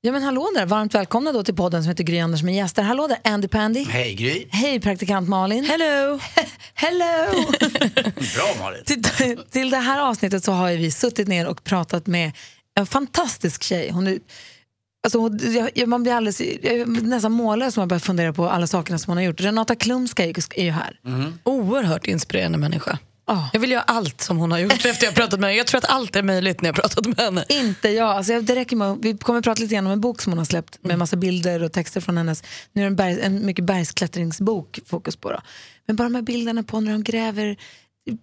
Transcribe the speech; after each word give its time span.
Ja 0.00 0.12
men 0.12 0.22
hallå 0.22 0.50
där, 0.54 0.66
varmt 0.66 0.94
välkomna 0.94 1.32
då 1.32 1.42
till 1.44 1.54
podden 1.54 1.82
som 1.82 1.88
heter 1.88 2.04
Gry 2.04 2.18
Anders 2.18 2.42
med 2.42 2.54
gäster. 2.54 2.82
Hallå 2.82 3.06
där 3.06 3.18
Andy 3.24 3.48
Pandy. 3.48 3.84
Hej 3.84 4.14
Gry. 4.14 4.46
Hej 4.50 4.80
praktikant 4.80 5.28
Malin. 5.28 5.64
Hello! 5.64 6.20
Hello! 6.74 7.44
Bra 8.34 8.54
Malin. 8.60 8.84
till, 8.84 9.02
till 9.50 9.70
det 9.70 9.76
här 9.76 10.00
avsnittet 10.00 10.44
så 10.44 10.52
har 10.52 10.70
vi 10.72 10.90
suttit 10.90 11.28
ner 11.28 11.46
och 11.46 11.64
pratat 11.64 12.06
med 12.06 12.32
en 12.74 12.86
fantastisk 12.86 13.62
tjej. 13.62 13.90
Hon 13.90 14.06
är, 14.06 14.18
alltså, 15.04 15.30
jag, 15.74 15.88
man 15.88 16.02
blir 16.02 16.12
alldeles, 16.12 16.40
jag 16.40 16.64
är 16.64 16.86
nästan 16.86 17.32
mållös 17.32 17.76
när 17.76 17.80
man 17.80 17.88
börjar 17.88 18.00
fundera 18.00 18.32
på 18.32 18.48
alla 18.48 18.66
sakerna 18.66 18.98
som 18.98 19.10
hon 19.10 19.16
har 19.18 19.24
gjort. 19.24 19.40
Renata 19.40 19.74
Klumska 19.74 20.24
är, 20.24 20.58
är 20.60 20.64
ju 20.64 20.70
här. 20.70 21.00
Oerhört 21.44 22.06
inspirerande 22.06 22.58
människa. 22.58 22.98
Ja. 23.28 23.50
Jag 23.52 23.60
vill 23.60 23.70
göra 23.70 23.82
allt 23.82 24.20
som 24.20 24.36
hon 24.38 24.52
har 24.52 24.58
gjort 24.58 24.84
efter 24.84 25.04
jag 25.06 25.14
pratat 25.14 25.40
med 25.40 25.48
henne. 25.48 25.56
Jag 25.58 25.66
tror 25.66 25.78
att 25.78 25.84
allt 25.90 26.16
är 26.16 26.22
möjligt 26.22 26.60
när 26.60 26.68
jag 26.68 26.76
pratat 26.76 27.06
med 27.06 27.20
henne. 27.20 27.44
Inte 27.48 27.88
jag. 27.88 28.08
Alltså, 28.08 28.32
jag- 28.32 28.44
det 28.44 28.54
räcker 28.54 28.76
med, 28.76 28.98
vi 29.02 29.18
kommer 29.18 29.38
att 29.38 29.44
prata 29.44 29.62
lite 29.62 29.74
grann 29.74 29.86
om 29.86 29.92
en 29.92 30.00
bok 30.00 30.22
som 30.22 30.32
hon 30.32 30.38
har 30.38 30.44
släppt 30.44 30.78
med 30.84 30.98
massa 30.98 31.16
bilder 31.16 31.62
och 31.62 31.72
texter 31.72 32.00
från 32.00 32.16
hennes. 32.16 32.42
Nu 32.72 32.82
är 32.82 32.84
det 32.84 32.88
en, 32.90 32.96
berg, 32.96 33.20
en 33.20 33.46
mycket 33.46 33.64
bergsklättringsbok 33.64 34.78
fokus 34.86 35.16
på. 35.16 35.30
Då. 35.30 35.40
Men 35.86 35.96
bara 35.96 36.04
de 36.04 36.14
här 36.14 36.22
bilderna 36.22 36.62
på 36.62 36.80
när 36.80 36.92
de 36.92 37.02
gräver 37.04 37.56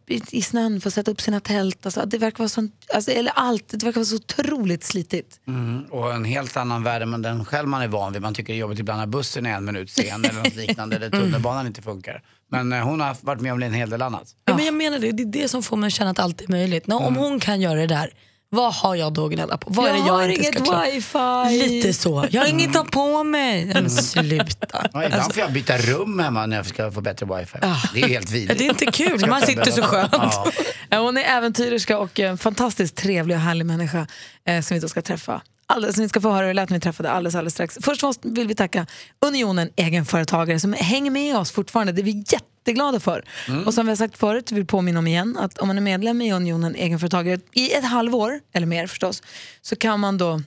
i, 0.08 0.22
i 0.32 0.42
snön 0.42 0.82
för 0.82 0.88
att 0.90 0.94
sätta 0.94 1.12
upp 1.12 1.22
sina 1.22 1.40
tält. 1.40 1.86
Alltså, 1.86 2.06
det 2.06 2.18
verkar 2.18 2.38
vara 2.38 2.50
sånt, 2.50 2.74
alltså, 2.94 3.12
eller 3.12 3.32
allt, 3.36 3.70
det 3.70 3.84
verkar 3.84 3.96
vara 4.00 4.06
så 4.06 4.16
otroligt 4.16 4.84
slitigt. 4.84 5.40
Mm, 5.48 5.84
och 5.84 6.14
en 6.14 6.26
helt 6.26 6.58
annan 6.58 6.84
värld 6.84 7.02
än 7.02 7.22
den 7.22 7.46
själv 7.46 7.68
man 7.68 7.82
är 7.82 7.88
van 7.88 8.14
vid. 8.14 8.22
Man 8.22 8.34
tycker 8.34 8.54
det 8.54 8.58
är 8.58 8.62
jobbigt 8.62 8.80
ibland 8.80 9.00
när 9.00 9.08
bussen 9.08 9.46
är 9.46 9.54
en 9.56 9.66
minut 9.66 9.92
sen 9.92 10.26
eller 10.26 10.34
något 10.42 10.56
liknande. 10.68 10.96
Eller 10.96 11.10
tunnelbanan 11.10 11.68
inte 11.68 11.82
funkar. 11.82 12.22
Men 12.52 12.74
eh, 12.74 12.80
hon 12.84 13.00
har 13.02 13.18
varit 13.22 13.42
med 13.42 13.54
om 13.54 13.64
en 13.64 13.74
hel 13.74 13.90
del 13.90 14.02
annat. 14.02 14.24
Ja, 14.46 14.56
men 14.56 14.66
jag 14.66 14.74
menar 14.74 15.00
det, 15.00 15.12
det 15.12 15.24
är 15.24 15.28
det 15.28 15.48
som 15.50 15.64
får 15.64 15.78
mig 15.78 15.88
att 15.88 15.94
känna 15.94 16.10
att 16.12 16.20
allt 16.20 16.42
är 16.42 16.48
möjligt. 16.48 16.88
Nå, 16.88 17.00
Om 17.00 17.16
hon 17.16 17.40
kan 17.40 17.62
göra 17.62 17.80
det 17.80 17.88
där, 17.88 18.10
vad 18.50 18.74
har 18.74 18.96
jag 18.96 19.14
då 19.14 19.26
att 19.26 19.32
gnälla 19.32 19.58
på? 19.58 19.70
Vad 19.70 19.90
är 19.90 19.94
det 19.94 20.00
har 20.00 20.22
jag 20.22 20.32
inte 20.32 20.44
ska 20.44 20.58
inget 20.58 20.68
klara? 20.68 20.86
wifi. 20.86 21.68
Lite 21.70 21.94
så. 21.94 22.26
Jag 22.32 22.42
har 22.42 22.50
inget 22.50 22.68
att 22.68 22.74
ta 22.74 22.84
på 22.92 23.24
mig. 23.24 23.66
Men 23.74 23.90
sluta. 23.90 24.88
Ja, 24.94 25.06
ibland 25.06 25.34
får 25.34 25.44
jag 25.44 25.52
byta 25.54 25.78
rum 25.78 26.20
hemma 26.20 26.46
när 26.46 26.58
jag 26.58 26.66
ska 26.66 26.92
få 26.92 27.02
bättre 27.02 27.26
wifi. 27.26 27.58
Det 27.94 28.02
är 28.02 28.08
ju 28.08 28.14
helt 28.14 28.32
vidrigt. 28.32 28.60
Det 28.60 28.66
är 28.66 28.70
inte 28.70 28.86
kul, 28.86 29.30
man 29.30 29.42
sitter 29.42 29.72
så 29.72 29.82
skönt. 29.82 30.10
Ja. 30.12 30.52
Ja, 30.90 31.00
Hon 31.00 31.18
är 31.18 31.24
äventyrerska 31.38 31.98
och 32.00 32.20
en 32.20 32.38
fantastiskt 32.38 32.96
trevlig 32.96 33.38
och 33.38 33.44
härlig 33.44 33.66
människa 33.66 34.08
eh, 34.48 34.62
som 34.62 34.76
vi 34.76 34.82
då 34.82 34.88
ska 34.88 35.02
träffa. 35.02 35.42
Alldeles, 35.68 35.98
vi 35.98 36.10
ska 36.10 36.22
få 36.22 36.30
höra 36.30 36.42
hur 36.42 36.48
det 36.48 36.54
lät 36.54 36.70
när 36.70 36.78
vi 36.78 36.82
träffade 36.82 37.12
alldeles, 37.12 37.36
alldeles 37.36 37.54
strax. 37.54 37.78
Först 37.82 38.04
måste, 38.04 38.28
vill 38.28 38.48
vi 38.48 38.56
tacka 38.56 38.86
Unionen 39.26 39.70
egenföretagare 39.76 40.60
som 40.60 40.74
hänger 40.74 41.12
med 41.12 41.38
oss 41.38 41.52
fortfarande. 41.52 41.94
Det 41.94 42.02
är 42.02 42.04
vi 42.04 42.24
jätteglada 42.28 43.00
för. 43.00 43.26
Och 43.66 43.74
som 43.74 43.86
vi 43.86 43.92
har 43.92 43.96
sagt 43.96 44.18
förut, 44.18 44.52
vill 44.52 44.66
påminna 44.66 45.00
om 45.00 45.08
igen, 45.08 45.38
att 45.38 45.58
om 45.58 45.68
man 45.68 45.78
är 45.78 45.82
medlem 45.82 46.22
i 46.22 46.34
Unionen 46.34 46.76
egenföretagare 46.76 47.40
i 47.54 47.74
ett 47.74 47.86
halvår, 47.86 48.40
eller 48.54 48.68
mer 48.68 48.88
förstås, 48.88 49.24
så 49.62 49.76
kan 49.76 50.00
man 50.00 50.18
då 50.18 50.42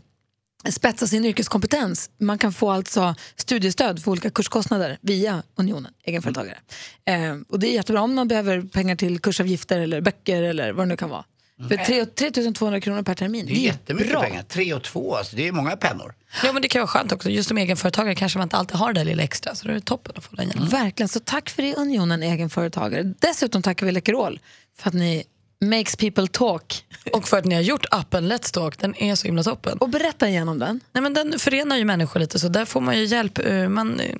spetsa 0.70 1.06
sin 1.06 1.24
yrkeskompetens. 1.24 2.10
Man 2.20 2.38
kan 2.38 2.52
få 2.52 2.70
alltså 2.70 3.14
studiestöd 3.36 4.02
för 4.02 4.10
olika 4.10 4.30
kurskostnader 4.30 4.98
via 5.00 5.42
Unionen, 5.56 5.92
egenföretagare. 6.04 6.58
Eh, 7.04 7.36
och 7.48 7.58
det 7.58 7.68
är 7.68 7.72
jättebra 7.72 8.02
om 8.02 8.14
man 8.14 8.28
behöver 8.28 8.62
pengar 8.62 8.96
till 8.96 9.18
kursavgifter 9.18 9.80
eller 9.80 10.00
böcker 10.00 10.42
eller 10.42 10.72
vad 10.72 10.86
det 10.86 10.88
nu 10.88 10.96
kan 10.96 11.10
vara. 11.10 11.24
För 11.68 11.76
tre- 11.76 12.06
3 12.06 12.52
200 12.52 12.80
kronor 12.80 13.02
per 13.02 13.14
termin. 13.14 13.46
Det 13.46 13.52
är 13.52 13.56
jättemycket 13.56 14.10
bra. 14.12 14.22
pengar. 14.22 14.42
Tre 14.42 14.74
och 14.74 14.82
två, 14.82 15.16
alltså, 15.16 15.36
det 15.36 15.48
är 15.48 15.52
många 15.52 15.76
pennor. 15.76 16.14
Ja, 16.44 16.52
men 16.52 16.62
det 16.62 16.68
kan 16.68 16.80
vara 16.80 16.86
skönt 16.88 17.12
också. 17.12 17.30
Just 17.30 17.48
som 17.48 17.58
egenföretagare 17.58 18.14
kanske 18.14 18.38
man 18.38 18.46
inte 18.46 18.56
alltid 18.56 18.76
har 18.76 18.92
det 18.92 19.00
där 19.00 19.04
lilla 19.04 19.22
extra. 19.22 19.54
Så 19.54 19.64
då 19.64 19.70
är 19.70 19.74
det 19.74 19.80
toppen 19.80 20.12
att 20.16 20.24
få 20.24 20.36
den 20.36 20.46
hjälpen. 20.46 20.68
Verkligen, 20.68 21.08
så 21.08 21.20
tack 21.20 21.50
för 21.50 21.62
det 21.62 21.74
Unionen 21.74 22.22
egenföretagare. 22.22 23.02
Dessutom 23.18 23.62
tackar 23.62 23.86
vi 23.86 23.92
Läkerol 23.92 24.40
för 24.78 24.88
att 24.88 24.94
ni 24.94 25.24
makes 25.64 25.96
people 25.96 26.26
talk. 26.28 26.84
Och 27.12 27.28
för 27.28 27.38
att 27.38 27.44
ni 27.44 27.54
har 27.54 27.62
gjort 27.62 27.86
appen 27.90 28.32
Let's 28.32 28.52
Talk, 28.54 28.78
den 28.78 28.94
är 29.02 29.14
så 29.14 29.26
himla 29.26 29.42
toppen. 29.42 29.78
Och 29.78 29.88
berätta 29.88 30.28
igenom 30.28 30.58
den. 30.58 30.80
Nej, 30.92 31.02
men 31.02 31.14
den 31.14 31.38
förenar 31.38 31.76
ju 31.76 31.84
människor 31.84 32.20
lite 32.20 32.38
så 32.38 32.48
där 32.48 32.64
får 32.64 32.80
man 32.80 32.98
ju 32.98 33.04
hjälp. 33.04 33.38
eh, 33.38 33.68
Man 33.68 34.00
eh, 34.00 34.14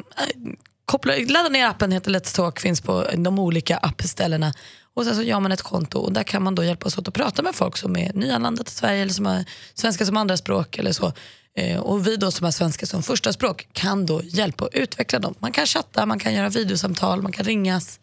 kopplar, 0.85 1.31
laddar 1.33 1.51
ner 1.51 1.67
appen, 1.67 1.93
heter 1.93 2.11
Let's 2.11 2.37
Talk, 2.37 2.61
finns 2.61 2.81
på 2.81 3.07
de 3.17 3.39
olika 3.39 3.77
appställena. 3.77 4.53
Och 4.95 5.05
sen 5.05 5.17
så 5.17 5.23
gör 5.23 5.41
man 5.41 5.53
ett 5.53 5.63
konto 5.63 5.99
och 5.99 6.13
där 6.13 6.23
kan 6.23 6.43
man 6.43 6.55
då 6.55 6.65
hjälpas 6.65 6.99
åt 6.99 7.09
att 7.09 7.15
prata 7.15 7.43
med 7.43 7.55
folk 7.55 7.77
som 7.77 7.97
är 7.97 8.13
nyanlända 8.13 8.65
till 8.65 8.75
Sverige 8.75 9.03
eller 9.03 9.13
som 9.13 9.27
har 9.27 9.45
svenska 9.75 10.07
som 10.07 10.17
andraspråk 10.17 10.79
eller 10.79 10.93
så. 10.93 11.13
Eh, 11.57 11.79
och 11.79 12.07
vi 12.07 12.17
då 12.17 12.31
som 12.31 12.45
har 12.45 12.51
svenska 12.51 12.87
som 12.87 13.03
första 13.03 13.33
språk 13.33 13.69
kan 13.73 14.07
då 14.07 14.23
hjälpa 14.25 14.65
och 14.65 14.71
utveckla 14.73 15.19
dem. 15.19 15.35
Man 15.39 15.53
kan 15.53 15.67
chatta, 15.67 16.07
man 16.07 16.19
kan 16.19 16.35
göra 16.35 16.49
videosamtal, 16.49 17.23
man 17.23 17.33
kan 17.33 17.45
ringas. 17.45 18.01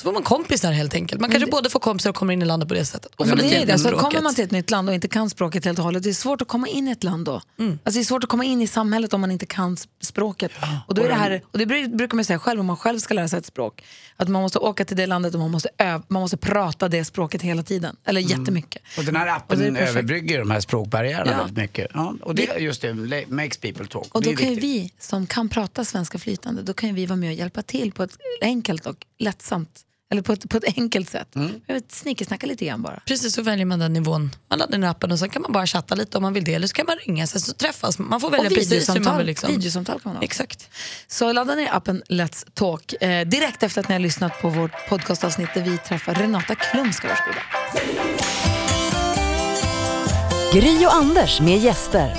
Så 0.00 0.04
får 0.04 0.12
man 0.12 0.22
kompisar 0.22 0.72
helt 0.72 0.94
enkelt. 0.94 1.20
Man 1.20 1.30
kanske 1.30 1.50
både 1.50 1.70
får 1.70 1.80
kompisar 1.80 2.10
och 2.10 2.16
kommer 2.16 2.32
in 2.32 2.42
i 2.42 2.44
landet 2.44 2.68
på 2.68 2.74
det 2.74 2.84
sättet. 2.84 3.12
Och 3.16 3.28
får 3.28 3.36
det 3.36 3.44
är 3.54 3.60
det. 3.60 3.66
med 3.66 3.80
Så 3.80 3.88
språket. 3.88 4.04
kommer 4.04 4.22
man 4.22 4.34
till 4.34 4.44
ett 4.44 4.50
nytt 4.50 4.70
land 4.70 4.88
och 4.88 4.94
inte 4.94 5.08
kan 5.08 5.30
språket 5.30 5.64
helt 5.64 5.78
och 5.78 5.84
hållet, 5.84 6.02
det 6.02 6.08
är 6.08 6.12
svårt 6.14 6.42
att 6.42 6.48
komma 6.48 6.68
in 6.68 6.88
i 6.88 6.90
ett 6.90 7.04
land 7.04 7.24
då. 7.24 7.40
Mm. 7.58 7.78
Alltså 7.84 7.98
det 7.98 8.02
är 8.02 8.04
svårt 8.04 8.24
att 8.24 8.30
komma 8.30 8.44
in 8.44 8.62
i 8.62 8.66
samhället 8.66 9.14
om 9.14 9.20
man 9.20 9.30
inte 9.30 9.46
kan 9.46 9.76
språket. 10.02 10.52
Och, 10.86 10.94
då 10.94 11.02
är 11.02 11.08
det, 11.08 11.14
här, 11.14 11.42
och 11.52 11.58
det 11.58 11.64
bru- 11.64 11.96
brukar 11.96 12.16
man 12.16 12.24
säga 12.24 12.38
själv 12.38 12.60
om 12.60 12.66
man 12.66 12.76
själv 12.76 12.98
ska 12.98 13.14
lära 13.14 13.28
sig 13.28 13.38
ett 13.38 13.46
språk. 13.46 13.84
Att 14.16 14.28
man 14.28 14.42
måste 14.42 14.58
åka 14.58 14.84
till 14.84 14.96
det 14.96 15.06
landet 15.06 15.34
och 15.34 15.40
man 15.40 15.50
måste, 15.50 15.68
öv, 15.78 16.02
man 16.08 16.20
måste 16.22 16.36
prata 16.36 16.88
det 16.88 17.04
språket 17.04 17.42
hela 17.42 17.62
tiden. 17.62 17.96
Eller 18.04 18.20
jättemycket. 18.20 18.82
Och 18.98 19.04
den 19.04 19.16
här 19.16 19.26
appen 19.26 19.58
det 19.58 19.80
är 19.80 19.88
överbrygger 19.88 20.38
de 20.38 20.50
här 20.50 20.60
språkbarriärerna 20.60 21.30
Ja. 21.32 21.38
väldigt 21.38 21.56
mycket. 21.56 21.90
Ja, 21.94 22.14
och 22.22 22.34
det, 22.34 22.42
just 22.58 22.82
det, 22.82 22.94
makes 23.28 23.56
people 23.58 23.86
talk. 23.86 24.14
Och 24.14 24.22
det 24.22 24.26
då 24.28 24.32
är 24.32 24.36
kan 24.36 24.54
ju 24.54 24.60
vi 24.60 24.92
som 24.98 25.26
kan 25.26 25.48
prata 25.48 25.84
svenska 25.84 26.18
flytande, 26.18 26.62
då 26.62 26.72
kan 26.74 26.88
ju 26.88 26.94
vi 26.94 27.06
vara 27.06 27.16
med 27.16 27.28
och 27.28 27.34
hjälpa 27.34 27.62
till 27.62 27.92
på 27.92 28.02
ett 28.02 28.16
enkelt 28.40 28.86
och 28.86 29.06
lättsamt, 29.18 29.80
eller 30.12 30.22
på 30.22 30.32
ett, 30.32 30.48
på 30.48 30.56
ett 30.56 30.64
enkelt 30.76 31.10
sätt. 31.10 31.34
Mm. 31.34 31.60
Snickersnacka 31.88 32.46
lite 32.46 32.64
grann 32.64 32.82
bara. 32.82 33.00
Precis, 33.06 33.34
så 33.34 33.42
väljer 33.42 33.66
man 33.66 33.78
den 33.78 33.92
nivån. 33.92 34.30
Man 34.50 34.58
laddar 34.58 34.78
ner 34.78 34.88
appen 34.88 35.12
och 35.12 35.18
sen 35.18 35.28
kan 35.30 35.42
man 35.42 35.52
bara 35.52 35.66
chatta 35.66 35.94
lite 35.94 36.16
om 36.16 36.22
man 36.22 36.32
vill 36.32 36.44
det. 36.44 36.54
Eller 36.54 36.66
så 36.66 36.74
kan 36.74 36.86
man 36.86 36.96
ringa, 36.96 37.26
sen 37.26 37.40
så 37.40 37.52
träffas 37.52 37.98
man. 37.98 38.20
får 38.20 38.30
välja 38.30 38.46
Och 38.46 38.54
precis 38.54 38.88
hur 38.88 39.00
man 39.00 39.16
vill. 39.18 39.26
Liksom. 39.26 39.50
videosamtal 39.50 40.00
kan 40.00 40.10
man 40.10 40.16
ha. 40.16 40.22
Exakt. 40.22 40.68
Så 41.08 41.32
ladda 41.32 41.54
ner 41.54 41.74
appen 41.74 42.02
Let's 42.08 42.46
Talk 42.54 43.02
eh, 43.02 43.26
direkt 43.26 43.62
efter 43.62 43.80
att 43.80 43.88
ni 43.88 43.94
har 43.94 44.00
lyssnat 44.00 44.40
på 44.40 44.48
vårt 44.48 44.88
podcastavsnitt 44.88 45.48
där 45.54 45.62
vi 45.62 45.78
träffar 45.78 46.14
Renata 46.14 46.54
Klumska. 46.54 47.08
Varsågoda. 47.08 47.40
Gry 50.52 50.86
och 50.86 50.94
Anders 50.94 51.40
med 51.40 51.58
gäster. 51.58 52.16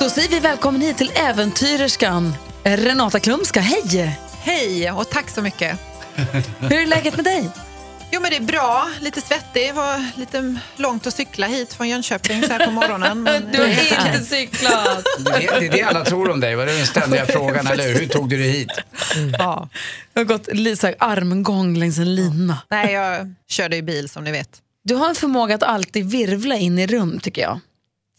Då 0.00 0.10
säger 0.10 0.28
vi 0.28 0.40
välkommen 0.40 0.80
hit 0.80 0.98
till 0.98 1.10
äventyrerskan 1.14 2.34
Renata 2.64 3.20
Klumska. 3.20 3.60
Hej! 3.60 4.18
Hej 4.40 4.92
och 4.92 5.10
tack 5.10 5.30
så 5.30 5.42
mycket. 5.42 5.78
Hur 6.60 6.72
är 6.82 6.86
läget 6.86 7.16
med 7.16 7.24
dig? 7.24 7.50
Jo 8.10 8.20
men 8.20 8.30
det 8.30 8.36
är 8.36 8.40
bra, 8.40 8.88
lite 9.00 9.20
svettig. 9.20 9.66
Det 9.68 9.72
var 9.72 10.18
lite 10.18 10.58
långt 10.76 11.06
att 11.06 11.14
cykla 11.14 11.46
hit 11.46 11.72
från 11.72 11.88
Jönköping 11.88 12.42
så 12.42 12.52
här 12.52 12.66
på 12.66 12.70
morgonen. 12.70 13.22
Men, 13.22 13.52
Du 13.52 13.58
har 13.60 13.68
inte 13.68 14.24
cyklat. 14.24 15.04
Det 15.18 15.30
är, 15.30 15.60
det 15.60 15.66
är 15.66 15.72
det 15.72 15.82
alla 15.82 16.04
tror 16.04 16.30
om 16.30 16.40
dig. 16.40 16.54
Vad 16.54 16.68
är 16.68 16.76
den 16.76 16.86
ständiga 16.86 17.26
frågan, 17.26 17.66
eller 17.66 17.88
hur? 17.88 18.00
Hur 18.00 18.06
tog 18.06 18.28
du 18.28 18.36
dig 18.36 18.50
hit? 18.50 18.68
ja. 19.38 19.68
Du 20.12 20.20
har 20.20 20.24
gått 20.24 20.48
Lisa, 20.52 20.94
armgång 20.98 21.74
längs 21.78 21.98
en 21.98 22.14
lina. 22.14 22.58
Nej, 22.70 22.92
jag 22.92 23.34
körde 23.48 23.76
ju 23.76 23.82
bil 23.82 24.08
som 24.08 24.24
ni 24.24 24.30
vet. 24.32 24.48
Du 24.84 24.94
har 24.94 25.08
en 25.08 25.14
förmåga 25.14 25.54
att 25.54 25.62
alltid 25.62 26.10
virvla 26.10 26.56
in 26.56 26.78
i 26.78 26.86
rum 26.86 27.20
tycker 27.20 27.42
jag. 27.42 27.60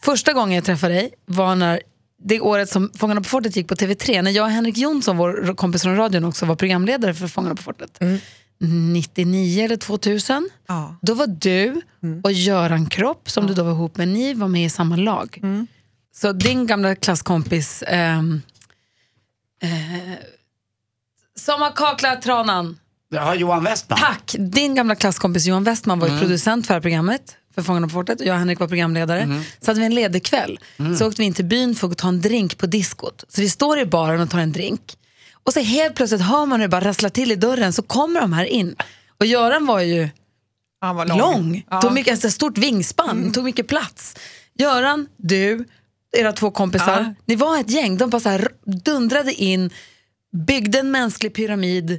Första 0.02 0.32
gången 0.32 0.54
jag 0.54 0.64
träffade 0.64 0.94
dig 0.94 1.10
var 1.26 1.54
när 1.54 1.80
det 2.24 2.40
året 2.40 2.68
som 2.70 2.90
Fångarna 2.98 3.20
på 3.20 3.28
fortet 3.28 3.56
gick 3.56 3.68
på 3.68 3.74
TV3, 3.74 4.22
när 4.22 4.30
jag 4.30 4.44
och 4.44 4.50
Henrik 4.50 4.78
Jonsson, 4.78 5.16
vår 5.16 5.54
kompis 5.54 5.82
från 5.82 5.96
radion 5.96 6.24
också, 6.24 6.46
var 6.46 6.56
programledare 6.56 7.14
för 7.14 7.28
Fångarna 7.28 7.54
på 7.54 7.62
fortet. 7.62 8.00
99 8.58 9.64
eller 9.64 9.76
2000. 9.76 10.50
Ja. 10.66 10.96
Då 11.02 11.14
var 11.14 11.26
du 11.26 11.80
och 12.24 12.32
Göran 12.32 12.86
Kropp, 12.86 13.30
som 13.30 13.46
du 13.46 13.54
då 13.54 13.62
var 13.62 13.70
ihop 13.70 13.96
med, 13.96 14.08
ni 14.08 14.34
var 14.34 14.48
med 14.48 14.64
i 14.64 14.70
samma 14.70 14.96
lag. 14.96 15.40
Så 16.14 16.32
din 16.32 16.66
gamla 16.66 16.94
klasskompis, 16.94 17.84
ehm, 17.86 18.42
eh, 19.62 20.18
som 21.36 21.60
har 21.60 21.70
kaklat 21.70 22.22
tranan, 22.22 22.76
Ja, 23.12 23.34
Johan 23.34 23.64
Westman. 23.64 23.98
Tack! 23.98 24.34
Din 24.38 24.74
gamla 24.74 24.94
klasskompis 24.94 25.46
Johan 25.46 25.64
Westman 25.64 25.98
var 25.98 26.08
ju 26.08 26.18
producent 26.18 26.66
för 26.66 26.74
det 26.74 26.76
här 26.76 26.80
programmet, 26.82 27.36
för 27.54 27.62
Fångarna 27.62 27.86
på 27.86 27.92
fortet. 27.92 28.20
Jag 28.20 28.32
och 28.34 28.38
Henrik 28.38 28.60
var 28.60 28.68
programledare. 28.68 29.42
Så 29.60 29.70
hade 29.70 29.80
vi 29.80 29.86
en 29.86 29.94
ledig 29.94 30.24
kväll. 30.24 30.58
Så 30.98 31.06
åkte 31.08 31.22
vi 31.22 31.26
in 31.26 31.34
till 31.34 31.44
byn 31.44 31.74
för 31.74 31.88
att 31.90 31.98
ta 31.98 32.08
en 32.08 32.20
drink 32.20 32.58
på 32.58 32.66
diskot. 32.66 33.24
Så 33.28 33.40
vi 33.40 33.50
står 33.50 33.78
i 33.78 33.86
baren 33.86 34.20
och 34.20 34.30
tar 34.30 34.38
en 34.38 34.52
drink. 34.52 34.96
Och 35.44 35.52
så 35.52 35.60
helt 35.60 35.94
plötsligt 35.94 36.20
hör 36.20 36.46
man 36.46 36.60
hur 36.60 36.68
det 36.68 36.70
bara 36.70 36.84
rasslar 36.84 37.10
till 37.10 37.32
i 37.32 37.36
dörren, 37.36 37.72
så 37.72 37.82
kommer 37.82 38.20
de 38.20 38.32
här 38.32 38.44
in. 38.44 38.76
Och 39.20 39.26
Göran 39.26 39.66
var 39.66 39.80
ju 39.80 40.08
Han 40.80 40.96
var 40.96 41.06
lång, 41.06 41.18
lång. 41.18 41.64
Ja. 41.70 41.80
tog 41.80 41.92
mycket, 41.92 42.24
ett 42.24 42.32
stort 42.32 42.58
vingspann, 42.58 43.32
tog 43.32 43.44
mycket 43.44 43.66
plats. 43.68 44.16
Göran, 44.58 45.06
du, 45.16 45.64
era 46.16 46.32
två 46.32 46.50
kompisar, 46.50 47.00
Ja. 47.00 47.14
ni 47.24 47.36
var 47.36 47.60
ett 47.60 47.70
gäng. 47.70 47.96
De 47.96 48.10
bara 48.10 48.20
så 48.20 48.28
här 48.28 48.48
dundrade 48.84 49.32
in, 49.34 49.70
byggde 50.46 50.78
en 50.78 50.90
mänsklig 50.90 51.34
pyramid 51.34 51.98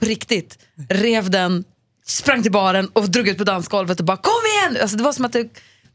på 0.00 0.06
riktigt, 0.06 0.58
rev 0.88 1.30
den, 1.30 1.64
sprang 2.06 2.42
till 2.42 2.52
baren 2.52 2.88
och 2.92 3.10
drog 3.10 3.28
ut 3.28 3.38
på 3.38 3.44
dansgolvet 3.44 4.00
och 4.00 4.06
bara 4.06 4.16
kom 4.16 4.32
igen! 4.53 4.53
Alltså, 4.80 4.96
det 4.96 5.02
var 5.02 5.12
som 5.12 5.24
att 5.24 5.32
det... 5.32 5.42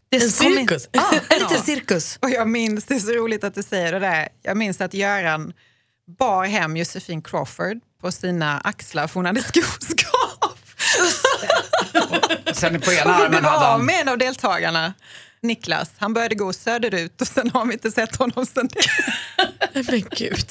det 0.10 0.18
En 0.18 0.24
in- 0.24 0.30
cirkus. 0.31 0.89
Ja, 0.92 1.13
en 1.30 1.39
liten 1.39 1.62
cirkus. 1.63 2.19
Och 2.21 2.30
jag 2.30 2.48
minns, 2.48 2.86
det 2.86 2.95
är 2.95 3.00
så 3.00 3.12
roligt 3.12 3.44
att 3.44 3.56
du 3.56 3.63
säger 3.63 3.92
det 3.94 4.00
där, 4.00 4.27
jag 4.42 4.57
minns 4.57 4.81
att 4.81 4.94
Göran 4.94 5.54
bar 6.19 6.45
hem 6.45 6.77
Josefin 6.77 7.21
Crawford 7.21 7.77
på 8.01 8.12
sina 8.12 8.60
axlar 8.60 9.07
för 9.07 9.13
hon 9.13 9.25
hade 9.25 9.42
skoskav. 9.44 10.57
Sen 12.54 12.81
på 12.81 12.94
ena 12.94 13.13
armen 13.16 13.44
hade 13.44 13.66
han... 13.66 13.86
med 13.86 14.01
en 14.01 14.10
av 14.10 14.18
deltagarna. 14.18 14.94
Niklas, 15.42 15.92
han 15.98 16.13
började 16.13 16.36
gå 16.36 16.54
söderut 16.54 17.22
och 17.22 17.27
sen 17.27 17.51
har 17.54 17.65
vi 17.65 17.74
inte 17.74 17.92
sett 17.92 18.15
honom 18.15 18.45
sen 18.45 18.68
dess. 18.68 18.86
Men 19.89 20.04
gud. 20.12 20.48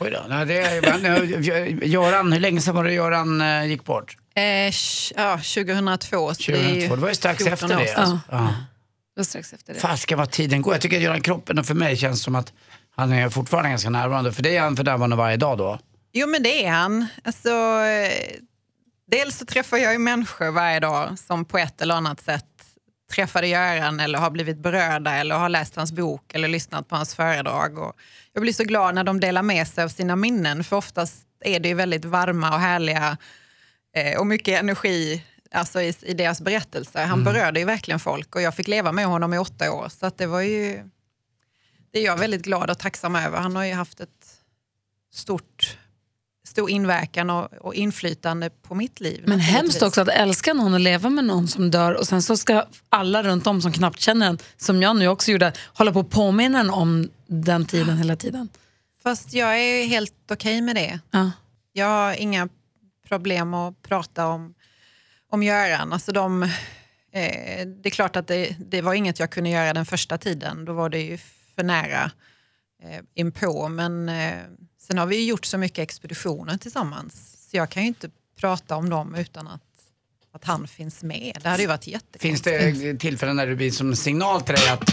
Oj 0.00 0.10
då, 0.10 0.24
nej, 0.28 0.46
det 0.46 0.58
är, 0.62 0.98
men, 1.00 1.82
Göran, 1.90 2.32
hur 2.32 2.40
länge 2.40 2.60
sedan 2.60 2.74
var 2.74 2.84
det 2.84 2.92
Göran 2.92 3.40
eh, 3.40 3.64
gick 3.66 3.84
bort? 3.84 4.16
Eh, 4.34 4.72
ja, 5.16 5.36
2002. 5.36 6.34
Så 6.34 6.52
det, 6.52 6.58
är 6.58 6.64
2002, 6.64 6.96
det 6.96 7.02
var 7.02 7.08
ju 7.08 7.14
strax 7.14 7.44
14 7.44 7.52
efter 7.52 7.68
det. 7.68 7.94
Alltså. 7.94 8.20
Ja. 8.30 8.54
Det 9.14 9.20
var 9.20 9.24
strax 9.24 9.52
efter 9.52 9.74
det. 9.74 9.80
Fasken 9.80 10.18
vad 10.18 10.30
tiden 10.30 10.62
går. 10.62 10.74
Jag 10.74 10.80
tycker 10.80 10.96
att 10.96 11.02
Göran 11.02 11.20
Kroppen 11.20 11.58
och 11.58 11.66
för 11.66 11.74
mig 11.74 11.96
känns 11.96 12.22
som 12.22 12.34
att 12.34 12.52
han 12.96 13.12
är 13.12 13.28
fortfarande 13.28 13.70
ganska 13.70 13.90
närvarande. 13.90 14.32
För 14.32 14.42
det 14.42 14.56
är 14.56 14.60
han 14.60 14.76
för 14.76 14.84
närvarande 14.84 15.16
varje 15.16 15.36
dag 15.36 15.58
då. 15.58 15.78
Jo 16.12 16.26
men 16.26 16.42
det 16.42 16.64
är 16.64 16.70
han. 16.70 17.06
Alltså, 17.24 17.50
dels 19.10 19.38
så 19.38 19.46
träffar 19.46 19.76
jag 19.76 19.92
ju 19.92 19.98
människor 19.98 20.50
varje 20.50 20.80
dag 20.80 21.18
som 21.18 21.44
på 21.44 21.58
ett 21.58 21.82
eller 21.82 21.94
annat 21.94 22.20
sätt 22.20 22.44
träffade 23.12 23.46
Göran 23.46 24.00
eller 24.00 24.18
har 24.18 24.30
blivit 24.30 24.58
berörda 24.58 25.14
eller 25.14 25.34
har 25.34 25.48
läst 25.48 25.76
hans 25.76 25.92
bok 25.92 26.34
eller 26.34 26.48
lyssnat 26.48 26.88
på 26.88 26.96
hans 26.96 27.14
föredrag. 27.14 27.78
Och 27.78 27.92
jag 28.32 28.42
blir 28.42 28.52
så 28.52 28.64
glad 28.64 28.94
när 28.94 29.04
de 29.04 29.20
delar 29.20 29.42
med 29.42 29.68
sig 29.68 29.84
av 29.84 29.88
sina 29.88 30.16
minnen 30.16 30.64
för 30.64 30.76
oftast 30.76 31.26
är 31.44 31.60
det 31.60 31.68
ju 31.68 31.74
väldigt 31.74 32.04
varma 32.04 32.54
och 32.54 32.60
härliga 32.60 33.16
eh, 33.94 34.18
och 34.18 34.26
mycket 34.26 34.60
energi 34.60 35.24
alltså 35.50 35.80
i, 35.80 35.94
i 36.02 36.14
deras 36.14 36.40
berättelser. 36.40 37.04
Han 37.04 37.24
berörde 37.24 37.60
ju 37.60 37.66
verkligen 37.66 38.00
folk 38.00 38.34
och 38.34 38.42
jag 38.42 38.54
fick 38.54 38.68
leva 38.68 38.92
med 38.92 39.06
honom 39.06 39.34
i 39.34 39.38
åtta 39.38 39.72
år 39.72 39.88
så 39.88 40.10
det 40.16 40.26
var 40.26 40.40
ju 40.40 40.82
det 41.92 41.98
är 41.98 42.04
jag 42.04 42.16
väldigt 42.16 42.42
glad 42.42 42.70
och 42.70 42.78
tacksam 42.78 43.16
över. 43.16 43.38
Han 43.38 43.56
har 43.56 43.64
ju 43.64 43.72
haft 43.72 44.00
ett 44.00 44.36
stort 45.14 45.76
stor 46.48 46.70
inverkan 46.70 47.30
och, 47.30 47.52
och 47.52 47.74
inflytande 47.74 48.50
på 48.50 48.74
mitt 48.74 49.00
liv. 49.00 49.24
Men 49.26 49.40
hemskt 49.40 49.82
också 49.82 50.00
att 50.00 50.08
älska 50.08 50.54
någon 50.54 50.74
och 50.74 50.80
leva 50.80 51.10
med 51.10 51.24
någon 51.24 51.48
som 51.48 51.70
dör 51.70 51.92
och 51.92 52.06
sen 52.06 52.22
så 52.22 52.36
ska 52.36 52.64
alla 52.88 53.22
runt 53.22 53.46
om 53.46 53.62
som 53.62 53.72
knappt 53.72 54.00
känner 54.00 54.26
en, 54.26 54.38
som 54.56 54.82
jag 54.82 54.96
nu 54.96 55.08
också 55.08 55.30
gjorde, 55.30 55.52
hålla 55.74 55.92
på 55.92 56.00
och 56.00 56.10
påminna 56.10 56.60
en 56.60 56.70
om 56.70 57.08
den 57.26 57.66
tiden 57.66 57.98
hela 57.98 58.16
tiden. 58.16 58.48
Fast 59.02 59.32
jag 59.32 59.60
är 59.60 59.86
helt 59.86 60.14
okej 60.30 60.60
med 60.60 60.76
det. 60.76 60.98
Ja. 61.10 61.30
Jag 61.72 61.86
har 61.86 62.14
inga 62.14 62.48
problem 63.08 63.54
att 63.54 63.82
prata 63.82 64.26
om, 64.26 64.54
om 65.30 65.42
Göran. 65.42 65.92
Alltså 65.92 66.12
de, 66.12 66.42
eh, 66.42 67.66
det 67.66 67.88
är 67.88 67.90
klart 67.90 68.16
att 68.16 68.26
det, 68.26 68.56
det 68.58 68.82
var 68.82 68.94
inget 68.94 69.18
jag 69.18 69.30
kunde 69.30 69.50
göra 69.50 69.72
den 69.72 69.86
första 69.86 70.18
tiden. 70.18 70.64
Då 70.64 70.72
var 70.72 70.88
det 70.88 71.00
ju 71.00 71.18
för 71.56 71.62
nära 71.62 72.10
eh, 72.82 73.00
inpå. 73.14 73.68
Men 73.68 74.08
eh, 74.08 74.34
sen 74.80 74.98
har 74.98 75.06
vi 75.06 75.16
ju 75.16 75.24
gjort 75.24 75.44
så 75.44 75.58
mycket 75.58 75.78
expeditioner 75.78 76.56
tillsammans. 76.56 77.36
Så 77.50 77.56
jag 77.56 77.70
kan 77.70 77.82
ju 77.82 77.88
inte 77.88 78.10
prata 78.40 78.76
om 78.76 78.90
dem 78.90 79.14
utan 79.14 79.48
att, 79.48 79.62
att 80.32 80.44
han 80.44 80.68
finns 80.68 81.02
med. 81.02 81.38
Det 81.42 81.48
hade 81.48 81.62
ju 81.62 81.68
varit 81.68 81.86
jättekonstigt. 81.86 82.22
Finns 82.22 82.80
det 82.80 82.94
tillfällen 82.94 83.36
när 83.36 83.46
det 83.46 83.56
blir 83.56 83.70
som 83.70 83.96
signal 83.96 84.42
till 84.42 84.54
dig 84.54 84.68
att, 84.68 84.90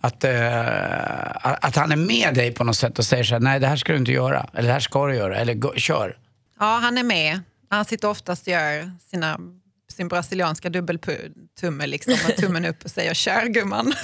att, 0.00 0.24
eh, 0.24 1.64
att 1.64 1.76
han 1.76 1.92
är 1.92 1.96
med 1.96 2.34
dig 2.34 2.52
på 2.52 2.64
något 2.64 2.76
sätt 2.76 2.98
och 2.98 3.04
säger 3.04 3.24
så 3.24 3.34
här, 3.34 3.40
nej 3.40 3.60
det 3.60 3.66
här 3.66 3.76
ska 3.76 3.92
du 3.92 3.98
inte 3.98 4.12
göra, 4.12 4.50
eller 4.52 4.66
det 4.68 4.72
här 4.72 4.80
ska 4.80 5.06
du 5.06 5.14
göra, 5.14 5.36
eller 5.36 5.54
gå, 5.54 5.74
kör. 5.76 6.18
Ja, 6.58 6.78
han 6.82 6.98
är 6.98 7.02
med. 7.02 7.40
Han 7.72 7.84
sitter 7.84 8.08
oftast 8.08 8.42
och 8.42 8.48
gör 8.48 8.90
sina, 9.10 9.38
sin 9.92 10.08
brasilianska 10.08 10.70
dubbeltumme 10.70 11.86
liksom, 11.86 12.14
med 12.26 12.36
tummen 12.36 12.64
upp 12.64 12.84
och 12.84 12.90
säger 12.90 13.14
kör 13.14 13.46
gumman. 13.46 13.94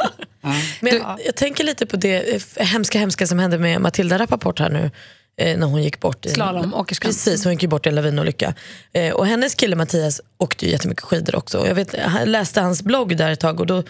Men 0.80 0.96
jag, 0.96 1.20
jag 1.24 1.36
tänker 1.36 1.64
lite 1.64 1.86
på 1.86 1.96
det 1.96 2.34
eh, 2.34 2.66
hemska 2.66 2.98
hemska 2.98 3.26
som 3.26 3.38
hände 3.38 3.58
med 3.58 3.80
Matilda 3.80 4.18
Rappaport 4.18 4.58
här 4.58 4.70
nu. 4.70 4.90
Eh, 5.36 5.58
när 5.58 5.66
hon 5.66 5.82
gick 5.82 6.00
bort. 6.00 6.26
I 6.26 6.28
Slalomåkerskan. 6.28 7.08
Precis, 7.08 7.44
hon 7.44 7.52
gick 7.52 7.70
bort 7.70 7.86
i 7.86 7.88
en 7.88 7.94
lavinolycka. 7.94 8.54
Eh, 8.92 9.14
och 9.14 9.26
hennes 9.26 9.54
kille 9.54 9.76
Mattias 9.76 10.20
åkte 10.38 10.66
ju 10.66 10.72
jättemycket 10.72 11.04
skidor 11.04 11.36
också. 11.36 11.66
Jag 11.66 11.74
vet, 11.74 11.94
jag 11.94 12.28
läste 12.28 12.60
hans 12.60 12.82
blogg 12.82 13.16
där 13.16 13.30
ett 13.30 13.40
tag 13.40 13.60
och 13.60 13.66
då 13.66 13.82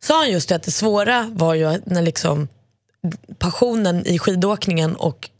sa 0.00 0.18
han 0.18 0.30
just 0.30 0.48
det 0.48 0.56
att 0.56 0.62
det 0.62 0.70
svåra 0.70 1.30
var 1.32 1.54
ju 1.54 1.64
att 1.64 1.86
när 1.86 2.02
liksom 2.02 2.48
passionen 3.38 4.06
i 4.06 4.18
skidåkningen 4.18 4.96
och 4.96 5.30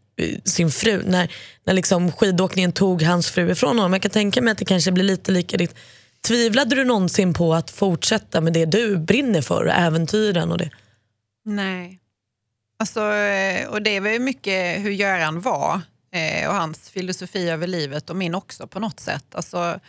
sin 0.44 0.70
fru, 0.70 1.02
när, 1.06 1.32
när 1.64 1.74
liksom 1.74 2.12
skidåkningen 2.12 2.72
tog 2.72 3.02
hans 3.02 3.30
fru 3.30 3.50
ifrån 3.50 3.76
honom. 3.76 3.92
Jag 3.92 4.02
kan 4.02 4.10
tänka 4.10 4.42
mig 4.42 4.52
att 4.52 4.58
det 4.58 4.64
kanske 4.64 4.92
blir 4.92 5.04
lite 5.04 5.32
lika 5.32 5.56
ditt. 5.56 5.74
Tvivlade 6.20 6.74
du 6.76 6.84
någonsin 6.84 7.34
på 7.34 7.54
att 7.54 7.70
fortsätta 7.70 8.40
med 8.40 8.52
det 8.52 8.64
du 8.64 8.96
brinner 8.96 9.42
för, 9.42 9.66
äventyren 9.66 10.52
och 10.52 10.58
det? 10.58 10.70
Nej. 11.44 12.00
Alltså, 12.78 13.12
eh, 13.12 13.68
och 13.68 13.82
det 13.82 14.00
var 14.00 14.10
ju 14.10 14.18
mycket 14.18 14.84
hur 14.84 14.90
Göran 14.90 15.40
var 15.40 15.80
eh, 16.12 16.48
och 16.48 16.54
hans 16.54 16.90
filosofi 16.90 17.50
över 17.50 17.66
livet 17.66 18.10
och 18.10 18.16
min 18.16 18.34
också 18.34 18.66
på 18.66 18.80
något 18.80 19.00
sätt. 19.00 19.34
Alltså, 19.34 19.80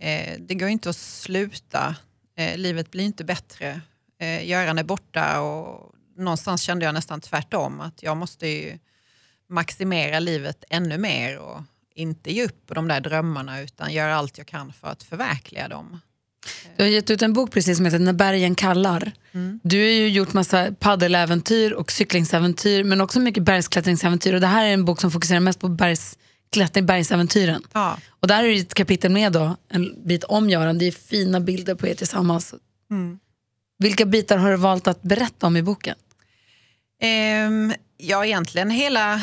eh, 0.00 0.34
det 0.38 0.54
går 0.54 0.68
ju 0.68 0.72
inte 0.72 0.90
att 0.90 0.96
sluta. 0.96 1.96
Livet 2.56 2.90
blir 2.90 3.04
inte 3.04 3.24
bättre. 3.24 3.80
Göran 4.42 4.78
är 4.78 4.84
borta 4.84 5.40
och 5.40 5.94
någonstans 6.16 6.62
kände 6.62 6.84
jag 6.84 6.94
nästan 6.94 7.20
tvärtom. 7.20 7.80
Att 7.80 8.02
jag 8.02 8.16
måste 8.16 8.46
ju 8.46 8.78
maximera 9.50 10.18
livet 10.18 10.64
ännu 10.70 10.98
mer 10.98 11.38
och 11.38 11.60
inte 11.94 12.32
ge 12.32 12.44
upp 12.44 12.62
de 12.74 12.88
där 12.88 13.00
drömmarna 13.00 13.60
utan 13.60 13.92
göra 13.92 14.14
allt 14.14 14.38
jag 14.38 14.46
kan 14.46 14.72
för 14.72 14.88
att 14.88 15.02
förverkliga 15.02 15.68
dem. 15.68 16.00
Du 16.76 16.82
har 16.82 16.90
gett 16.90 17.10
ut 17.10 17.22
en 17.22 17.32
bok 17.32 17.50
precis 17.50 17.76
som 17.76 17.86
heter 17.86 17.98
När 17.98 18.12
bergen 18.12 18.54
kallar. 18.54 19.12
Du 19.62 19.78
har 19.78 19.86
ju 19.86 20.08
gjort 20.08 20.32
massa 20.32 20.72
paddeläventyr 20.72 21.72
och 21.72 21.92
cyklingsäventyr 21.92 22.84
men 22.84 23.00
också 23.00 23.20
mycket 23.20 23.42
bergsklättringsäventyr 23.42 24.34
och 24.34 24.40
det 24.40 24.46
här 24.46 24.66
är 24.66 24.72
en 24.72 24.84
bok 24.84 25.00
som 25.00 25.10
fokuserar 25.10 25.40
mest 25.40 25.60
på 25.60 25.68
bergsklättring, 25.68 26.86
bergsäventyren. 26.86 27.62
Ja. 27.72 27.98
Och 28.08 28.28
där 28.28 28.44
är 28.44 28.48
det 28.48 28.56
ett 28.56 28.74
kapitel 28.74 29.12
med 29.12 29.32
då, 29.32 29.56
en 29.68 30.06
bit 30.06 30.24
om 30.24 30.50
Göran, 30.50 30.78
det 30.78 30.84
är 30.84 30.92
fina 30.92 31.40
bilder 31.40 31.74
på 31.74 31.86
er 31.86 31.94
tillsammans. 31.94 32.54
Vilka 33.78 34.06
bitar 34.06 34.36
har 34.36 34.50
du 34.50 34.56
valt 34.56 34.86
att 34.86 35.02
berätta 35.02 35.46
om 35.46 35.56
i 35.56 35.62
boken? 35.62 35.96
Ehm, 37.02 37.72
ja, 38.02 38.24
egentligen 38.24 38.70
hela, 38.70 39.22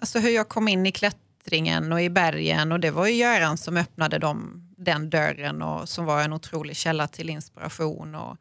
alltså 0.00 0.18
hur 0.18 0.30
jag 0.30 0.48
kom 0.48 0.68
in 0.68 0.86
i 0.86 0.92
klättringen 0.92 1.92
och 1.92 2.02
i 2.02 2.10
bergen 2.10 2.72
och 2.72 2.80
det 2.80 2.90
var 2.90 3.06
ju 3.06 3.14
Göran 3.14 3.58
som 3.58 3.76
öppnade 3.76 4.18
dem, 4.18 4.68
den 4.76 5.10
dörren 5.10 5.62
och 5.62 5.88
som 5.88 6.04
var 6.04 6.22
en 6.22 6.32
otrolig 6.32 6.76
källa 6.76 7.08
till 7.08 7.30
inspiration. 7.30 8.14
Och 8.14 8.36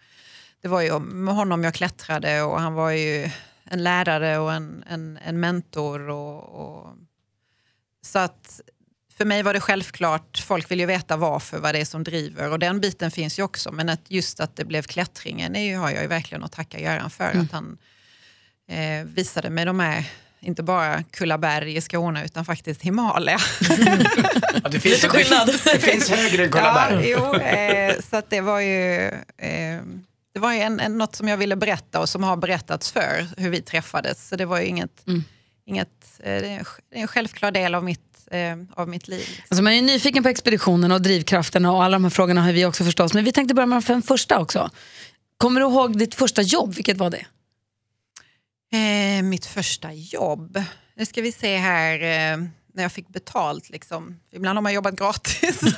det 0.62 0.68
var 0.68 0.82
ju 0.82 1.00
med 1.00 1.36
honom 1.36 1.64
jag 1.64 1.74
klättrade 1.74 2.42
och 2.42 2.60
han 2.60 2.74
var 2.74 2.92
ju 2.92 3.30
en 3.64 3.84
lärare 3.84 4.38
och 4.38 4.54
en, 4.54 4.84
en, 4.90 5.20
en 5.26 5.40
mentor. 5.40 6.10
Och, 6.10 6.44
och, 6.44 6.94
så 8.02 8.20
att 8.20 8.62
för 9.18 9.26
mig 9.26 9.44
var 9.44 9.54
det 9.54 9.60
självklart, 9.60 10.38
folk 10.38 10.72
vill 10.72 10.80
ju 10.80 10.86
veta 10.86 11.18
varför, 11.18 11.60
vad 11.60 11.76
det 11.76 11.82
är 11.82 11.86
som 11.86 12.04
driver 12.04 12.52
och 12.52 12.60
den 12.60 12.80
biten 12.80 13.12
finns 13.12 13.40
ju 13.40 13.44
också 13.44 13.72
men 13.72 13.90
att 13.90 14.12
just 14.12 14.40
att 14.40 14.56
det 14.56 14.66
blev 14.66 14.82
klättringen 14.82 15.56
är 15.56 15.64
ju, 15.64 15.76
har 15.76 15.92
jag 15.92 16.02
ju 16.02 16.08
verkligen 16.08 16.44
att 16.44 16.52
tacka 16.52 16.80
Göran 16.80 17.10
för. 17.10 17.32
Att 17.40 17.52
han 17.52 17.78
eh, 18.70 19.06
visade 19.06 19.50
mig 19.50 19.66
de 19.66 19.80
här, 19.80 20.04
inte 20.40 20.64
bara 20.64 21.04
Kullaberg 21.04 21.76
i 21.76 21.82
Skåne 21.82 22.26
utan 22.26 22.46
faktiskt 22.46 22.82
Himalaya. 22.82 23.40
Ja, 24.64 24.70
det, 24.70 24.80
finns, 24.80 25.06
skillnad. 25.06 25.48
Det, 25.48 25.54
det 25.74 25.80
finns 25.80 26.10
högre 26.10 26.44
än 26.44 26.50
ja, 26.54 26.58
Kullaberg. 26.58 27.10
jo, 27.10 27.36
eh, 27.36 27.96
så 28.10 28.18
att 28.18 28.30
det 28.30 28.42
var 28.42 28.60
ju, 28.60 29.06
eh, 29.38 29.82
det 30.34 30.40
var 30.40 30.54
ju 30.54 30.60
en, 30.60 30.80
en, 30.80 30.98
något 30.98 31.16
som 31.16 31.28
jag 31.28 31.38
ville 31.38 31.56
berätta 31.56 32.00
och 32.00 32.10
som 32.10 32.24
har 32.24 32.38
berättats 32.38 32.92
för 32.92 33.28
hur 33.38 33.50
vi 33.50 33.62
träffades. 33.62 34.28
Så 34.28 34.36
det 34.36 34.46
var 34.46 34.60
ju 34.60 34.66
inget, 34.66 35.04
inget 35.66 35.90
eh, 36.20 36.42
det 36.42 36.48
är 36.48 36.66
en- 36.92 37.08
självklar 37.08 37.52
del 37.52 37.76
av 37.76 37.84
mitt, 37.84 38.02
eh, 38.32 38.58
av 38.82 38.90
mitt 38.90 39.08
liv. 39.08 39.26
Alltså 39.50 39.64
man 39.64 39.74
är 39.74 39.78
ju 39.78 39.82
nyfiken 39.82 40.24
på 40.24 40.30
expeditionen 40.30 40.92
och 40.92 41.02
drivkrafterna 41.02 41.72
och 41.72 41.84
alla 41.84 41.96
de 41.96 42.04
här 42.04 42.10
frågorna 42.12 42.42
har 42.42 42.52
vi 42.52 42.66
också 42.66 42.84
förstås. 42.84 43.14
Men 43.14 43.24
vi 43.24 43.32
tänkte 43.32 43.54
börja 43.56 43.66
med 43.68 43.76
de 43.76 43.82
fem 43.82 44.02
första 44.02 44.40
också. 44.40 44.70
Kommer 45.38 45.60
du 45.62 45.66
ihåg 45.68 45.98
ditt 46.00 46.16
första 46.16 46.42
jobb? 46.42 46.74
Vilket 46.76 46.98
var 46.98 47.10
det? 47.10 47.26
Eh, 48.72 49.24
mitt 49.24 49.46
första 49.46 49.94
jobb. 49.94 50.64
Nu 50.96 51.06
ska 51.06 51.22
vi 51.22 51.32
se 51.32 51.58
här 51.58 51.94
eh, 51.94 52.38
när 52.74 52.84
jag 52.84 52.92
fick 52.92 53.08
betalt. 53.08 53.70
Liksom. 53.70 54.20
Ibland 54.32 54.58
har 54.58 54.62
man 54.62 54.74
jobbat 54.74 54.96
gratis. 54.96 55.62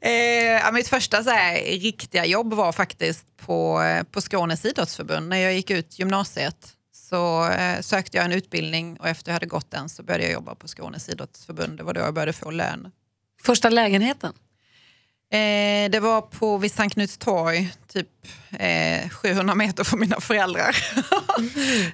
eh, 0.00 0.12
ja, 0.64 0.70
mitt 0.72 0.88
första 0.88 1.24
så 1.24 1.30
här, 1.30 1.54
riktiga 1.64 2.26
jobb 2.26 2.54
var 2.54 2.72
faktiskt 2.72 3.26
på, 3.36 3.82
eh, 3.82 4.02
på 4.02 4.20
Skånes 4.20 4.64
idrottsförbund. 4.64 5.28
När 5.28 5.36
jag 5.36 5.54
gick 5.54 5.70
ut 5.70 5.98
gymnasiet 5.98 6.72
så 6.92 7.48
eh, 7.48 7.80
sökte 7.80 8.16
jag 8.16 8.26
en 8.26 8.32
utbildning 8.32 8.96
och 9.00 9.08
efter 9.08 9.30
jag 9.30 9.34
hade 9.34 9.46
gått 9.46 9.70
den 9.70 9.88
så 9.88 10.02
började 10.02 10.24
jag 10.24 10.32
jobba 10.32 10.54
på 10.54 10.68
Skånes 10.68 11.08
idrottsförbund. 11.08 11.78
Det 11.78 11.82
var 11.82 11.94
då 11.94 12.00
jag 12.00 12.14
började 12.14 12.32
få 12.32 12.50
lön. 12.50 12.90
Första 13.42 13.70
lägenheten? 13.70 14.32
Eh, 15.34 15.90
det 15.90 16.00
var 16.00 16.20
på 16.20 16.58
vid 16.58 16.72
Sankt 16.72 16.94
Knuts 16.94 17.18
torg, 17.18 17.72
typ 17.88 18.08
eh, 18.50 19.08
700 19.08 19.54
meter 19.54 19.84
från 19.84 20.00
mina 20.00 20.20
föräldrar. 20.20 20.76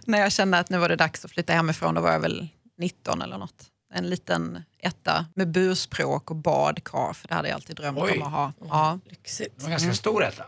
När 0.07 0.21
jag 0.21 0.33
kände 0.33 0.59
att 0.59 0.71
nu 0.71 0.79
var 0.79 0.89
det 0.89 0.97
dags 0.97 1.25
att 1.25 1.31
flytta 1.31 1.53
hemifrån, 1.53 1.95
då 1.95 2.01
var 2.01 2.13
jag 2.13 2.21
väl 2.21 2.49
19 2.79 3.23
eller 3.23 3.39
något. 3.39 3.65
En 3.95 4.11
liten 4.11 4.63
etta 4.79 5.27
med 5.35 5.51
burspråk 5.51 6.31
och 6.31 6.37
badkar, 6.37 7.13
för 7.13 7.29
det 7.29 7.35
hade 7.35 7.49
jag 7.49 7.55
alltid 7.55 7.77
drömt 7.77 7.99
Oj. 7.99 8.13
om 8.13 8.23
att 8.23 8.33
ha. 8.33 8.53
Ja. 8.69 8.99
Lyxigt. 9.05 9.55
Det 9.57 9.63
var 9.63 9.71
ganska 9.71 9.95
stor 9.95 10.25
etta. 10.25 10.45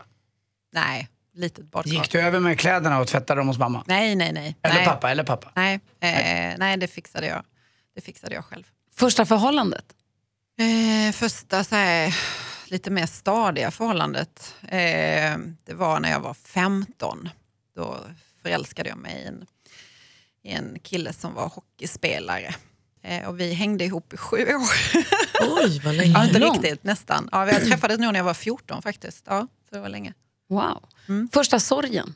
Nej, 0.73 1.09
litet 1.33 1.71
badkar. 1.71 1.91
Gick 1.91 2.11
du 2.11 2.21
över 2.21 2.39
med 2.39 2.59
kläderna 2.59 2.99
och 2.99 3.07
tvättade 3.07 3.39
dem 3.39 3.47
hos 3.47 3.57
mamma? 3.57 3.83
Nej, 3.87 4.15
nej, 4.15 4.33
nej. 4.33 4.55
Eller 4.61 4.75
nej. 4.75 4.85
pappa? 4.85 5.11
Eller 5.11 5.23
pappa? 5.23 5.51
Nej, 5.55 5.79
eh, 5.99 6.57
nej, 6.57 6.77
det 6.77 6.87
fixade 6.87 7.27
jag. 7.27 7.43
Det 7.95 8.01
fixade 8.01 8.35
jag 8.35 8.45
själv. 8.45 8.63
Första 8.95 9.25
förhållandet? 9.25 9.85
Eh, 10.59 11.13
första 11.13 11.63
så 11.63 11.75
här, 11.75 12.15
lite 12.73 12.91
mer 12.91 13.05
stadiga 13.05 13.71
förhållandet, 13.71 14.55
eh, 14.61 15.37
det 15.65 15.73
var 15.73 15.99
när 15.99 16.11
jag 16.11 16.19
var 16.19 16.33
15. 16.33 17.29
Då 17.75 17.97
förälskade 18.41 18.89
jag 18.89 18.97
mig 18.97 19.21
i 19.23 19.25
en, 19.27 19.45
i 20.43 20.51
en 20.51 20.79
kille 20.79 21.13
som 21.13 21.33
var 21.33 21.47
hockeyspelare. 21.49 22.55
Eh, 23.01 23.27
och 23.27 23.39
vi 23.39 23.53
hängde 23.53 23.85
ihop 23.85 24.13
i 24.13 24.17
sju 24.17 24.37
år. 24.37 24.69
Oj, 25.63 25.81
vad 25.85 25.95
länge. 25.95 26.11
ja, 26.11 26.25
inte 26.25 26.39
riktigt, 26.39 26.83
nästan. 26.83 27.29
Ja, 27.31 27.43
vi 27.45 27.51
träffades 27.69 27.99
nog 27.99 28.13
när 28.13 28.19
jag 28.19 28.23
var 28.23 28.33
14 28.33 28.81
faktiskt. 28.81 29.25
Ja, 29.27 29.47
så 29.69 29.75
det 29.75 29.81
var 29.81 29.89
länge. 29.89 30.13
Wow. 30.49 30.83
Mm. 31.09 31.29
Första 31.33 31.59
sorgen? 31.59 32.15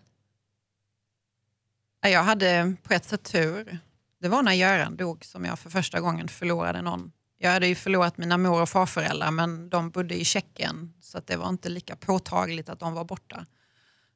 Ja, 2.02 2.10
Jag 2.10 2.24
hade 2.24 2.76
på 2.84 2.94
ett 2.94 3.06
sätt 3.06 3.24
tur. 3.24 3.80
Det 4.22 4.30
var 4.30 4.44
när 4.44 4.54
Göran 4.54 4.96
dog 4.98 5.26
som 5.26 5.46
jag 5.46 5.60
för 5.60 5.70
första 5.70 6.00
gången 6.00 6.28
förlorade 6.28 6.82
någon. 6.82 7.12
Jag 7.38 7.52
hade 7.52 7.68
ju 7.68 7.76
förlorat 7.76 8.18
mina 8.18 8.38
mor 8.38 8.62
och 8.62 8.70
farföräldrar 8.70 9.32
men 9.32 9.70
de 9.70 9.90
bodde 9.90 10.16
i 10.16 10.26
Tjeckien 10.26 10.94
så 11.02 11.18
att 11.18 11.28
det 11.28 11.38
var 11.38 11.50
inte 11.50 11.70
lika 11.70 11.96
påtagligt 11.96 12.70
att 12.70 12.80
de 12.80 12.94
var 12.94 13.04
borta. 13.04 13.46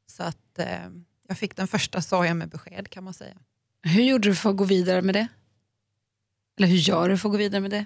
Så 0.07 0.23
att 0.23 0.59
eh, 0.59 0.89
jag 1.27 1.37
fick 1.37 1.55
den 1.55 1.67
första 1.67 2.01
sorgen 2.01 2.37
med 2.37 2.49
besked 2.49 2.89
kan 2.89 3.03
man 3.03 3.13
säga. 3.13 3.35
Hur 3.83 4.03
gjorde 4.03 4.29
du 4.29 4.35
för 4.35 4.49
att 4.49 4.57
gå 4.57 4.63
vidare 4.63 5.01
med 5.01 5.15
det? 5.15 5.27
Eller 6.57 6.67
hur 6.67 6.77
gör 6.77 7.09
du 7.09 7.17
för 7.17 7.29
att 7.29 7.31
gå 7.31 7.37
vidare 7.37 7.61
med 7.61 7.71
det? 7.71 7.85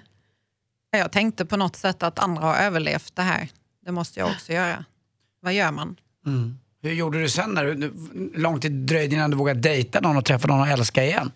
Jag 0.90 1.12
tänkte 1.12 1.46
på 1.46 1.56
något 1.56 1.76
sätt 1.76 2.02
att 2.02 2.18
andra 2.18 2.42
har 2.42 2.56
överlevt 2.56 3.16
det 3.16 3.22
här. 3.22 3.48
Det 3.80 3.92
måste 3.92 4.20
jag 4.20 4.28
också 4.30 4.52
göra. 4.52 4.84
Vad 5.40 5.54
gör 5.54 5.72
man? 5.72 5.96
Hur 6.82 6.92
gjorde 6.92 7.20
du 7.20 7.28
sen? 7.28 7.50
När 7.50 7.64
du, 7.64 7.72
hur 7.72 8.38
lång 8.40 8.60
tid 8.60 8.72
dröjde 8.72 9.14
innan 9.14 9.30
du 9.30 9.36
vågade 9.36 9.60
dejta 9.60 10.00
någon 10.00 10.16
och 10.16 10.24
träffa 10.24 10.46
någon 10.46 10.60
och 10.60 10.68
älska 10.68 11.04
igen? 11.04 11.32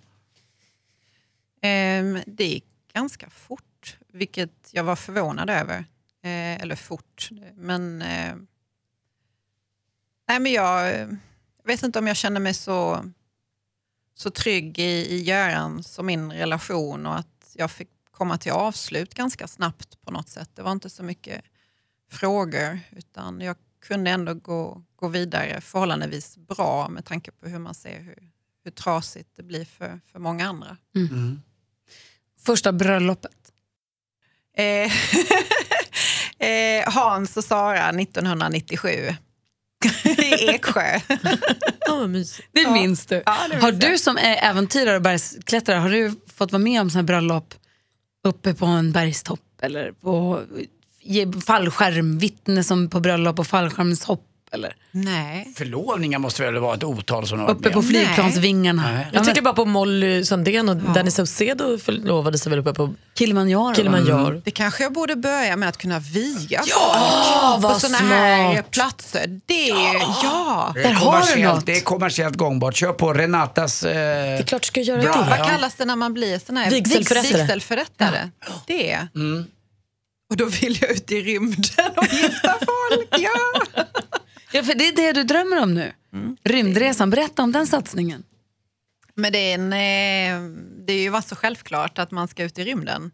Ehm, 1.62 2.19
det 2.26 2.45
gick 2.45 2.64
ganska 2.95 3.30
fort, 3.30 3.64
vilket 4.12 4.71
jag 4.73 4.85
var 4.85 4.97
förvånad 4.97 5.50
över. 5.50 5.79
Eh, 6.23 6.62
eller 6.62 6.76
fort, 6.76 7.29
men... 7.57 8.02
Eh, 8.02 8.35
nej, 10.29 10.40
men 10.40 10.52
jag, 10.52 11.00
jag 11.62 11.67
vet 11.67 11.83
inte 11.83 11.99
om 11.99 12.07
jag 12.07 12.17
känner 12.17 12.40
mig 12.40 12.55
så, 12.55 13.05
så 14.14 14.31
trygg 14.31 14.79
i, 14.79 15.07
i 15.14 15.23
Görans 15.23 15.99
och 15.99 16.05
min 16.05 16.33
relation 16.33 17.07
och 17.07 17.19
att 17.19 17.52
jag 17.55 17.71
fick 17.71 17.88
komma 18.11 18.38
till 18.38 18.52
avslut 18.52 19.14
ganska 19.14 19.49
snabbt 19.49 20.02
på 20.02 20.11
något 20.11 20.29
sätt. 20.29 20.50
Det 20.55 20.62
var 20.62 20.73
inte 20.73 20.90
så 20.90 21.02
mycket 21.02 21.45
frågor 22.11 22.81
utan 22.90 23.40
jag 23.40 23.57
kunde 23.81 24.11
ändå 24.11 24.35
gå, 24.35 24.83
gå 24.97 25.09
vidare 25.09 25.61
förhållandevis 25.61 26.37
bra 26.37 26.88
med 26.88 27.05
tanke 27.05 27.31
på 27.31 27.49
hur 27.49 27.59
man 27.59 27.75
ser 27.75 28.00
hur, 28.00 28.31
hur 28.64 28.71
trasigt 28.71 29.31
det 29.37 29.43
blir 29.43 29.64
för, 29.64 30.00
för 30.07 30.19
många 30.19 30.49
andra. 30.49 30.76
Första 32.38 32.73
bröllopet? 32.73 33.50
Eh, 34.57 34.92
eh, 36.49 36.92
Hans 36.92 37.37
och 37.37 37.45
Sara 37.45 37.88
1997 37.88 38.88
i 40.04 40.49
Eksjö. 40.49 41.00
Ja, 41.87 42.07
mysigt. 42.07 42.49
Det 42.52 42.71
minns 42.71 43.07
du. 43.07 43.23
Ja, 43.26 43.37
det 43.42 43.49
minns 43.49 43.62
har 43.62 43.73
du 43.73 43.99
som 43.99 44.16
är 44.16 44.50
äventyrare 44.50 44.97
och 44.97 45.02
bergsklättrare, 45.02 45.78
har 45.78 45.90
du 45.90 46.14
fått 46.35 46.52
vara 46.52 46.62
med 46.62 46.80
om 46.80 46.90
såna 46.90 47.02
bröllop 47.02 47.54
uppe 48.28 48.54
på 48.54 48.66
en 48.66 48.92
bergstopp 48.92 49.40
eller 49.62 49.92
på 49.92 50.42
fallskärm, 51.47 52.19
vittne 52.19 52.64
som 52.64 52.90
på 52.90 53.00
bröllop 53.00 53.38
och 53.38 53.47
fallskärmshopp 53.47 54.29
eller 54.52 54.75
Nej. 54.90 55.52
Förlovningar 55.57 56.19
måste 56.19 56.42
väl 56.42 56.59
vara 56.59 56.75
ett 56.75 56.85
otal 56.85 57.26
som 57.26 57.38
har 57.38 57.47
varit 57.47 57.57
uppe 57.59 57.69
med 57.69 57.73
på 57.73 57.78
om? 57.78 57.85
flygplansvingarna? 57.85 58.83
Nej. 58.83 59.00
Ja, 59.04 59.09
Jag 59.12 59.25
tänker 59.25 59.42
bara 59.42 59.54
på 59.54 59.64
Molly 59.64 60.25
Sandén 60.25 60.69
och 60.69 60.76
Danny 60.76 61.11
Saucedo 61.11 61.78
förlovade 61.78 62.38
sig 62.38 62.50
väl 62.50 62.59
uppe 62.59 62.73
på 62.75 62.95
Kilimanjaro. 63.19 63.75
Kilimanjaro. 63.75 64.42
Det 64.45 64.50
kanske 64.50 64.83
jag 64.83 64.92
borde 64.92 65.16
börja 65.16 65.57
med 65.57 65.69
att 65.69 65.76
kunna 65.76 65.99
viga 65.99 66.62
Ja, 66.66 66.97
folk 67.42 67.62
på 67.62 67.69
vad 67.69 67.80
såna 67.80 67.99
här 67.99 68.52
smart. 68.52 68.71
platser. 68.71 69.40
Det 69.47 69.71
är, 69.71 69.95
ja. 70.23 70.71
Det 70.75 70.80
är, 70.80 70.85
Där 70.85 70.92
har 70.92 71.04
du 71.07 71.11
kommersiellt, 71.21 71.54
något. 71.57 71.66
det 71.66 71.76
är 71.76 71.80
kommersiellt 71.80 72.37
gångbart. 72.37 72.76
Kör 72.76 72.92
på 72.92 73.12
Renatas... 73.12 73.83
Eh, 73.83 73.92
Det 73.95 73.99
är 74.38 74.42
klart 74.42 74.62
du 74.62 74.66
ska 74.66 74.80
göra 74.80 75.02
Bra. 75.02 75.12
det. 75.12 75.30
Vad 75.30 75.38
Ja. 75.38 75.45
kallas 75.45 75.75
det 75.75 75.85
när 75.85 75.97
man 75.97 76.14
blir 76.14 76.38
sån 76.47 76.57
här 76.57 76.71
Vigselförrättare. 76.71 77.38
vigselförrättare? 77.42 78.30
Det. 78.66 78.99
Och 80.30 80.37
då 80.37 80.45
vill 80.45 80.78
jag 80.80 80.90
ut 80.90 81.12
i 81.12 81.21
rymden 81.21 81.90
och 81.97 82.04
gifta 82.12 82.54
folk. 82.61 83.09
Ja. 83.19 83.83
Ja, 84.52 84.62
för 84.62 84.75
det 84.75 84.88
är 84.88 84.92
det 84.97 85.12
du 85.12 85.23
drömmer 85.23 85.62
om 85.62 85.75
nu. 85.75 85.92
Rymdresan, 86.45 87.11
berätta 87.11 87.42
om 87.42 87.52
den 87.52 87.66
satsningen. 87.66 88.23
Men 89.14 89.33
det 89.33 89.38
är, 89.38 89.54
en, 89.54 89.73
eh, 89.73 90.50
det 90.87 90.92
är 90.92 91.00
ju 91.00 91.09
varit 91.09 91.26
så 91.28 91.37
självklart 91.37 91.99
att 91.99 92.11
man 92.11 92.28
ska 92.28 92.42
ut 92.42 92.59
i 92.59 92.64
rymden. 92.64 93.11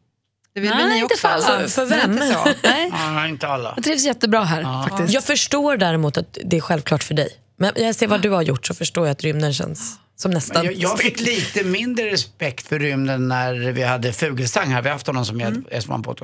Det 0.55 0.61
vill 0.61 0.71
Nej, 0.71 0.89
ni 0.89 0.95
inte 0.95 1.05
också? 1.05 1.17
för 1.19 1.29
alla. 1.29 1.47
alltså? 1.63 1.87
För 1.87 1.97
Men 1.97 1.99
vem? 2.01 2.13
inte 2.13 2.35
så. 2.35 2.69
Nej, 3.13 3.31
inte 3.31 3.49
alla. 3.49 3.73
jag 3.77 3.85
trivs 3.85 4.05
jättebra 4.05 4.45
här 4.45 4.89
faktiskt. 4.89 5.13
Jag 5.15 5.25
förstår 5.25 5.77
däremot 5.77 6.17
att 6.17 6.39
det 6.45 6.57
är 6.57 6.61
självklart 6.61 7.03
för 7.03 7.15
dig. 7.15 7.29
Men 7.57 7.73
jag 7.77 7.95
ser 7.95 8.07
vad 8.07 8.23
du 8.23 8.31
har 8.31 8.43
gjort 8.43 8.67
så 8.67 8.75
förstår 8.75 9.07
jag 9.07 9.13
att 9.13 9.23
rymden 9.23 9.53
känns 9.55 9.99
som 10.17 10.31
nästan... 10.31 10.65
Jag, 10.65 10.75
jag 10.75 10.99
fick 10.99 11.21
lite 11.21 11.65
mindre 11.65 12.11
respekt 12.11 12.67
för 12.67 12.79
rymden 12.79 13.29
när 13.29 13.55
vi 13.73 13.83
hade 13.83 14.13
Fugelsang 14.13 14.69
här. 14.69 14.83
Vi 14.83 14.89
har 14.89 14.95
haft 14.95 15.07
honom 15.07 15.25
som 15.25 15.41
Mm. 15.41 15.65
gästman 15.73 16.03
på. 16.03 16.15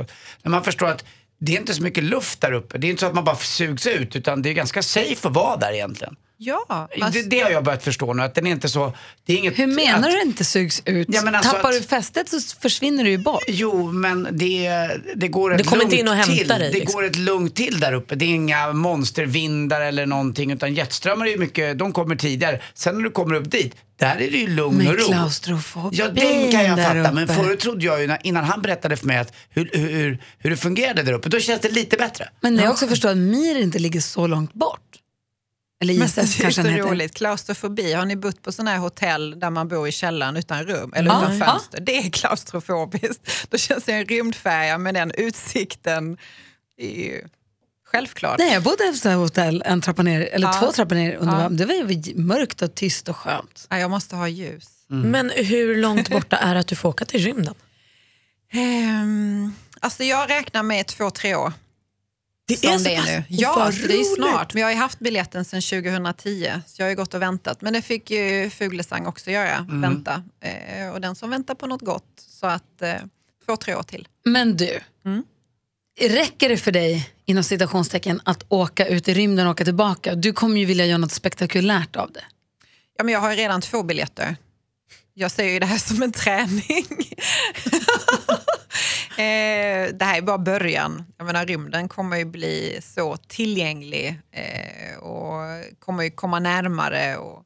När 0.42 0.50
man 0.50 0.64
förstår 0.64 0.87
att 0.88 1.04
det 1.44 1.54
är 1.56 1.61
inte 1.61 1.75
så 1.75 1.82
mycket 1.82 2.04
luft 2.04 2.40
där 2.40 2.52
uppe. 2.52 2.78
Det 2.78 2.87
är 2.87 2.90
inte 2.90 3.00
så 3.00 3.06
att 3.06 3.14
man 3.14 3.25
bara 3.25 3.37
sugs 3.37 3.87
ut 3.87 4.16
utan 4.16 4.42
det 4.42 4.49
är 4.49 4.54
ganska 4.54 4.82
safe 4.82 5.28
att 5.28 5.34
vara 5.34 5.56
där 5.56 5.72
egentligen. 5.72 6.16
Ja, 6.44 6.88
man- 6.99 7.12
Det, 7.12 7.22
det 7.22 7.40
har 7.40 7.50
jag 7.50 7.64
börjat 7.64 7.82
förstå 7.84 8.12
nu. 8.14 8.22
Att 8.22 8.34
den 8.34 8.46
är 8.46 8.50
inte 8.50 8.68
så... 8.68 8.92
Det 9.26 9.32
är 9.32 9.37
inget, 9.37 9.58
Hur 9.58 9.66
menar 9.66 10.08
att, 10.08 10.14
du 10.14 10.20
inte 10.22 10.44
sugs 10.44 10.82
ut? 10.84 11.08
Ja, 11.11 11.22
men 11.22 11.34
alltså 11.34 11.52
Tappar 11.52 11.68
att- 11.68 11.75
du 11.75 11.82
fästet 11.82 12.28
så 12.28 12.40
försvinner 12.61 13.04
du 13.04 13.11
ju 13.11 13.18
bort. 13.18 13.42
Jo, 13.49 13.92
men 13.92 14.28
det, 14.32 14.68
det 15.14 15.28
går 15.28 15.52
ett 15.52 15.58
Det 15.58 15.64
kommer 15.64 15.82
inte 15.84 15.96
lugnt 15.96 16.00
in 16.00 16.08
och 16.08 16.14
hämtar 16.14 16.34
till. 16.37 16.49
dig, 16.49 16.58
Det 16.58 16.78
liksom. 16.78 16.92
går 17.00 17.04
ett 17.04 17.16
lugnt 17.18 17.54
till 17.56 17.80
där 17.80 17.92
uppe. 17.92 18.14
Det 18.14 18.25
är 18.25 18.28
inga 18.34 18.72
monstervindar 18.72 19.80
eller 19.80 20.06
någonting. 20.06 20.50
Utan 20.52 20.75
jetströmmar 20.75 21.26
är 21.26 21.30
ju 21.30 21.38
mycket, 21.38 21.78
de 21.78 21.92
kommer 21.92 22.16
tidigare. 22.16 22.61
Sen 22.75 22.94
när 22.96 23.02
du 23.04 23.11
kommer 23.11 23.34
upp 23.34 23.50
dit, 23.50 23.75
där 24.00 24.16
är 24.16 24.30
det 24.30 24.38
ju 24.38 24.46
lugn 24.49 24.76
Med 24.78 24.88
och 24.88 24.99
ro. 24.99 25.04
klaustrofobi 25.06 25.96
Ja, 25.96 26.08
den 26.08 26.52
kan 26.52 26.64
jag 26.64 26.78
fatta. 26.82 27.12
Men 27.12 27.28
förut 27.28 27.61
trodde 27.61 27.84
jag 27.84 28.02
ju, 28.02 28.16
innan 28.25 28.44
han 28.44 28.62
berättade 28.62 28.96
för 28.96 29.06
mig 29.06 29.18
att 29.18 29.32
hur, 29.50 29.70
hur, 29.72 29.88
hur, 29.90 30.18
hur 30.38 30.50
det 30.50 30.56
fungerade 30.56 31.02
där 31.02 31.12
uppe, 31.12 31.28
då 31.28 31.40
känns 31.40 31.61
det 31.61 31.68
lite 31.70 31.96
bättre. 31.96 32.28
Men 32.40 32.54
när 32.54 32.62
jag 32.62 32.72
också 32.72 32.87
förstår 32.87 33.08
att 33.08 33.16
Mir 33.16 33.58
inte 33.62 33.78
ligger 33.78 34.00
så 34.00 34.26
långt 34.26 34.52
bort. 34.54 34.78
Eller 35.82 35.94
Men 35.94 36.06
ISS 36.06 36.14
det 36.14 36.44
är 36.44 36.50
så 36.50 36.62
roligt. 36.62 37.14
Klaustrofobi, 37.14 37.92
har 37.92 38.04
ni 38.04 38.16
bott 38.16 38.42
på 38.42 38.52
sådana 38.52 38.70
här 38.70 38.78
hotell 38.78 39.40
där 39.40 39.50
man 39.50 39.68
bor 39.68 39.88
i 39.88 39.92
källaren 39.92 40.36
utan 40.36 40.64
rum 40.66 40.92
eller 40.96 41.10
Ja, 41.10 41.22
utan 41.22 41.38
ja. 41.38 41.46
fönster? 41.46 41.80
Det 41.80 41.96
är 41.98 42.10
klaustrofobiskt. 42.10 43.46
Då 43.50 43.58
känns 43.58 43.84
det 43.84 43.92
en 43.92 44.04
rymdfärja 44.06 44.78
med 44.78 44.94
den 44.94 45.10
utsikten. 45.14 46.16
Självklart. 47.86 48.38
Nej, 48.38 48.52
jag 48.52 48.62
bodde 48.62 48.88
på 48.92 48.96
så 48.96 49.08
här 49.08 49.16
hotell, 49.16 49.62
en 49.66 49.80
trappa 49.80 50.02
ner, 50.02 50.20
eller 50.20 50.46
Ja. 50.46 50.52
två 50.52 50.72
trappor 50.72 50.94
ner 50.94 51.14
under 51.16 51.42
Ja. 51.42 51.48
Det 51.48 51.64
var 51.66 51.74
ju 51.74 52.14
mörkt 52.16 52.62
och 52.62 52.74
tyst 52.74 53.08
och 53.08 53.16
skönt. 53.16 53.66
Ja, 53.70 53.78
jag 53.78 53.90
måste 53.90 54.16
ha 54.16 54.28
ljus. 54.28 54.68
Men 54.88 55.30
hur 55.30 55.76
långt 55.76 56.08
borta 56.10 56.36
är 56.36 56.54
det 56.54 56.60
att 56.60 56.66
du 56.68 56.76
får 56.76 56.88
åka 56.88 57.04
till 57.04 57.20
rymden? 57.24 57.54
Ehm, 58.52 59.54
alltså 59.80 60.04
jag 60.04 60.30
räknar 60.30 60.62
med 60.62 60.86
två, 60.86 61.10
tre 61.10 61.34
år. 61.34 61.52
Det 62.46 62.56
som 62.56 62.82
det 62.82 62.94
är 62.94 63.04
nu. 63.04 63.25
Ja, 63.28 63.70
det 63.87 63.94
är 63.94 64.14
snart. 64.16 64.54
Men 64.54 64.61
jag 64.61 64.66
har 64.66 64.72
ju 64.72 64.78
haft 64.78 64.99
biljetten 64.99 65.44
sedan 65.44 65.62
2010, 65.62 66.52
så 66.66 66.82
jag 66.82 66.87
har 66.87 66.90
ju 66.90 66.96
gått 66.96 67.14
och 67.14 67.22
väntat. 67.22 67.61
Men 67.61 67.72
det 67.72 67.82
fick 67.82 68.11
ju 68.11 68.50
Fuglesang 68.50 69.06
också 69.06 69.30
göra, 69.30 69.66
vänta. 69.70 70.22
Eh, 70.40 70.88
och 70.92 71.00
den 71.00 71.14
som 71.14 71.30
väntar 71.30 71.54
på 71.54 71.66
något 71.66 71.80
gott, 71.80 72.25
så 72.28 72.46
att 72.46 72.82
eh, 72.82 72.94
två, 73.46 73.56
tre 73.56 73.75
år 73.75 73.82
till. 73.82 74.08
Men 74.25 74.56
du, 74.56 74.80
räcker 76.00 76.49
det 76.49 76.56
för 76.56 76.72
dig 76.72 77.11
inom 77.25 77.44
citationstecken 77.44 78.20
att 78.25 78.44
åka 78.49 78.87
ut 78.87 79.08
i 79.08 79.14
rymden 79.14 79.46
och 79.46 79.52
åka 79.52 79.64
tillbaka? 79.64 80.14
Du 80.14 80.32
kommer 80.32 80.61
ju 80.61 80.66
vilja 80.66 80.87
göra 80.87 80.99
något 80.99 81.12
spektakulärt 81.12 81.96
av 81.96 82.12
det. 82.12 82.25
Ja, 82.99 83.04
men 83.04 83.14
jag 83.14 83.20
har 83.20 83.30
ju 83.30 83.37
redan 83.37 83.61
två 83.61 83.82
biljetter. 83.82 84.37
Jag 85.14 85.30
ser 85.30 85.44
ju 85.44 85.58
det 85.58 85.66
här 85.66 85.78
som 85.78 86.02
en 86.02 86.12
träning. 86.12 86.87
eh, 89.19 89.95
det 89.95 90.04
här 90.04 90.19
är 90.19 90.23
bara 90.23 90.38
början. 90.38 91.04
Jag 91.16 91.25
menar, 91.25 91.47
rymden 91.47 91.88
kommer 91.88 92.16
ju 92.16 92.25
bli 92.25 92.78
så 92.83 93.16
tillgänglig 93.16 94.21
eh, 94.31 94.97
och 94.99 95.40
kommer 95.78 96.02
ju 96.04 96.11
komma 96.11 96.38
närmare 96.38 97.16
och, 97.16 97.45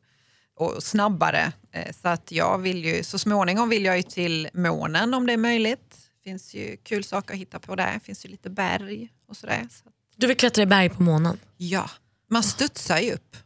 och 0.57 0.83
snabbare. 0.83 1.53
Eh, 1.73 1.93
så 2.03 2.09
att 2.09 2.33
jag 2.33 2.59
vill 2.59 2.85
ju, 2.85 3.03
så 3.03 3.19
småningom 3.19 3.69
vill 3.69 3.85
jag 3.85 3.97
ju 3.97 4.03
till 4.03 4.49
månen 4.53 5.15
om 5.15 5.27
det 5.27 5.33
är 5.33 5.37
möjligt. 5.37 5.97
Det 6.25 6.31
finns 6.31 6.55
ju 6.55 6.77
kul 6.83 7.05
saker 7.05 7.35
att 7.35 7.41
hitta 7.41 7.59
på 7.59 7.75
där. 7.75 7.95
Det 7.95 8.01
finns 8.01 8.25
ju 8.25 8.29
lite 8.29 8.51
berg 8.51 9.09
och 9.29 9.37
sådär. 9.37 9.69
Så, 9.71 9.89
att- 9.89 9.95
Du 10.17 10.27
vill 10.27 10.37
klättra 10.37 10.63
i 10.63 10.67
berg 10.67 10.89
på 10.89 11.03
månen? 11.03 11.39
ja, 11.57 11.91
man 12.31 12.43
studsar 12.43 12.99
ju 12.99 13.13
upp. 13.13 13.37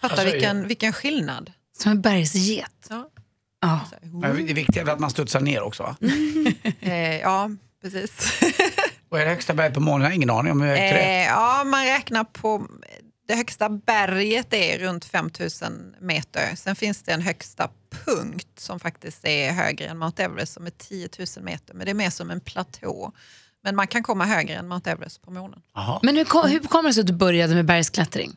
Fatta 0.00 0.14
Alltså, 0.14 0.30
vilken, 0.32 0.68
vilken 0.68 0.92
skillnad. 0.92 1.52
Som 1.78 1.90
en 1.92 2.00
bergsget. 2.00 2.86
Ja. 2.90 3.10
Ja. 3.60 3.80
Men 4.02 4.46
Det 4.46 4.52
är 4.52 4.54
viktigt 4.54 4.88
att 4.88 5.00
man 5.00 5.10
studsar 5.10 5.40
ner 5.40 5.62
också 5.62 5.82
va? 5.82 5.96
Eh, 6.80 7.18
ja, 7.20 7.50
precis. 7.82 8.40
Vad 9.08 9.20
är 9.20 9.24
det 9.24 9.30
högsta 9.30 9.54
berget 9.54 9.74
på 9.74 9.80
månen? 9.80 10.02
Jag 10.02 10.10
har 10.10 10.14
ingen 10.14 10.30
aning 10.30 10.52
om 10.52 10.60
hur 10.60 10.68
högt 10.68 10.80
det 10.80 11.00
är. 11.00 11.20
Eh, 11.20 11.26
ja, 11.26 11.64
man 11.64 11.84
räknar 11.84 12.24
på... 12.24 12.66
Det 13.28 13.34
högsta 13.34 13.68
berget 13.68 14.54
är 14.54 14.78
runt 14.78 15.04
5000 15.04 15.94
meter. 16.00 16.56
Sen 16.56 16.76
finns 16.76 17.02
det 17.02 17.12
en 17.12 17.22
högsta 17.22 17.68
punkt 18.04 18.48
som 18.58 18.80
faktiskt 18.80 19.24
är 19.24 19.52
högre 19.52 19.86
än 19.86 19.98
Mount 19.98 20.22
Everest 20.22 20.52
som 20.52 20.66
är 20.66 20.70
10 20.70 21.08
000 21.18 21.44
meter. 21.44 21.74
Men 21.74 21.84
det 21.84 21.90
är 21.92 21.94
mer 21.94 22.10
som 22.10 22.30
en 22.30 22.40
platå. 22.40 23.12
Men 23.62 23.76
man 23.76 23.86
kan 23.86 24.02
komma 24.02 24.24
högre 24.24 24.54
än 24.54 24.68
Mount 24.68 24.90
Everest 24.90 25.22
på 25.22 25.30
månen. 25.30 25.60
Jaha. 25.74 26.00
Men 26.02 26.16
hur, 26.16 26.48
hur 26.48 26.60
kommer 26.60 26.88
det 26.88 26.94
sig 26.94 27.00
att 27.00 27.06
du 27.06 27.12
började 27.12 27.54
med 27.54 27.64
bergsklättring? 27.64 28.36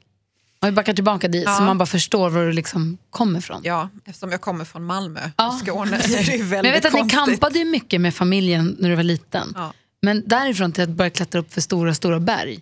Om 0.61 0.65
vi 0.69 0.71
backar 0.71 0.93
tillbaka 0.93 1.27
dit 1.27 1.43
Ja. 1.45 1.55
så 1.57 1.63
man 1.63 1.77
bara 1.77 1.85
förstår 1.85 2.29
var 2.29 2.45
du 2.45 2.51
liksom 2.51 2.97
kommer 3.09 3.39
ifrån. 3.39 3.61
Ja, 3.63 3.89
eftersom 4.05 4.31
jag 4.31 4.41
kommer 4.41 4.65
från 4.65 4.83
Malmö, 4.85 5.19
Ja. 5.37 5.59
Skåne, 5.63 6.01
så 6.03 6.13
är 6.15 6.23
det 6.23 6.31
ju 6.35 6.43
väldigt 6.43 6.51
Men 6.51 6.65
jag 6.65 6.71
vet 6.73 6.85
att 6.85 6.93
ni 6.93 6.99
konstigt. 6.99 7.19
kampade 7.19 7.59
ju 7.59 7.65
mycket 7.65 8.01
med 8.01 8.15
familjen 8.15 8.75
när 8.79 8.89
du 8.89 8.95
var 8.95 9.03
liten. 9.03 9.53
Ja. 9.55 9.73
Men 10.01 10.23
därifrån 10.27 10.71
till 10.71 10.83
att 10.83 10.89
börja 10.89 11.09
klättra 11.09 11.41
upp 11.41 11.53
för 11.53 11.61
stora, 11.61 11.93
stora 11.93 12.19
berg. 12.19 12.59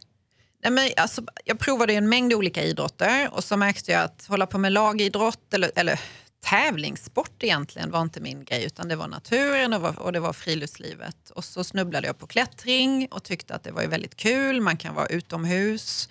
Nej, 0.64 0.72
men 0.72 0.90
alltså, 0.98 1.22
jag 1.46 1.60
provade 1.60 1.94
en 1.94 2.10
mängd 2.10 2.34
olika 2.34 2.64
idrotter 2.64 3.30
och 3.34 3.44
så 3.44 3.58
märkte 3.58 3.92
jag 3.92 4.04
att 4.04 4.26
hålla 4.28 4.46
på 4.46 4.58
med 4.58 4.72
lagidrott 4.72 5.54
eller, 5.54 5.72
eller 5.76 6.00
tävlingssport 6.46 7.44
egentligen 7.44 7.92
var 7.92 8.02
inte 8.02 8.20
min 8.22 8.44
grej 8.46 8.64
utan 8.66 8.88
det 8.88 8.96
var 8.96 9.08
naturen 9.08 9.74
och, 9.74 9.82
var, 9.82 10.00
och 10.00 10.12
det 10.14 10.20
var 10.20 10.34
friluftslivet. 10.34 11.30
Och 11.36 11.44
så 11.44 11.64
snubblade 11.64 12.08
jag 12.08 12.18
på 12.20 12.28
klättring 12.28 13.08
och 13.12 13.24
tyckte 13.24 13.56
att 13.56 13.64
det 13.64 13.72
var 13.72 13.84
väldigt 13.88 14.16
kul. 14.16 14.62
Man 14.62 14.78
kan 14.78 14.96
vara 14.96 15.06
utomhus, 15.08 16.10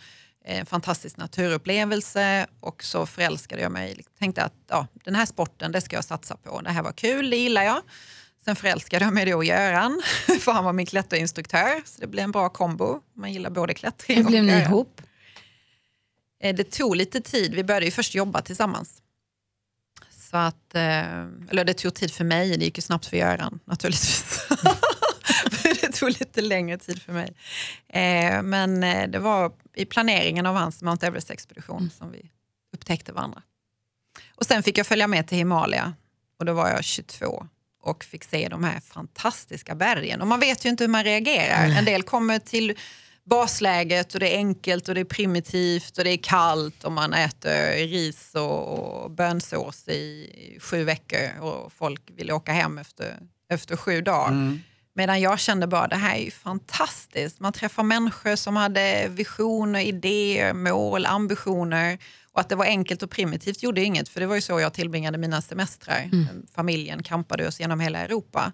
en 0.48 0.66
fantastisk 0.66 1.16
naturupplevelse 1.16 2.46
och 2.60 2.84
så 2.84 3.06
förälskade 3.06 3.62
jag 3.62 3.72
mig. 3.72 4.04
Tänkte 4.18 4.42
att 4.42 4.52
ja, 4.68 4.86
den 5.04 5.14
här 5.14 5.26
sporten 5.26 5.72
det 5.72 5.80
ska 5.80 5.96
jag 5.96 6.04
satsa 6.04 6.36
på. 6.36 6.60
Det 6.60 6.70
här 6.70 6.82
var 6.82 6.92
kul, 6.92 7.30
det 7.30 7.36
gillar 7.36 7.62
jag. 7.62 7.82
Sen 8.44 8.56
förälskade 8.56 9.04
jag 9.04 9.14
mig 9.14 9.26
då 9.26 9.44
i 9.44 9.46
Göran, 9.46 10.02
för 10.40 10.52
han 10.52 10.64
var 10.64 10.72
min 10.72 10.86
klätterinstruktör. 10.86 11.82
Så 11.84 12.00
det 12.00 12.06
blev 12.06 12.24
en 12.24 12.32
bra 12.32 12.48
kombo. 12.48 13.00
Man 13.16 13.32
gillar 13.32 13.50
både 13.50 13.74
klättring 13.74 14.16
Hur 14.16 14.24
och 14.24 14.30
blev 14.30 14.44
ni 14.44 14.52
ihop? 14.52 15.00
Eh, 16.42 16.54
Det 16.56 16.70
tog 16.70 16.96
lite 16.96 17.20
tid. 17.20 17.54
Vi 17.54 17.64
började 17.64 17.86
ju 17.86 17.92
först 17.92 18.14
jobba 18.14 18.42
tillsammans. 18.42 19.02
Så 20.30 20.36
att, 20.36 20.74
eh, 20.74 21.22
eller 21.50 21.64
det 21.64 21.74
tog 21.74 21.94
tid 21.94 22.12
för 22.12 22.24
mig, 22.24 22.56
det 22.56 22.64
gick 22.64 22.78
ju 22.78 22.82
snabbt 22.82 23.06
för 23.06 23.16
Göran 23.16 23.60
naturligtvis. 23.64 24.38
Tog 25.98 26.08
lite 26.08 26.40
längre 26.40 26.78
tid 26.78 27.02
för 27.02 27.12
mig. 27.12 27.32
Eh, 27.88 28.42
Men 28.42 28.82
eh, 28.82 29.08
det 29.08 29.18
var 29.18 29.52
i 29.74 29.84
planeringen 29.84 30.46
av 30.46 30.54
hans 30.56 30.82
Mount 30.82 31.06
Everest-expedition 31.06 31.90
som 31.98 32.12
vi 32.12 32.30
upptäckte 32.74 33.12
varandra. 33.12 33.42
Och 34.34 34.46
sen 34.46 34.62
fick 34.62 34.78
jag 34.78 34.86
följa 34.86 35.06
med 35.06 35.28
till 35.28 35.38
Himalaya 35.38 35.94
och 36.38 36.44
då 36.44 36.52
var 36.52 36.68
jag 36.68 36.84
22 36.84 37.46
och 37.82 38.04
fick 38.04 38.24
se 38.24 38.48
de 38.48 38.64
här 38.64 38.80
fantastiska 38.80 39.74
bergen. 39.74 40.20
Och 40.20 40.26
man 40.26 40.40
vet 40.40 40.64
ju 40.64 40.68
inte 40.68 40.84
hur 40.84 40.88
man 40.88 41.04
reagerar. 41.04 41.64
En 41.78 41.84
del 41.84 42.02
kommer 42.02 42.38
till 42.38 42.78
basläget 43.24 44.14
och 44.14 44.20
det 44.20 44.34
är 44.34 44.36
enkelt 44.36 44.88
och 44.88 44.94
det 44.94 45.00
är 45.00 45.04
primitivt 45.04 45.98
och 45.98 46.04
det 46.04 46.10
är 46.10 46.16
kallt 46.22 46.84
och 46.84 46.92
man 46.92 47.12
äter 47.14 47.86
ris 47.86 48.34
och, 48.34 48.78
och 49.04 49.10
bönsås 49.10 49.88
i 49.88 50.58
sju 50.60 50.84
veckor 50.84 51.40
och 51.40 51.72
folk 51.72 52.02
vill 52.16 52.32
åka 52.32 52.52
hem 52.52 52.78
efter, 52.78 53.18
efter 53.50 53.76
sju 53.76 54.00
dagar. 54.00 54.30
Medan 54.96 55.20
jag 55.20 55.40
kände 55.40 55.66
bara 55.66 55.88
det 55.88 55.96
här 55.96 56.16
är 56.16 56.20
ju 56.20 56.30
fantastiskt. 56.30 57.40
Man 57.40 57.52
träffar 57.52 57.82
människor 57.82 58.36
som 58.36 58.56
hade 58.56 59.08
visioner, 59.08 59.80
idéer, 59.80 60.52
mål, 60.52 61.06
ambitioner. 61.06 61.98
Och 62.32 62.40
att 62.40 62.48
det 62.48 62.54
var 62.54 62.64
enkelt 62.64 63.02
och 63.02 63.10
primitivt 63.10 63.62
gjorde 63.62 63.82
inget 63.82 64.08
för 64.08 64.20
det 64.20 64.26
var 64.26 64.34
ju 64.34 64.40
så 64.40 64.60
jag 64.60 64.72
tillbringade 64.72 65.18
mina 65.18 65.42
semestrar. 65.42 66.10
Familjen 66.54 67.02
kampade 67.02 67.48
oss 67.48 67.60
genom 67.60 67.80
hela 67.80 67.98
Europa. 67.98 68.52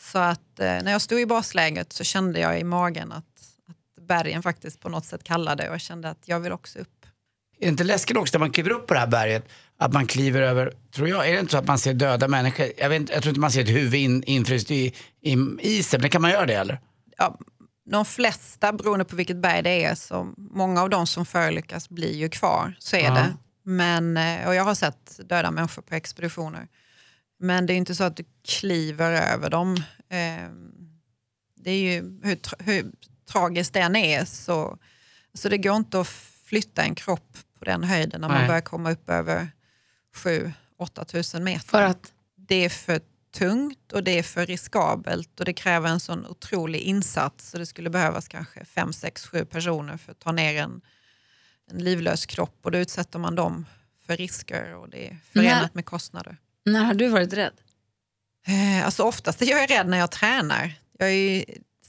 Så 0.00 0.18
att 0.18 0.60
eh, 0.60 0.66
när 0.66 0.92
jag 0.92 1.02
stod 1.02 1.20
i 1.20 1.26
basläget 1.26 1.92
så 1.92 2.04
kände 2.04 2.40
jag 2.40 2.60
i 2.60 2.64
magen 2.64 3.12
att, 3.12 3.24
att 3.68 4.06
bergen 4.06 4.42
faktiskt 4.42 4.80
på 4.80 4.88
något 4.88 5.04
sätt 5.04 5.24
kallade 5.24 5.68
och 5.68 5.74
jag 5.74 5.80
kände 5.80 6.08
att 6.08 6.22
jag 6.24 6.40
vill 6.40 6.52
också 6.52 6.78
upp. 6.78 7.06
Är 7.58 7.64
det 7.64 7.70
inte 7.70 7.84
läskigt 7.84 8.16
också 8.16 8.38
när 8.38 8.40
man 8.40 8.52
kliver 8.52 8.70
upp 8.70 8.86
på 8.86 8.94
det 8.94 9.00
här 9.00 9.06
berget? 9.06 9.48
Att 9.80 9.92
man 9.92 10.06
kliver 10.06 10.42
över, 10.42 10.72
tror 10.94 11.08
jag, 11.08 11.28
är 11.28 11.32
det 11.34 11.40
inte 11.40 11.52
så 11.52 11.58
att 11.58 11.66
man 11.66 11.78
ser 11.78 11.94
döda 11.94 12.28
människor? 12.28 12.66
Jag, 12.78 12.88
vet, 12.88 13.00
inte- 13.00 13.12
jag 13.12 13.22
tror 13.22 13.30
inte 13.30 13.40
man 13.40 13.50
ser 13.50 13.60
ett 13.62 13.68
huvud 13.68 13.94
in, 13.94 14.22
infryst 14.22 14.70
i, 14.70 14.94
i 15.20 15.36
isen, 15.60 16.00
men 16.00 16.10
kan 16.10 16.22
man 16.22 16.30
göra 16.30 16.46
det 16.46 16.54
eller? 16.54 16.80
Ja, 17.18 17.38
de 17.90 18.04
flesta, 18.04 18.72
beroende 18.72 19.04
på 19.04 19.16
vilket 19.16 19.36
berg 19.36 19.62
det 19.62 19.84
är, 19.84 19.94
så 19.94 20.32
många 20.36 20.82
av 20.82 20.90
de 20.90 21.06
som 21.06 21.26
förolyckas 21.26 21.88
blir 21.88 22.14
ju 22.16 22.28
kvar. 22.28 22.76
Så 22.78 22.96
är 22.96 23.04
Ja. 23.04 23.14
det. 23.14 23.36
Men, 23.64 24.16
eh, 24.16 24.46
och 24.48 24.54
jag 24.54 24.64
har 24.64 24.74
sett 24.74 25.20
döda 25.28 25.50
människor 25.50 25.82
på 25.82 25.94
expeditioner. 25.94 26.68
Men 27.40 27.66
det 27.66 27.72
är 27.72 27.76
inte 27.76 27.94
så 27.94 28.04
att 28.04 28.16
du 28.16 28.24
kliver 28.48 29.12
över 29.34 29.50
dem. 29.50 29.76
Eh, 30.10 30.50
Det 31.62 31.70
är 31.70 31.82
ju 31.92 32.20
hur, 32.22 32.36
tra- 32.36 32.62
hur 32.62 32.90
tragiskt 33.32 33.72
den 33.72 33.96
är 33.96 34.24
så, 34.24 34.78
så 35.34 35.48
det 35.48 35.58
går 35.58 35.76
inte 35.76 36.00
att 36.00 36.08
flytta 36.44 36.82
en 36.82 36.94
kropp 36.94 37.36
på 37.58 37.64
den 37.64 37.84
höjden 37.84 38.20
när 38.20 38.28
man 38.28 38.38
Nej. 38.38 38.46
börjar 38.46 38.60
komma 38.60 38.90
upp 38.92 39.10
över 39.10 39.48
7-8 40.16 41.04
tusen 41.04 41.44
meter. 41.44 41.68
För 41.68 41.82
att? 41.82 42.12
Det 42.36 42.64
är 42.64 42.68
för 42.68 43.00
tungt 43.34 43.92
och 43.92 44.04
det 44.04 44.18
är 44.18 44.22
för 44.22 44.46
riskabelt 44.46 45.40
och 45.40 45.46
det 45.46 45.52
kräver 45.52 45.88
en 45.88 46.00
sån 46.00 46.26
otrolig 46.26 46.80
insats 46.80 47.50
så 47.50 47.58
det 47.58 47.66
skulle 47.66 47.90
behövas 47.90 48.28
kanske 48.28 48.64
5, 48.64 48.92
6, 48.92 49.26
7 49.26 49.44
personer 49.44 49.96
för 49.96 50.12
att 50.12 50.18
ta 50.18 50.32
ner 50.32 50.62
en, 50.62 50.80
en 51.70 51.78
livlös 51.84 52.26
kropp 52.26 52.58
och 52.62 52.70
då 52.70 52.78
utsätter 52.78 53.18
man 53.18 53.34
dem 53.34 53.66
för 54.06 54.16
risker 54.16 54.74
och 54.74 54.88
det 54.90 55.08
är 55.08 55.16
förenat 55.32 55.62
När- 55.62 55.70
med 55.72 55.84
kostnader. 55.86 56.36
När 56.64 56.84
har 56.84 56.94
du 56.94 57.08
varit 57.08 57.32
rädd? 57.32 57.52
Eh, 58.46 58.84
Alltså 58.84 59.02
oftast 59.02 59.42
är 59.42 59.46
jag 59.46 59.70
rädd 59.70 59.86
när 59.88 59.98
jag 59.98 60.10
tränar. 60.10 60.72
Jag 60.98 61.08
är 61.08 61.12
ju 61.14 61.44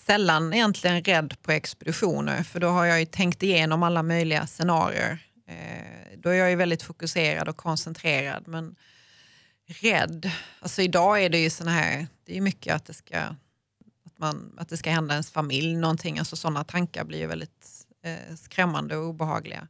sällan 0.05 0.53
egentligen 0.53 1.03
rädd 1.03 1.35
på 1.41 1.51
expeditioner 1.51 2.43
för 2.43 2.59
då 2.59 2.67
har 2.67 2.85
jag 2.85 2.99
ju 2.99 3.05
tänkt 3.05 3.43
igenom 3.43 3.83
alla 3.83 4.03
möjliga 4.03 4.47
scenarier. 4.47 5.19
Eh, 5.51 6.17
Då 6.17 6.29
är 6.29 6.33
jag 6.33 6.49
ju 6.49 6.55
väldigt 6.55 6.83
fokuserad 6.83 7.47
och 7.49 7.57
koncentrerad. 7.57 8.47
Men 8.47 8.75
rädd, 9.67 10.31
alltså 10.59 10.81
idag 10.81 11.23
är 11.23 11.29
det 11.29 11.37
ju 11.37 11.49
såna 11.49 11.71
här, 11.71 12.07
det 12.25 12.37
är 12.37 12.41
mycket 12.41 12.75
att 12.75 12.85
det 12.85 12.93
ska, 12.93 13.19
att 14.05 14.17
man, 14.17 14.55
att 14.57 14.69
det 14.69 14.77
ska 14.77 14.91
hända 14.91 15.13
ens 15.13 15.31
familj 15.31 15.75
någonting. 15.75 16.19
Alltså 16.19 16.35
sådana 16.35 16.63
tankar 16.63 17.03
blir 17.03 17.19
ju 17.19 17.27
väldigt 17.27 17.85
eh, 18.03 18.35
skrämmande 18.35 18.97
och 18.97 19.05
obehagliga. 19.07 19.67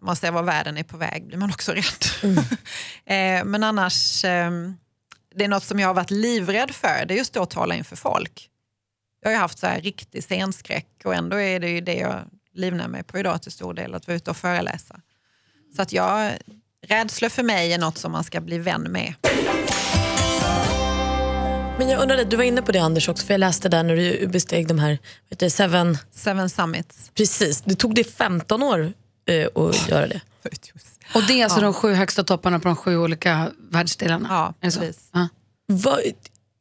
När 0.00 0.06
man 0.06 0.16
ser 0.16 0.30
var 0.30 0.42
världen 0.42 0.78
är 0.78 0.82
på 0.84 0.96
väg 0.96 1.26
blir 1.26 1.38
man 1.38 1.50
också 1.50 1.72
rädd. 1.72 2.34
eh, 3.04 3.44
men 3.44 3.64
annars, 3.64 4.24
ehm, 4.24 4.76
det 5.34 5.44
är 5.44 5.48
något 5.48 5.64
som 5.64 5.78
jag 5.78 5.88
har 5.88 5.94
varit 5.94 6.10
livrädd 6.10 6.70
för, 6.70 7.04
det 7.06 7.14
är 7.14 7.18
just 7.18 7.36
att 7.36 7.50
tala 7.50 7.74
inför 7.74 7.96
folk. 7.96 8.48
Jag 9.20 9.30
har 9.30 9.38
haft 9.38 9.58
så 9.58 9.66
här 9.66 9.80
riktig 9.80 10.24
scenskräck 10.24 11.02
och 11.04 11.14
ändå 11.14 11.40
är 11.40 11.60
det 11.60 11.68
ju 11.68 11.80
det 11.80 11.94
jag 11.94 12.24
livnär 12.52 12.88
mig 12.88 13.02
på 13.02 13.18
idag 13.18 13.42
till 13.42 13.52
stor 13.52 13.74
del, 13.74 13.94
att 13.94 14.06
vara 14.06 14.16
ute 14.16 14.30
och 14.30 14.36
föreläsa. 14.36 15.00
Så 15.76 15.82
att 15.82 15.92
jag, 15.92 16.32
rädslor 16.86 17.28
för 17.28 17.42
mig 17.42 17.72
är 17.72 17.78
något 17.78 17.98
som 17.98 18.12
man 18.12 18.24
ska 18.24 18.40
bli 18.40 18.58
vän 18.58 18.82
med. 18.82 19.14
Men 21.78 21.88
jag 21.88 22.02
undrar, 22.02 22.16
lite, 22.16 22.30
du 22.30 22.36
var 22.36 22.44
inne 22.44 22.62
på 22.62 22.72
det 22.72 22.78
Anders 22.78 23.08
också, 23.08 23.26
för 23.26 23.34
jag 23.34 23.38
läste 23.38 23.68
där 23.68 23.82
när 23.82 23.96
du 23.96 24.26
besteg 24.26 24.68
de 24.68 24.78
här 24.78 24.98
vet 25.30 25.38
du, 25.38 25.50
Seven, 25.50 25.98
Seven 26.10 26.50
Summits. 26.50 27.10
precis, 27.14 27.62
det 27.62 27.74
tog 27.74 27.94
det 27.94 28.04
15 28.04 28.62
år 28.62 28.92
eh, 29.28 29.46
att 29.54 29.88
göra 29.88 30.06
det. 30.06 30.20
Och 31.14 31.22
det 31.28 31.40
är 31.40 31.44
alltså 31.44 31.60
de 31.60 31.74
sju 31.74 31.92
högsta 31.92 32.24
topparna 32.24 32.58
på 32.60 32.68
de 32.68 32.76
sju 32.76 32.96
olika 32.96 33.50
världsdelarna? 33.70 34.28
Ja, 34.30 34.54
precis. 34.60 34.98
Ja. 35.12 35.28
Vad, 35.66 36.00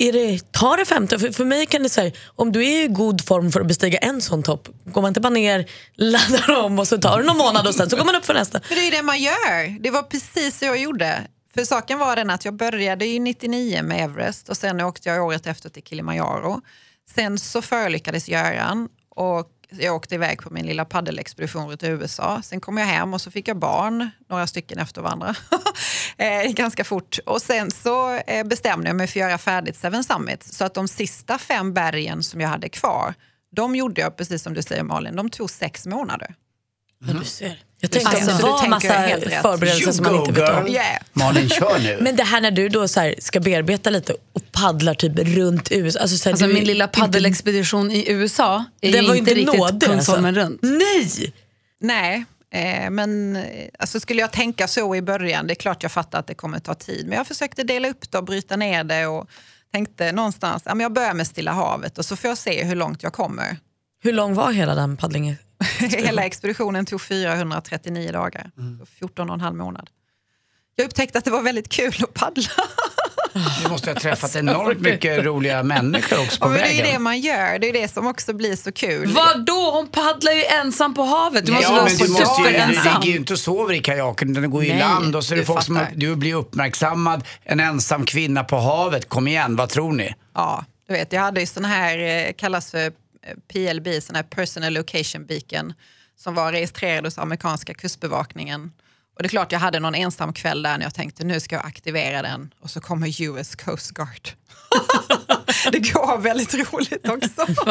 är 0.02 0.14
det, 0.14 0.52
tar 0.52 0.78
det 0.78 0.86
15? 0.86 1.20
För, 1.20 1.32
för 1.32 1.46
mig 1.46 1.66
kan 1.66 1.84
det 1.84 1.90
säga, 1.90 2.12
om 2.36 2.52
du 2.52 2.66
är 2.66 2.84
i 2.84 2.88
god 2.88 3.26
form 3.26 3.52
för 3.52 3.62
att 3.62 3.68
bestiga 3.68 3.98
en 3.98 4.22
sån 4.22 4.44
topp, 4.44 4.70
går 4.86 5.02
man 5.02 5.10
inte 5.10 5.22
bara 5.22 5.30
ner, 5.30 5.70
laddar 5.96 6.58
om 6.58 6.80
och 6.80 6.88
så 6.88 6.98
tar 6.98 7.20
det 7.20 7.26
någon 7.26 7.38
månad 7.38 7.68
och 7.68 7.76
sen 7.76 7.90
så 7.90 7.98
går 7.98 8.06
man 8.06 8.16
upp 8.16 8.26
för 8.26 8.34
nästa. 8.34 8.62
Men 8.70 8.78
det 8.78 8.82
är 8.82 8.86
ju 8.86 8.92
det 8.92 9.02
man 9.02 9.20
gör. 9.20 9.80
Det 9.80 9.92
var 9.92 10.04
precis 10.04 10.60
så 10.60 10.66
jag 10.66 10.78
gjorde. 10.78 11.28
För 11.54 11.64
saken 11.64 12.00
var 12.00 12.16
den 12.16 12.30
att 12.30 12.46
jag 12.46 12.54
började 12.54 13.06
ju 13.06 13.20
99 13.20 13.84
med 13.84 14.04
Everest 14.04 14.50
och 14.50 14.58
sen 14.58 14.82
åkte 14.82 15.10
jag 15.10 15.26
året 15.26 15.48
efter 15.48 15.70
till 15.70 15.84
Kilimanjaro. 15.84 16.62
Sen 17.16 17.38
så 17.38 17.62
förolyckades 17.62 18.30
Göran 18.30 18.90
och 19.16 19.50
jag 19.80 19.96
åkte 19.96 20.16
iväg 20.16 20.42
på 20.42 20.50
min 20.50 20.66
lilla 20.66 20.86
paddelexpedition 20.86 21.78
till 21.78 21.90
i 21.90 21.92
USA. 21.92 22.42
Sen 22.42 22.62
kom 22.62 22.78
jag 22.78 22.86
hem 22.86 23.14
och 23.14 23.22
så 23.22 23.32
fick 23.32 23.48
jag 23.48 23.58
barn, 23.58 24.10
några 24.30 24.48
stycken 24.48 24.80
efter 24.80 25.02
varandra. 25.02 25.36
eh, 26.18 26.52
ganska 26.52 26.84
fort. 26.84 27.20
Och 27.26 27.42
sen 27.42 27.72
så 27.72 28.16
eh, 28.16 28.48
bestämde 28.48 28.88
jag 28.90 28.96
mig 28.96 29.08
för 29.08 29.20
att 29.20 29.28
göra 29.28 29.38
färdigt 29.38 29.76
Seven 29.76 30.04
Summits. 30.04 30.58
Så 30.58 30.66
att 30.66 30.74
de 30.74 30.88
sista 30.88 31.38
fem 31.38 31.74
bergen 31.74 32.24
som 32.24 32.42
jag 32.42 32.50
hade 32.50 32.70
kvar, 32.70 33.14
de 33.52 33.76
gjorde 33.76 34.02
jag 34.02 34.18
precis 34.18 34.44
som 34.44 34.54
du 34.54 34.62
säger 34.62 34.84
Malin, 34.84 35.16
de 35.16 35.30
tog 35.30 35.50
sex 35.50 35.88
månader. 35.88 36.36
Mm. 37.02 37.16
Ja, 37.16 37.20
du 37.20 37.26
ser. 37.26 37.64
Jag 37.84 37.92
tänkte 37.92 38.10
Alltså, 38.10 38.32
att 38.32 38.38
det 38.38 38.44
var 38.44 38.58
tänker 38.58 38.70
massa 38.70 39.42
förberedelser 39.42 39.84
You 39.84 39.94
som 39.94 40.06
man 40.06 40.16
inte 40.16 40.32
vet 40.32 40.50
om. 40.50 40.68
Yeah. 40.68 41.02
Malin, 41.14 41.50
kör 41.50 41.80
nu. 41.80 41.98
Men 42.02 42.16
det 42.16 42.24
här 42.24 42.42
när 42.42 42.52
du 42.52 42.70
då 42.70 42.88
så 42.88 43.00
här, 43.00 43.16
ska 43.20 43.40
bearbeta 43.40 43.90
lite 43.90 44.14
och 44.34 44.52
paddlar 44.52 44.94
typ 44.94 45.20
runt 45.20 45.72
USA. 45.72 46.00
Alltså, 46.00 46.18
så 46.18 46.30
här, 46.30 46.34
Alltså 46.34 46.48
min 46.48 46.64
lilla 46.64 46.88
paddelexpedition 46.88 47.92
i 47.92 48.12
USA 48.12 48.66
är 48.82 48.92
Den 48.92 49.02
ju 49.02 49.08
var 49.08 49.16
inte 49.16 49.32
inte 49.32 49.42
riktigt 49.42 49.60
nådig, 49.60 49.90
Kungsholmen 49.90 50.38
alltså. 50.38 50.42
runt. 50.42 50.60
Nej! 50.62 51.34
Nej, 51.80 52.26
Eh, 52.54 52.90
men 52.90 53.36
eh, 53.36 53.44
alltså, 53.80 54.00
skulle 54.00 54.22
jag 54.22 54.32
tänka 54.32 54.68
så 54.68 54.96
i 54.96 55.02
början, 55.02 55.48
det 55.48 55.54
är 55.54 55.56
klart 55.56 55.84
jag 55.84 55.92
fattar 55.92 56.20
att 56.20 56.28
det 56.28 56.34
kommer 56.34 56.60
ta 56.60 56.74
tid. 56.74 57.08
Men 57.08 57.18
jag 57.18 57.28
försökte 57.28 57.64
dela 57.64 57.90
upp 57.90 58.12
det 58.12 58.18
och 58.18 58.24
bryta 58.24 58.56
ner 58.56 58.84
det 58.84 59.08
och 59.08 59.30
tänkte 59.74 60.12
någonstans, 60.12 60.64
ja, 60.66 60.76
men 60.76 60.84
jag 60.84 60.94
börjar 60.94 61.14
med 61.14 61.28
Stilla 61.28 61.52
havet 61.52 61.98
och 61.98 62.06
så 62.06 62.16
får 62.16 62.28
jag 62.28 62.38
se 62.38 62.64
hur 62.64 62.76
långt 62.76 63.04
jag 63.04 63.14
kommer. 63.14 63.58
Hur 64.04 64.14
lång 64.14 64.34
var 64.34 64.52
hela 64.52 64.76
den 64.76 64.98
paddlingen? 64.98 65.36
Hela 65.80 66.24
expeditionen 66.24 66.86
tog 66.86 67.02
439 67.02 68.12
dagar, 68.12 68.52
så 68.80 68.86
14 68.86 69.30
och 69.30 69.34
en 69.34 69.42
halv 69.42 69.56
månad. 69.56 69.90
Jag 70.76 70.86
upptäckte 70.86 71.18
att 71.18 71.26
det 71.26 71.32
var 71.32 71.42
väldigt 71.42 71.70
kul 71.70 71.96
att 72.04 72.14
paddla. 72.14 72.44
Du 73.64 73.70
måste 73.70 73.90
ha 73.92 74.00
träffat 74.00 74.36
enormt 74.36 74.80
mycket 74.80 75.26
roliga 75.26 75.64
människor 75.64 76.20
också 76.22 76.40
på 76.40 76.46
Ja, 76.46 76.50
men 76.50 76.60
det 76.60 76.66
är 76.66 76.72
ju 76.72 76.78
det 76.78 76.84
vägen. 76.84 77.02
man 77.02 77.20
gör, 77.20 77.60
det 77.60 77.70
är 77.70 77.74
det 77.74 77.88
som 77.88 78.08
också 78.08 78.34
blir 78.34 78.56
så 78.56 78.72
kul. 78.72 79.08
Vadå? 79.14 79.72
Hon 79.74 79.88
paddlar 79.88 80.32
ju 80.32 80.44
ensam 80.44 80.94
på 80.94 81.04
havet. 81.04 81.46
Du 81.46 81.52
måste 81.52 81.66
ja, 81.68 81.72
vara 81.72 81.84
men 81.84 81.92
så 81.92 82.04
du, 82.06 82.12
måste 82.12 82.42
ju, 82.42 82.48
du 82.48 82.52
superensam. 82.54 83.02
ligger 83.02 83.12
ju 83.14 83.18
inte 83.20 83.34
och 83.34 83.40
sover 83.40 83.74
i 83.74 83.80
kajaken 83.80 84.32
utan 84.32 84.44
du 84.44 84.50
går 84.50 84.64
i 84.64 84.70
Nej, 84.70 84.80
land 84.80 85.16
och 85.16 85.24
så 85.26 85.34
är 85.34 85.36
det 85.36 85.42
du 85.42 85.46
folk 85.46 85.64
som 85.64 85.76
fattar. 85.76 85.92
du 85.96 86.16
blir 86.16 86.34
uppmärksammad. 86.34 87.24
En 87.44 87.60
ensam 87.60 88.06
kvinna 88.06 88.44
på 88.44 88.58
havet, 88.58 89.10
kom 89.10 89.28
igen, 89.28 89.56
vad 89.56 89.70
tror 89.70 89.94
ni? 89.94 90.14
Ja, 90.36 90.66
du 90.88 90.94
vet, 90.94 91.14
jag 91.14 91.22
hade 91.22 91.40
ju 91.40 91.46
sån 91.46 91.66
här, 91.66 91.98
eh, 92.28 92.34
kallas 92.34 92.72
för 92.72 92.92
PLB, 93.54 93.88
sån 94.04 94.16
här 94.16 94.24
personal 94.24 94.74
location 94.74 95.26
beacon, 95.26 95.74
som 96.16 96.36
var 96.36 96.52
registrerad 96.52 97.06
hos 97.06 97.18
amerikanska 97.18 97.74
kustbevakningen. 97.74 98.72
Och 99.16 99.24
det 99.24 99.28
är 99.28 99.30
klart 99.30 99.52
jag 99.52 99.60
hade 99.60 99.80
någon 99.80 99.96
ensam 99.96 100.34
kväll 100.34 100.62
där 100.62 100.78
när 100.78 100.86
jag 100.86 100.94
tänkte 100.94 101.24
nu 101.24 101.40
ska 101.40 101.56
jag 101.56 101.66
aktivera 101.66 102.22
den 102.22 102.54
och 102.60 102.70
så 102.70 102.82
kommer 102.82 103.22
US 103.22 103.56
Coast 103.56 103.92
Guard. 103.92 104.30
det 105.72 105.80
går 105.80 106.18
väldigt 106.18 106.54
roligt 106.54 107.10
också. 107.10 107.30
Fast 107.46 107.66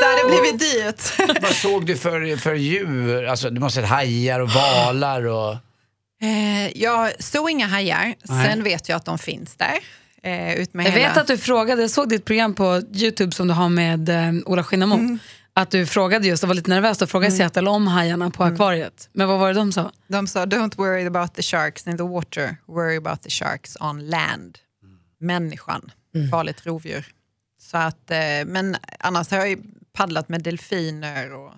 det 0.00 0.06
hade 0.06 0.40
blivit 0.40 0.60
dyrt. 0.60 1.40
Vad 1.42 1.52
såg 1.54 1.86
du 1.86 1.96
för, 1.96 2.36
för 2.36 2.54
djur? 2.54 3.26
Alltså, 3.26 3.50
du 3.50 3.60
måste 3.60 3.80
ha 3.80 3.86
hajar 3.86 4.40
och 4.40 4.50
valar 4.50 5.26
och... 5.26 5.56
Eh, 6.22 6.78
jag 6.82 7.24
såg 7.24 7.50
inga 7.50 7.66
hajar, 7.66 8.14
Nej. 8.22 8.46
sen 8.46 8.62
vet 8.62 8.88
jag 8.88 8.96
att 8.96 9.04
de 9.04 9.18
finns 9.18 9.56
där. 9.56 9.78
Eh, 10.26 10.54
ut 10.60 10.74
med 10.74 10.86
Jag 10.86 10.90
hela... 10.90 11.08
vet 11.08 11.16
att 11.16 11.26
du 11.26 11.38
frågade, 11.38 11.80
jag 11.82 11.90
såg 11.90 12.08
ditt 12.08 12.24
program 12.24 12.54
på 12.54 12.82
Youtube 12.94 13.32
som 13.32 13.48
du 13.48 13.54
har 13.54 13.68
med 13.68 14.08
eh, 14.08 14.32
Ola 14.46 14.64
Skinnamo. 14.64 14.94
Mm. 14.94 15.18
Att 15.52 15.70
du 15.70 15.86
frågade 15.86 16.26
just, 16.26 16.42
och 16.42 16.48
var 16.48 16.54
lite 16.54 16.70
nervös 16.70 17.02
och 17.02 17.10
frågade 17.10 17.32
Seattle 17.32 17.70
om 17.70 17.86
hajarna 17.86 18.30
på 18.30 18.42
Mm. 18.42 18.54
akvariet. 18.54 19.08
Men 19.12 19.28
vad 19.28 19.38
var 19.38 19.48
det 19.48 19.54
de 19.54 19.72
sa? 19.72 19.92
De 20.08 20.26
sa 20.26 20.44
don't 20.44 20.76
worry 20.76 21.06
about 21.06 21.34
the 21.34 21.42
sharks 21.42 21.86
in 21.86 21.96
the 21.96 22.02
water, 22.02 22.56
worry 22.66 22.96
about 22.96 23.22
the 23.22 23.30
sharks 23.30 23.76
on 23.80 24.06
land. 24.10 24.58
Människan, 25.20 25.90
farligt 26.30 26.66
rovdjur. 26.66 27.06
Så 27.62 27.76
att, 27.76 28.10
eh, 28.10 28.18
men 28.46 28.76
annars 29.00 29.30
har 29.30 29.38
jag 29.38 29.48
ju 29.48 29.58
paddlat 29.92 30.28
med 30.28 30.42
delfiner 30.42 31.32
och 31.34 31.52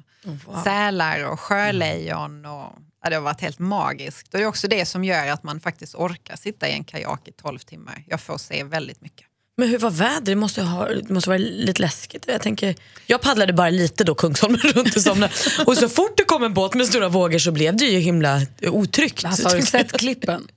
sälar 0.64 1.32
och 1.32 1.40
sjölejon. 1.40 2.46
Och, 2.46 2.72
det 3.10 3.16
har 3.16 3.22
varit 3.22 3.40
helt 3.40 3.58
magiskt. 3.58 4.34
Och 4.34 4.38
det 4.38 4.44
är 4.44 4.48
också 4.48 4.68
det 4.68 4.86
som 4.86 5.04
gör 5.04 5.28
att 5.28 5.42
man 5.42 5.60
faktiskt 5.60 5.94
orkar 5.94 6.36
sitta 6.36 6.68
i 6.68 6.72
en 6.72 6.84
kajak 6.84 7.28
i 7.28 7.32
12 7.32 7.58
timmar. 7.58 8.04
Jag 8.06 8.20
får 8.20 8.38
se 8.38 8.64
väldigt 8.64 9.00
mycket. 9.00 9.26
Men 9.58 9.68
hur 9.68 9.78
var 9.78 9.90
vädret? 9.90 10.24
Det 10.24 10.34
måste, 10.34 10.62
ha, 10.62 10.88
det 10.88 11.10
måste 11.10 11.30
vara 11.30 11.38
lite 11.38 11.82
läskigt. 11.82 12.24
Jag, 12.26 12.42
tänker, 12.42 12.74
jag 13.06 13.20
paddlade 13.20 13.52
bara 13.52 13.70
lite 13.70 14.04
då 14.04 14.14
Kungsholmen 14.14 14.60
runt 14.74 14.96
i 14.96 15.00
somras. 15.00 15.58
Och 15.66 15.76
så 15.76 15.88
fort 15.88 16.16
det 16.16 16.24
kom 16.24 16.42
en 16.42 16.54
båt 16.54 16.74
med 16.74 16.86
stora 16.86 17.08
vågor 17.08 17.38
så 17.38 17.52
blev 17.52 17.76
det 17.76 17.84
ju 17.84 17.98
himla 17.98 18.40
otryggt. 18.62 19.24
Alltså, 19.24 19.48
har 19.48 19.56
du 19.56 19.62
sett 19.66 19.92
klippen? 19.92 20.48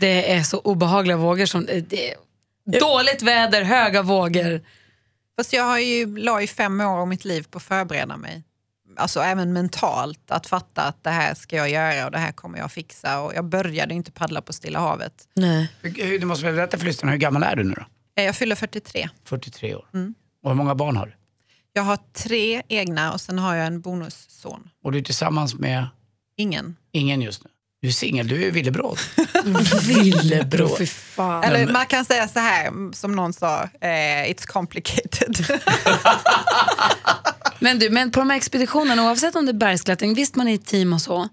Det 0.00 0.32
är 0.32 0.42
så 0.42 0.58
obehagliga 0.58 1.16
vågor. 1.16 1.46
Som, 1.46 1.68
eh, 1.68 1.82
det 1.82 2.10
är 2.10 2.16
dåligt 2.80 3.22
väder, 3.22 3.62
höga 3.62 4.02
vågor. 4.02 4.60
Fast 5.38 5.52
jag 5.52 5.64
har 5.64 5.78
ju, 5.78 6.18
la 6.18 6.40
ju 6.40 6.46
fem 6.46 6.80
år 6.80 7.00
av 7.00 7.08
mitt 7.08 7.24
liv 7.24 7.46
på 7.50 7.58
att 7.58 7.64
förbereda 7.64 8.16
mig. 8.16 8.42
Alltså 8.96 9.20
även 9.20 9.52
mentalt, 9.52 10.30
att 10.30 10.46
fatta 10.46 10.82
att 10.82 11.04
det 11.04 11.10
här 11.10 11.34
ska 11.34 11.56
jag 11.56 11.70
göra 11.70 12.04
och 12.06 12.10
det 12.10 12.18
här 12.18 12.32
kommer 12.32 12.58
jag 12.58 12.72
fixa. 12.72 13.20
Och 13.20 13.34
jag 13.34 13.44
började 13.44 13.94
inte 13.94 14.12
paddla 14.12 14.42
på 14.42 14.52
Stilla 14.52 14.78
havet. 14.78 15.28
Nej. 15.34 15.68
Du 16.20 16.26
måste 16.26 16.44
väl 16.44 16.54
berätta 16.54 16.78
för 16.78 16.84
lyssnarna, 16.86 17.12
hur 17.12 17.18
gammal 17.18 17.42
är 17.42 17.56
du 17.56 17.64
nu 17.64 17.74
då? 17.74 17.84
Eh, 18.16 18.24
Jag 18.24 18.36
fyller 18.36 18.56
43. 18.56 19.08
43 19.24 19.74
år. 19.74 19.84
Och 20.42 20.50
hur 20.50 20.54
många 20.56 20.74
barn 20.74 20.96
har 20.96 21.06
du? 21.06 21.12
Jag 21.72 21.82
har 21.82 21.98
tre 22.12 22.62
egna 22.68 23.12
och 23.12 23.20
sen 23.20 23.38
har 23.38 23.54
jag 23.54 23.66
en 23.66 23.80
bonusson. 23.80 24.70
Och 24.84 24.92
du 24.92 24.98
är 24.98 25.02
tillsammans 25.02 25.54
med 25.54 25.86
Ingen. 26.36 26.76
ingen 26.92 27.22
just 27.22 27.44
nu? 27.44 27.50
Du 27.80 27.88
är 27.88 27.92
singel, 27.92 28.28
du 28.28 28.46
är 28.46 28.50
villebråd. 28.50 28.98
Villebråd. 29.82 30.78
Fy 30.78 30.86
fan. 30.86 31.44
Eller 31.44 31.72
man 31.72 31.86
kan 31.86 32.04
säga 32.04 32.28
så 32.28 32.38
här, 32.38 32.92
som 32.92 33.12
någon 33.12 33.32
sa, 33.32 33.62
eh, 33.62 33.88
it's 34.30 34.46
complicated. 34.46 35.46
Men, 37.58 37.78
du, 37.78 37.90
men 37.90 38.10
på 38.10 38.20
de 38.20 38.30
här 38.30 38.36
expeditionerna, 38.36 39.04
oavsett 39.04 39.36
om 39.36 39.46
det 39.46 39.50
är 39.50 39.54
bergsklättring, 39.54 40.14
visst 40.14 40.36
man 40.36 40.48
är 40.48 40.52
i 40.54 40.58
team 40.58 40.92
och 40.92 41.00
så, 41.00 41.28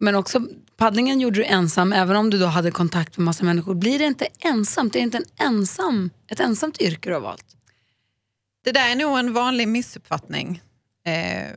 men 0.00 0.14
också 0.14 0.40
paddlingen 0.76 1.20
gjorde 1.20 1.36
du 1.36 1.44
ensam, 1.44 1.92
även 1.92 2.16
om 2.16 2.30
du 2.30 2.38
då 2.38 2.46
hade 2.46 2.70
kontakt 2.70 3.16
med 3.16 3.24
massa 3.24 3.44
människor. 3.44 3.74
Blir 3.74 3.98
det 3.98 4.04
inte 4.04 4.26
ensamt? 4.38 4.92
Det 4.92 4.98
är 4.98 5.02
inte 5.02 5.18
en 5.18 5.46
ensam, 5.46 6.10
ett 6.28 6.40
ensamt 6.40 6.80
yrke 6.80 7.08
du 7.08 7.14
har 7.14 7.20
valt? 7.20 7.44
Det 8.64 8.72
där 8.72 8.90
är 8.90 8.96
nog 8.96 9.18
en 9.18 9.32
vanlig 9.32 9.68
missuppfattning. 9.68 10.62
Eh, 11.06 11.50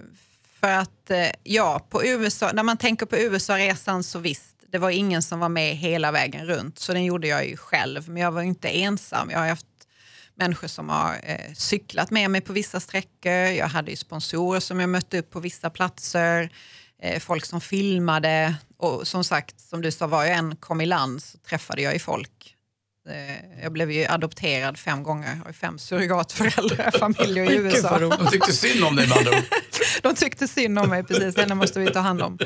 för 0.59 0.71
att 0.71 1.11
eh, 1.11 1.29
ja, 1.43 1.87
på 1.89 2.05
USA, 2.05 2.51
när 2.53 2.63
man 2.63 2.77
tänker 2.77 3.05
på 3.05 3.17
USA-resan 3.17 4.03
så 4.03 4.19
visst, 4.19 4.55
det 4.71 4.77
var 4.77 4.89
ingen 4.89 5.21
som 5.21 5.39
var 5.39 5.49
med 5.49 5.75
hela 5.75 6.11
vägen 6.11 6.45
runt. 6.45 6.79
Så 6.79 6.93
den 6.93 7.05
gjorde 7.05 7.27
jag 7.27 7.47
ju 7.47 7.57
själv, 7.57 8.09
men 8.09 8.21
jag 8.21 8.31
var 8.31 8.41
ju 8.41 8.47
inte 8.47 8.69
ensam. 8.69 9.29
Jag 9.29 9.39
har 9.39 9.47
haft 9.47 9.65
människor 10.35 10.67
som 10.67 10.89
har 10.89 11.19
eh, 11.23 11.53
cyklat 11.53 12.11
med 12.11 12.31
mig 12.31 12.41
på 12.41 12.53
vissa 12.53 12.79
sträckor. 12.79 13.31
Jag 13.31 13.67
hade 13.67 13.91
ju 13.91 13.97
sponsorer 13.97 14.59
som 14.59 14.79
jag 14.79 14.89
mötte 14.89 15.19
upp 15.19 15.29
på 15.29 15.39
vissa 15.39 15.69
platser. 15.69 16.49
Eh, 17.01 17.19
folk 17.19 17.45
som 17.45 17.61
filmade. 17.61 18.55
Och 18.77 19.07
som 19.07 19.23
sagt, 19.23 19.59
som 19.59 19.81
du 19.81 19.91
sa, 19.91 20.07
var 20.07 20.23
jag 20.23 20.37
än 20.37 20.55
kom 20.55 20.81
i 20.81 20.85
land 20.85 21.23
så 21.23 21.37
träffade 21.37 21.81
jag 21.81 21.93
ju 21.93 21.99
folk. 21.99 22.55
Eh, 23.09 23.61
jag 23.63 23.71
blev 23.71 23.91
ju 23.91 24.05
adopterad 24.05 24.77
fem 24.77 25.03
gånger. 25.03 25.35
Jag 25.37 25.45
har 25.45 25.53
fem 25.53 25.79
surrogatföräldrar, 25.79 26.91
familjer 26.99 27.51
i 27.51 27.55
USA. 27.55 27.99
De 27.99 28.27
tyckte 28.31 28.53
synd 28.53 28.83
om 28.83 28.95
dig 28.95 29.07
med 29.07 29.17
andra 29.17 29.31
ord. 29.31 29.43
De 30.01 30.15
tyckte 30.15 30.47
synd 30.47 30.79
om 30.79 30.89
mig, 30.89 31.03
precis. 31.03 31.37
Henne 31.37 31.55
måste 31.55 31.79
vi 31.79 31.91
ta 31.91 31.99
hand 31.99 32.21
om. 32.21 32.37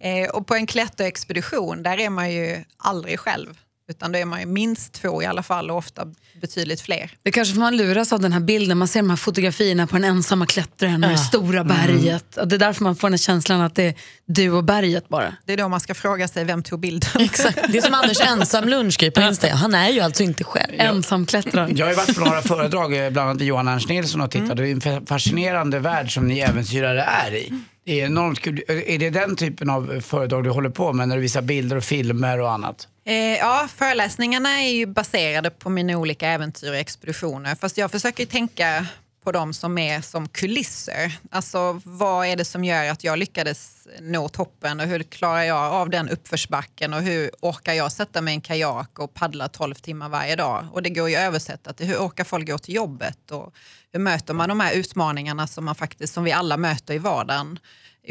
Eh, 0.00 0.30
och 0.30 0.46
på 0.46 0.54
en 0.54 0.66
klätterexpedition, 0.66 1.82
där 1.82 2.00
är 2.00 2.10
man 2.10 2.32
ju 2.32 2.64
aldrig 2.76 3.20
själv. 3.20 3.58
Utan 3.90 4.12
då 4.12 4.18
är 4.18 4.24
man 4.24 4.40
ju 4.40 4.46
minst 4.46 4.92
två 4.92 5.22
i 5.22 5.26
alla 5.26 5.42
fall 5.42 5.70
och 5.70 5.76
ofta 5.76 6.06
betydligt 6.40 6.80
fler. 6.80 7.10
Det 7.22 7.30
kanske 7.32 7.54
får 7.54 7.60
man 7.60 7.76
luras 7.76 8.12
av 8.12 8.20
den 8.20 8.32
här 8.32 8.40
bilden, 8.40 8.78
man 8.78 8.88
ser 8.88 9.00
de 9.00 9.10
här 9.10 9.16
fotografierna 9.16 9.86
på 9.86 9.94
den 9.96 10.04
ensamma 10.04 10.46
klättraren 10.46 11.00
med 11.00 11.10
det 11.10 11.18
stora 11.18 11.64
berget. 11.64 12.36
Och 12.36 12.48
det 12.48 12.56
är 12.56 12.58
därför 12.58 12.84
man 12.84 12.96
får 12.96 13.08
den 13.08 13.12
här 13.12 13.18
känslan 13.18 13.60
att 13.60 13.74
det 13.74 13.84
är 13.84 13.94
du 14.26 14.50
och 14.50 14.64
berget 14.64 15.08
bara. 15.08 15.34
Det 15.46 15.52
är 15.52 15.56
då 15.56 15.68
man 15.68 15.80
ska 15.80 15.94
fråga 15.94 16.28
sig 16.28 16.44
vem 16.44 16.62
tog 16.62 16.80
bilden. 16.80 17.10
Exakt. 17.22 17.58
Det 17.72 17.78
är 17.78 17.82
som 17.82 17.94
Anders 17.94 18.20
ensam 18.20 18.68
lunchgrej 18.68 19.10
på 19.10 19.20
Insta. 19.20 19.48
Han 19.48 19.74
är 19.74 19.88
ju 19.88 20.00
alltså 20.00 20.22
inte 20.22 20.44
själv. 20.44 20.74
Ensamklättraren. 20.78 21.76
Jag 21.76 21.86
har 21.86 21.90
ju 21.90 21.96
varit 21.96 22.18
på 22.18 22.24
några 22.24 22.42
föredrag, 22.42 23.04
eh, 23.06 23.10
bland 23.10 23.30
annat 23.30 23.42
Johan 23.42 23.68
Ernst 23.68 23.88
Nilsson 23.88 24.20
och 24.20 24.30
tittat. 24.30 24.56
Det 24.56 24.62
är 24.68 24.72
en 24.72 24.80
fa- 24.80 25.06
fascinerande 25.06 25.78
värld 25.78 26.14
som 26.14 26.28
ni 26.28 26.38
äventyrare 26.38 27.02
är 27.02 27.34
i. 27.34 27.52
Det 27.84 28.00
är 28.00 28.06
enormt 28.06 28.40
kul. 28.40 28.62
Är 28.68 28.98
det 28.98 29.10
den 29.10 29.36
typen 29.36 29.70
av 29.70 30.00
föredrag 30.06 30.44
du 30.44 30.50
håller 30.50 30.70
på 30.70 30.92
med 30.92 31.08
när 31.08 31.16
du 31.16 31.22
visar 31.22 31.42
bilder 31.42 31.76
och 31.76 31.84
filmer 31.84 32.40
och 32.40 32.52
annat? 32.52 32.88
Eh, 33.10 33.38
ja, 33.38 33.68
föreläsningarna 33.76 34.60
är 34.62 34.70
ju 34.70 34.86
baserade 34.86 35.50
på 35.50 35.70
mina 35.70 35.98
olika 35.98 36.28
äventyr 36.28 36.70
och 36.70 36.76
expeditioner. 36.76 37.54
Fast 37.54 37.78
jag 37.78 37.90
försöker 37.90 38.26
tänka 38.26 38.86
på 39.24 39.32
dem 39.32 39.54
som 39.54 39.78
är 39.78 40.00
som 40.00 40.28
kulisser. 40.28 41.18
Alltså 41.30 41.80
vad 41.84 42.26
är 42.26 42.36
det 42.36 42.44
som 42.44 42.64
gör 42.64 42.90
att 42.90 43.04
jag 43.04 43.18
lyckades 43.18 43.88
nå 44.00 44.28
toppen 44.28 44.80
och 44.80 44.86
hur 44.86 45.02
klarar 45.02 45.42
jag 45.42 45.72
av 45.72 45.90
den 45.90 46.08
uppförsbacken 46.08 46.94
och 46.94 47.02
hur 47.02 47.30
orkar 47.40 47.72
jag 47.72 47.92
sätta 47.92 48.20
mig 48.20 48.32
i 48.32 48.34
en 48.34 48.40
kajak 48.40 48.98
och 48.98 49.14
paddla 49.14 49.48
12 49.48 49.74
timmar 49.74 50.08
varje 50.08 50.36
dag? 50.36 50.66
Och 50.72 50.82
det 50.82 50.90
går 50.90 51.08
ju 51.08 51.16
att 51.16 51.22
översätta 51.22 51.72
till 51.72 51.86
hur 51.86 51.96
orkar 51.96 52.24
folk 52.24 52.46
gå 52.46 52.58
till 52.58 52.74
jobbet 52.74 53.30
och 53.30 53.54
hur 53.92 54.00
möter 54.00 54.34
man 54.34 54.48
de 54.48 54.60
här 54.60 54.74
utmaningarna 54.74 55.46
som, 55.46 55.64
man 55.64 55.74
faktiskt, 55.74 56.14
som 56.14 56.24
vi 56.24 56.32
alla 56.32 56.56
möter 56.56 56.94
i 56.94 56.98
vardagen? 56.98 57.58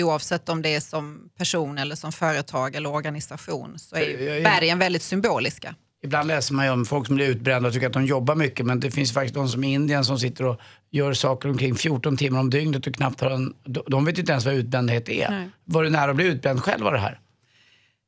Oavsett 0.04 0.50
om 0.50 0.62
det 0.62 0.76
är 0.76 0.80
som 0.80 1.30
person 1.38 1.78
eller 1.78 1.96
som 1.96 2.12
företag 2.12 2.76
eller 2.76 2.90
organisation 2.94 3.80
så 3.80 3.96
är 3.96 4.02
ju 4.02 4.44
bergen 4.44 4.80
väldigt 4.80 5.02
symboliska. 5.04 5.76
Ibland 6.04 6.28
läser 6.28 6.54
man 6.54 6.66
ju 6.66 6.72
om 6.72 6.86
folk 6.86 7.06
som 7.08 7.16
blir 7.16 7.28
utbrända 7.30 7.68
och 7.68 7.74
tycker 7.74 7.88
att 7.88 7.94
de 7.94 8.06
jobbar 8.06 8.36
mycket 8.36 8.66
men 8.66 8.80
det 8.80 8.92
finns 8.92 9.14
faktiskt 9.14 9.36
de 9.36 9.50
som 9.50 9.64
i 9.64 9.74
Indien 9.74 10.06
som 10.06 10.20
sitter 10.20 10.46
och 10.46 10.60
gör 10.92 11.14
saker 11.14 11.50
omkring 11.50 11.76
14 11.76 12.18
timmar 12.18 12.40
om 12.40 12.50
dygnet 12.50 12.88
och 12.88 12.96
knappt 12.96 13.22
har 13.22 13.30
en... 13.32 13.54
de- 13.66 13.84
De 13.88 14.06
vet 14.06 14.18
inte 14.18 14.32
ens 14.32 14.46
vad 14.46 14.54
utbrändhet 14.54 15.10
är. 15.10 15.30
Nej. 15.30 15.50
Var 15.66 15.84
du 15.84 15.90
nära 15.90 16.10
att 16.12 16.16
bli 16.16 16.26
utbränd 16.26 16.64
själv 16.64 16.88
av 16.88 16.94
det 16.94 17.00
här? 17.00 17.20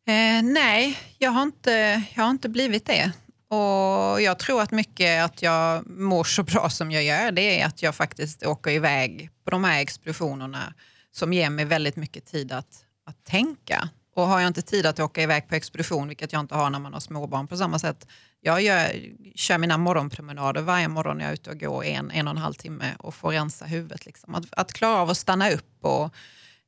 Eh, 0.08 0.44
nej, 0.44 0.98
jag 1.18 1.32
har, 1.32 1.44
inte, 1.44 2.04
jag 2.16 2.24
har 2.24 2.30
inte 2.32 2.50
blivit 2.50 2.86
det. 2.86 3.12
Och 3.56 4.22
jag 4.22 4.40
tror 4.40 4.62
att 4.62 4.72
mycket 4.72 5.26
att 5.26 5.42
jag 5.42 5.88
mår 5.90 6.24
så 6.24 6.44
bra 6.44 6.70
som 6.70 6.92
jag 6.92 7.04
gör, 7.04 7.32
det 7.32 7.62
är 7.62 7.66
att 7.66 7.82
jag 7.82 7.96
faktiskt 7.96 8.46
åker 8.46 8.72
iväg 8.72 9.30
på 9.46 9.52
de 9.52 9.64
här 9.64 9.82
expeditionerna 9.82 10.74
som 11.12 11.34
ger 11.34 11.50
mig 11.50 11.66
väldigt 11.66 11.96
mycket 11.96 12.26
tid 12.26 12.52
att, 12.52 12.86
att 13.06 13.24
tänka. 13.24 13.90
Och 14.16 14.28
har 14.28 14.40
jag 14.40 14.48
inte 14.48 14.62
tid 14.62 14.86
att 14.86 15.00
åka 15.00 15.24
iväg 15.24 15.48
på 15.48 15.56
expedition, 15.56 16.08
vilket 16.08 16.34
jag 16.34 16.40
inte 16.40 16.56
har 16.56 16.70
när 16.70 16.80
man 16.80 16.94
har 16.94 17.00
småbarn 17.00 17.48
på 17.48 17.58
samma 17.58 17.80
sätt, 17.80 18.08
jag 18.42 18.62
gör, 18.62 18.92
kör 19.36 19.58
mina 19.58 19.78
morgonpromenader 19.78 20.62
varje 20.62 20.88
morgon 20.88 21.18
när 21.18 21.24
jag 21.24 21.30
är 21.30 21.34
ute 21.34 21.50
och 21.50 21.60
går 21.60 21.84
en, 21.84 22.12
en 22.12 22.28
och 22.28 22.32
en 22.32 22.38
halv 22.38 22.54
timme 22.54 22.96
och 23.00 23.16
får 23.16 23.32
rensa 23.32 23.66
huvudet. 23.66 24.06
Liksom. 24.06 24.36
Att, 24.36 24.46
att 24.52 24.74
klara 24.74 24.98
av 24.98 25.10
att 25.10 25.18
stanna 25.18 25.52
upp 25.52 25.78
och, 25.82 26.14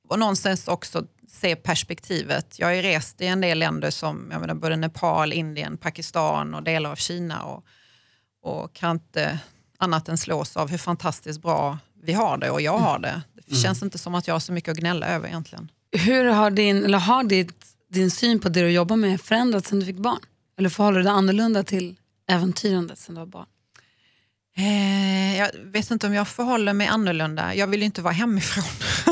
Och 0.09 0.19
någonstans 0.19 0.67
också 0.67 1.05
se 1.27 1.55
perspektivet. 1.55 2.59
Jag 2.59 2.67
har 2.67 2.73
ju 2.73 2.81
rest 2.81 3.21
i 3.21 3.25
en 3.25 3.41
del 3.41 3.59
länder 3.59 3.91
som 3.91 4.27
jag 4.31 4.41
menar, 4.41 4.53
både 4.53 4.75
Nepal, 4.75 5.33
Indien, 5.33 5.77
Pakistan 5.77 6.53
och 6.53 6.63
delar 6.63 6.91
av 6.91 6.95
Kina. 6.95 7.43
Och, 7.43 7.65
och 8.41 8.73
kan 8.73 8.91
inte 8.91 9.39
annat 9.77 10.09
än 10.09 10.17
slås 10.17 10.57
av 10.57 10.69
hur 10.69 10.77
fantastiskt 10.77 11.41
bra 11.41 11.77
vi 12.03 12.13
har 12.13 12.37
det 12.37 12.49
och 12.49 12.61
jag 12.61 12.77
har 12.77 12.99
det. 12.99 13.21
Det 13.53 13.59
känns 13.59 13.83
inte 13.83 13.97
som 13.97 14.15
att 14.15 14.27
jag 14.27 14.35
har 14.35 14.39
så 14.39 14.53
mycket 14.53 14.71
att 14.71 14.77
gnälla 14.77 15.07
över 15.07 15.27
egentligen. 15.27 15.71
Hur 15.91 16.25
har 16.25 16.51
din, 16.51 16.85
eller 16.85 16.97
har 16.97 17.23
ditt, 17.23 17.65
din 17.89 18.11
syn 18.11 18.39
på 18.39 18.49
det 18.49 18.61
du 18.61 18.69
jobbar 18.69 18.95
med 18.95 19.21
förändrats 19.21 19.69
sen 19.69 19.79
du 19.79 19.85
fick 19.85 19.97
barn? 19.97 20.19
Eller 20.57 20.69
förhåller 20.69 20.97
du 20.97 21.03
dig 21.03 21.11
annorlunda 21.11 21.63
till 21.63 21.95
äventyrandet 22.29 22.99
sen 22.99 23.15
du 23.15 23.19
var 23.19 23.25
barn? 23.25 23.45
Eh, 24.57 25.37
jag 25.37 25.49
vet 25.63 25.91
inte 25.91 26.07
om 26.07 26.13
jag 26.13 26.27
förhåller 26.27 26.73
mig 26.73 26.87
annorlunda. 26.87 27.55
Jag 27.55 27.67
vill 27.67 27.79
ju 27.79 27.85
inte 27.85 28.01
vara 28.01 28.13
hemifrån. 28.13 28.63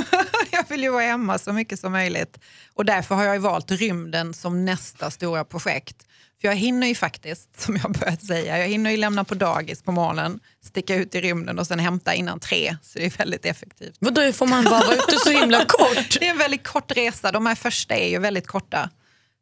jag 0.51 0.69
vill 0.69 0.84
ju 0.84 0.89
vara 0.89 1.04
hemma 1.04 1.38
så 1.38 1.54
mycket 1.54 1.80
som 1.80 1.91
möjligt. 1.91 2.39
Och 2.73 2.86
därför 2.86 3.15
har 3.15 3.23
jag 3.23 3.39
valt 3.39 3.71
rymden 3.71 4.34
som 4.34 4.65
nästa 4.65 5.12
stora 5.12 5.45
projekt. 5.45 6.08
För 6.41 6.47
jag 6.47 6.56
hinner 6.56 6.88
ju 6.88 6.95
faktiskt, 6.95 7.49
som 7.62 7.75
jag 7.84 7.91
börjat 7.91 8.23
säga, 8.25 8.58
jag 8.60 8.67
hinner 8.67 8.91
ju 8.91 8.97
lämna 8.97 9.23
på 9.23 9.36
dagis 9.36 9.82
på 9.82 9.91
morgonen, 9.91 10.39
sticka 10.65 10.95
ut 10.95 11.15
i 11.15 11.21
rymden 11.21 11.60
och 11.60 11.67
sen 11.67 11.80
hämta 11.80 12.13
innan 12.13 12.39
tre. 12.39 12.77
Så 12.84 12.99
det 12.99 13.06
är 13.06 13.17
väldigt 13.17 13.45
effektivt. 13.45 13.95
Vadå, 13.99 14.32
får 14.34 14.47
man 14.47 14.63
bara 14.63 14.80
vara 14.86 14.95
ute 14.95 15.17
så 15.23 15.30
himla 15.30 15.65
kort? 15.67 16.19
Det 16.19 16.27
är 16.27 16.32
en 16.32 16.38
väldigt 16.38 16.63
kort 16.67 16.91
resa. 16.91 17.32
De 17.32 17.45
här 17.45 17.56
första 17.56 17.95
är 17.95 18.10
ju 18.10 18.19
väldigt 18.19 18.47
korta. 18.47 18.89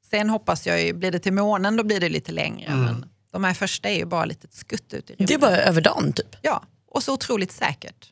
Sen 0.10 0.30
hoppas 0.30 0.68
jag 0.68 0.82
ju, 0.84 0.94
blir 0.94 1.12
det 1.12 1.20
till 1.20 1.34
månen 1.34 1.76
då 1.78 1.84
blir 1.84 2.00
det 2.00 2.10
lite 2.10 2.32
längre. 2.32 2.76
Men 2.76 3.06
de 3.32 3.44
här 3.44 3.54
första 3.54 3.90
är 3.90 3.98
ju 3.98 4.06
bara 4.06 4.26
lite 4.26 4.48
skutt 4.52 4.94
ut 4.94 5.10
i 5.10 5.14
rymden. 5.14 5.28
Det 5.28 5.34
är 5.34 5.38
bara 5.38 5.58
över 5.58 5.82
dagen 5.82 6.14
typ. 6.14 6.36
Ja, 6.42 6.64
och 6.92 7.04
så 7.04 7.14
otroligt 7.14 7.52
säkert. 7.52 8.08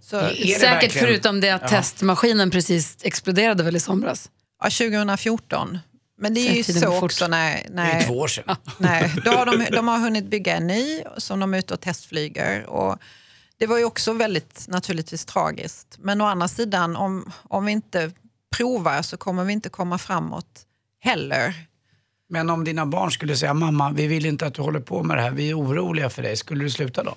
Så, 0.00 0.16
Är 0.16 0.22
det 0.22 0.34
Säkert 0.36 0.62
verkligen- 0.62 1.06
förutom 1.06 1.40
det 1.40 1.50
att 1.50 1.68
testmaskinen 1.68 2.50
precis 2.50 2.96
exploderade 3.02 3.62
väl 3.62 3.76
i 3.76 3.80
somras. 3.80 4.30
ja, 4.62 4.70
2014. 4.70 5.78
Men 6.20 6.34
det 6.34 6.40
är 6.40 6.54
ju 6.54 6.62
så 6.62 7.04
också 7.04 7.26
när... 7.26 7.52
Det 7.52 7.68
är 7.68 7.70
när 7.70 8.06
två 8.06 8.18
år 8.18 8.28
sedan. 8.28 8.56
nej, 8.78 9.14
då 9.24 9.30
har 9.30 9.46
de, 9.46 9.76
de 9.76 9.88
har 9.88 9.98
hunnit 9.98 10.24
bygga 10.24 10.56
en 10.56 10.66
ny 10.66 11.02
som 11.16 11.40
de 11.40 11.54
är 11.54 11.58
ute 11.58 11.74
och 11.74 11.80
testflyger. 11.80 12.66
Och 12.66 12.98
det 13.56 13.66
var 13.66 13.78
ju 13.78 13.84
också 13.84 14.12
väldigt 14.12 14.64
naturligtvis 14.68 15.24
tragiskt. 15.24 15.96
Men 15.98 16.20
å 16.20 16.24
andra 16.24 16.48
sidan, 16.48 16.96
om, 16.96 17.32
om 17.42 17.64
vi 17.64 17.72
inte 17.72 18.12
provar 18.56 19.02
så 19.02 19.16
kommer 19.16 19.44
vi 19.44 19.52
inte 19.52 19.68
komma 19.68 19.98
framåt 19.98 20.66
heller. 21.00 21.54
Men 22.28 22.50
om 22.50 22.64
dina 22.64 22.86
barn 22.86 23.10
skulle 23.10 23.36
säga 23.36 23.54
mamma, 23.54 23.92
vi 23.92 24.06
vill 24.06 24.26
inte 24.26 24.46
att 24.46 24.54
du 24.54 24.62
håller 24.62 24.80
på 24.80 25.02
med 25.02 25.16
det 25.16 25.22
här, 25.22 25.30
vi 25.30 25.50
är 25.50 25.58
oroliga 25.58 26.10
för 26.10 26.22
dig. 26.22 26.36
Skulle 26.36 26.64
du 26.64 26.70
sluta 26.70 27.04
då? 27.04 27.14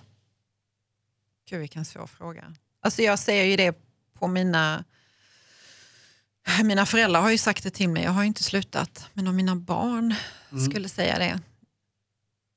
Gud, 1.49 1.59
vilken 1.59 1.85
svår 1.85 2.07
fråga. 2.07 2.53
Alltså 2.81 3.01
jag 3.01 3.19
ser 3.19 3.43
ju 3.43 3.55
det 3.55 3.75
på 4.19 4.27
mina... 4.27 4.83
Mina 6.63 6.85
föräldrar 6.85 7.21
har 7.21 7.31
ju 7.31 7.37
sagt 7.37 7.63
det 7.63 7.69
till 7.69 7.89
mig, 7.89 8.03
jag 8.03 8.11
har 8.11 8.21
ju 8.21 8.27
inte 8.27 8.43
slutat. 8.43 9.09
Men 9.13 9.27
om 9.27 9.35
mina 9.35 9.55
barn 9.55 10.15
skulle 10.69 10.89
säga 10.89 11.19
det. 11.19 11.39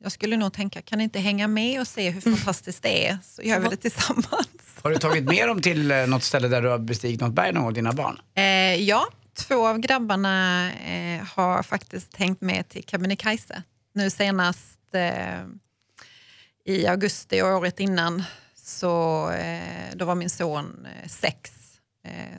Jag 0.03 0.12
skulle 0.12 0.37
nog 0.37 0.53
tänka, 0.53 0.83
kan 0.83 0.99
ni 0.99 1.05
inte 1.05 1.18
hänga 1.18 1.49
med 1.49 1.81
och 1.81 1.88
se 1.88 2.11
hur 2.11 2.20
fantastiskt 2.20 2.83
det 2.83 3.07
är? 3.09 3.18
Så 3.23 3.42
gör 3.42 3.61
vi 3.61 3.68
det 3.68 3.77
tillsammans. 3.77 4.49
Har 4.83 4.90
du 4.90 4.97
tagit 4.97 5.25
med 5.25 5.49
dem 5.49 5.62
till 5.62 5.90
eh, 5.90 6.07
något 6.07 6.23
ställe 6.23 6.49
där 6.49 6.62
du 6.62 6.68
har 6.68 6.79
bestigit 6.79 7.20
något 7.20 7.33
berg 7.33 7.53
någon 7.53 7.62
gång, 7.64 7.73
dina 7.73 7.92
barn? 7.92 8.20
Eh, 8.35 8.44
ja, 8.75 9.07
två 9.35 9.66
av 9.68 9.79
grabbarna 9.79 10.70
eh, 10.73 11.23
har 11.35 11.62
faktiskt 11.62 12.16
hängt 12.16 12.40
med 12.40 12.68
till 12.68 12.85
Kebnekaise. 12.85 13.62
Nu 13.94 14.11
senast 14.11 14.79
eh, 14.92 15.44
i 16.64 16.87
augusti 16.87 17.42
och 17.42 17.47
året 17.49 17.81
innan 17.81 18.23
så 18.55 19.31
eh, 19.31 19.94
då 19.94 20.05
var 20.05 20.14
min 20.14 20.31
son 20.31 20.87
eh, 21.03 21.09
sex. 21.09 21.51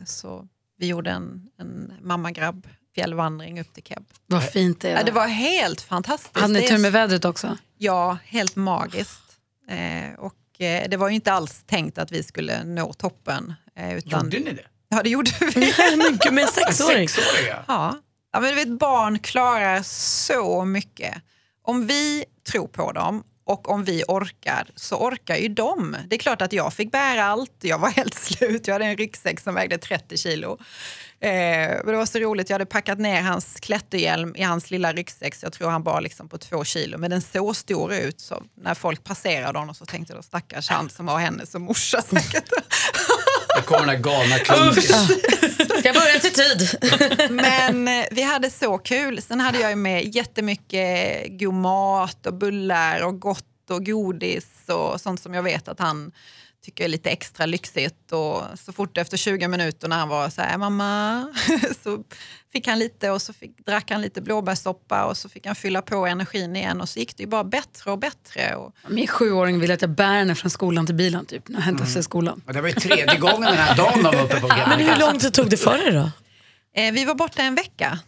Så 0.05 0.47
vi 0.77 0.88
gjorde 0.88 1.11
en, 1.11 1.41
en 1.59 1.93
mammagrabb 2.01 2.67
fjällvandring 2.95 3.61
upp 3.61 3.73
till 3.73 3.83
Keb. 3.83 4.05
Vad 4.25 4.43
fint 4.43 4.81
det 4.81 4.89
är. 4.89 4.97
Ja, 4.97 5.03
det 5.03 5.11
var 5.11 5.27
helt 5.27 5.81
fantastiskt. 5.81 6.38
Hade 6.39 6.53
ni 6.53 6.67
tur 6.67 6.77
med 6.77 6.91
vädret 6.91 7.25
också? 7.25 7.57
Ja, 7.77 8.17
helt 8.25 8.55
magiskt. 8.55 9.21
Eh, 9.69 10.19
och 10.19 10.61
eh, 10.61 10.89
det 10.89 10.97
var 10.97 11.09
ju 11.09 11.15
inte 11.15 11.33
alls 11.33 11.63
tänkt 11.65 11.97
att 11.97 12.11
vi 12.11 12.23
skulle 12.23 12.63
nå 12.63 12.93
toppen. 12.93 13.53
Eh, 13.75 13.97
utan, 13.97 14.23
Gjorde 14.23 14.39
ni 14.39 14.53
det? 14.53 14.65
Ja, 14.89 15.03
det 15.03 15.09
gjorde 15.09 15.31
vi. 15.39 15.73
Gud, 16.23 16.33
med 16.33 16.49
sexåring. 16.49 17.09
Sexåriga? 17.09 17.63
Ja. 17.67 17.97
Ja, 18.33 18.39
men 18.39 18.49
du 18.49 18.55
vet, 18.55 18.79
barn 18.79 19.19
klarar 19.19 19.81
så 19.83 20.65
mycket. 20.65 21.15
Om 21.61 21.88
vi 21.88 22.25
tror 22.51 22.67
på 22.67 22.91
dem 22.91 23.23
och 23.45 23.69
om 23.69 23.84
vi 23.84 24.03
orkar 24.08 24.67
så 24.75 24.95
orkar 24.95 25.36
ju 25.36 25.47
de. 25.47 25.97
Det 26.08 26.15
är 26.15 26.19
klart 26.19 26.41
att 26.41 26.53
jag 26.53 26.73
fick 26.73 26.91
bära 26.91 27.25
allt. 27.25 27.51
Jag 27.62 27.77
var 27.77 27.89
helt 27.95 28.13
slut. 28.13 28.67
Jag 28.67 28.75
hade 28.75 28.86
en 28.86 28.97
ryggsäck 28.97 29.39
som 29.39 29.55
vägde 29.55 29.77
30 29.77 30.17
kilo. 30.17 30.60
Eh, 31.19 31.29
det 31.86 31.95
var 31.95 32.05
så 32.05 32.19
roligt. 32.19 32.49
Jag 32.49 32.53
hade 32.55 32.65
packat 32.65 32.99
ner 32.99 33.21
hans 33.21 33.60
klätterhjälm 33.60 34.36
i 34.36 34.43
hans 34.43 34.71
lilla 34.71 34.93
ryggsäck. 34.93 35.36
Så 35.36 35.45
jag 35.45 35.53
tror 35.53 35.69
han 35.69 35.84
bar 35.84 36.01
liksom 36.01 36.29
på 36.29 36.38
två 36.38 36.63
kilo. 36.63 36.97
Men 36.97 37.12
den 37.12 37.21
såg 37.21 37.55
stor 37.55 37.93
ut. 37.93 38.19
Så 38.21 38.43
när 38.62 38.73
folk 38.73 39.03
passerade 39.03 39.60
honom 39.60 39.75
så 39.75 39.86
tänkte 39.86 40.13
jag 40.13 40.23
stackars 40.23 40.69
han 40.69 40.89
som 40.89 41.08
har 41.08 41.19
henne 41.19 41.45
som 41.45 41.62
morsa 41.62 42.01
säkert. 42.01 42.49
Där 43.55 43.62
kommer 43.62 43.86
den 43.86 44.01
där 44.01 44.12
galna 44.12 44.39
klunken. 44.39 45.44
Ska 45.79 45.93
börja 45.93 46.19
till 46.19 46.33
tid. 46.33 46.69
Men 47.29 47.87
eh, 47.87 48.05
vi 48.11 48.21
hade 48.21 48.49
så 48.49 48.77
kul. 48.77 49.21
Sen 49.21 49.39
hade 49.39 49.59
jag 49.59 49.69
ju 49.69 49.75
med 49.75 50.15
jättemycket 50.15 51.25
god 51.39 51.53
mat 51.53 52.25
och 52.25 52.33
bullar 52.33 53.01
och 53.01 53.19
gott 53.19 53.69
och 53.69 53.85
godis 53.85 54.47
och 54.67 55.01
sånt 55.01 55.21
som 55.21 55.33
jag 55.33 55.43
vet 55.43 55.67
att 55.67 55.79
han 55.79 56.11
tycker 56.65 56.84
är 56.84 56.88
lite 56.88 57.10
extra 57.10 57.45
lyxigt. 57.45 58.12
Och 58.12 58.43
så 58.60 58.73
fort 58.73 58.97
efter 58.97 59.17
20 59.17 59.47
minuter 59.47 59.88
när 59.88 59.97
han 59.97 60.10
var 60.10 60.30
så 60.30 60.41
här, 60.41 60.58
mamma, 60.58 61.28
så 61.84 62.04
fick 62.51 62.67
han 62.67 62.80
lite 62.80 63.10
och 63.10 63.21
så 63.21 63.34
fick, 63.34 63.65
drack 63.65 63.91
han 63.91 64.01
lite 64.01 64.21
blåbärssoppa 64.21 65.06
och 65.06 65.17
så 65.17 65.30
fick 65.30 65.45
han 65.45 65.56
fylla 65.56 65.82
på 65.82 66.06
energin 66.06 66.56
igen 66.56 66.82
och 66.82 66.89
så 66.89 66.99
gick 66.99 67.17
det 67.17 67.23
ju 67.23 67.30
bara 67.30 67.43
bättre 67.43 67.91
och 67.91 67.99
bättre. 67.99 68.56
Och, 68.56 68.75
Min 68.88 69.08
sjuåring 69.08 69.60
vill 69.60 69.71
att 69.71 69.82
jag 69.82 69.89
bär 69.89 70.13
henne 70.13 70.36
från 70.36 70.51
skolan 70.51 70.86
till 70.86 70.95
bilen 70.95 71.25
typ, 71.25 71.47
när 71.47 71.60
jag 71.60 71.65
hämtar 71.65 71.86
sig 71.86 71.99
i 71.99 72.04
skolan. 72.04 72.41
Och 72.47 72.54
det 72.54 72.62
var 72.62 72.67
ju 72.67 72.73
tredje 72.73 73.17
gången 73.17 73.41
den 73.41 73.58
här 73.58 73.78
dagen 73.78 74.04
de 74.04 74.15
var 74.15 74.23
uppe 74.23 74.39
på 74.39 74.47
Men 74.67 74.80
hur 74.80 74.99
lång 74.99 75.19
tid 75.19 75.34
tog 75.34 75.49
det 75.49 75.58
för 75.58 75.78
dig 75.78 75.91
då? 75.91 76.12
Eh, 76.82 76.91
vi 76.93 77.06
var 77.06 77.15
borta 77.15 77.41
en 77.41 77.56
vecka. 77.56 77.99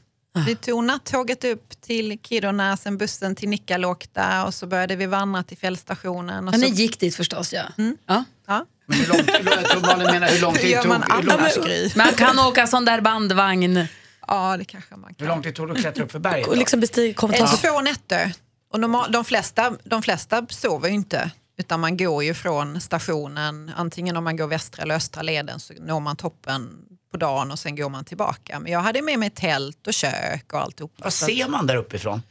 Vi 0.45 0.55
tog 0.55 0.83
nattåget 0.83 1.43
upp 1.43 1.81
till 1.81 2.19
Kiruna, 2.23 2.77
sen 2.77 2.97
bussen 2.97 3.35
till 3.35 3.49
Nikkaluokta 3.49 4.45
och 4.45 4.53
så 4.53 4.67
började 4.67 4.95
vi 4.95 5.05
vandra 5.05 5.43
till 5.43 5.57
fjällstationen. 5.57 6.37
Och 6.37 6.51
Men 6.51 6.61
så, 6.61 6.67
ni 6.67 6.73
gick 6.73 6.99
dit 6.99 7.15
förstås 7.15 7.53
ja. 7.53 7.63
ja. 8.05 8.23
ja. 8.47 8.65
Men 8.85 8.99
hur 8.99 9.07
långt, 9.07 9.31
jag 9.45 9.65
tror 9.69 9.81
Malin 9.81 10.07
menar 10.07 10.27
hur 10.27 10.41
lång 10.41 10.55
Hur 10.55 10.61
tid 10.61 10.77
tog, 10.77 10.87
man 10.87 11.03
hur? 11.03 11.97
Man 11.97 12.13
kan 12.13 12.39
åka 12.39 12.67
sån 12.67 12.85
där 12.85 13.01
bandvagn. 13.01 13.87
Ja, 14.27 14.57
det 14.57 14.65
kanske 14.65 14.95
man 14.95 15.09
hur 15.09 15.15
kan. 15.15 15.27
lång 15.27 15.43
tid 15.43 15.55
tog 15.55 15.67
det 15.67 15.73
att 15.73 15.79
klättra 15.79 16.03
upp 16.03 16.11
för 16.11 16.19
berget? 16.19 16.47
Och 16.47 16.53
då? 16.53 16.59
liksom 16.59 16.79
bestig, 16.79 17.15
kom 17.15 17.31
Eh, 17.33 17.51
ta 17.51 17.57
Två 17.57 17.81
nätter. 17.81 18.33
Och 18.73 18.79
normal, 18.79 19.11
de, 19.11 19.25
flesta, 19.25 19.73
de 19.83 20.01
flesta 20.01 20.45
sover 20.49 20.89
ju 20.89 20.95
inte. 20.95 21.31
Utan 21.59 21.79
man 21.79 21.97
går 21.97 22.23
ju 22.23 22.33
från 22.33 22.81
stationen, 22.81 23.71
antingen 23.75 24.17
om 24.17 24.23
man 24.23 24.37
går 24.37 24.47
västra 24.47 24.83
eller 24.83 24.95
östra 24.95 25.21
leden 25.21 25.59
så 25.59 25.73
når 25.79 25.99
man 25.99 26.15
toppen 26.15 26.69
på 27.11 27.17
dagen 27.17 27.51
och 27.51 27.59
sen 27.59 27.75
går 27.75 27.89
man 27.89 28.05
tillbaka. 28.05 28.59
Men 28.59 28.71
jag 28.71 28.79
hade 28.79 29.01
med 29.01 29.19
mig 29.19 29.29
tält 29.29 29.87
och 29.87 29.93
kök 29.93 30.53
och 30.53 30.59
alltihopa. 30.59 31.03
Vad 31.03 31.13
ser 31.13 31.47
man 31.47 31.67
där 31.67 31.75
uppifrån? 31.75 32.21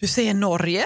Du 0.00 0.06
ser 0.06 0.34
Norge. 0.34 0.84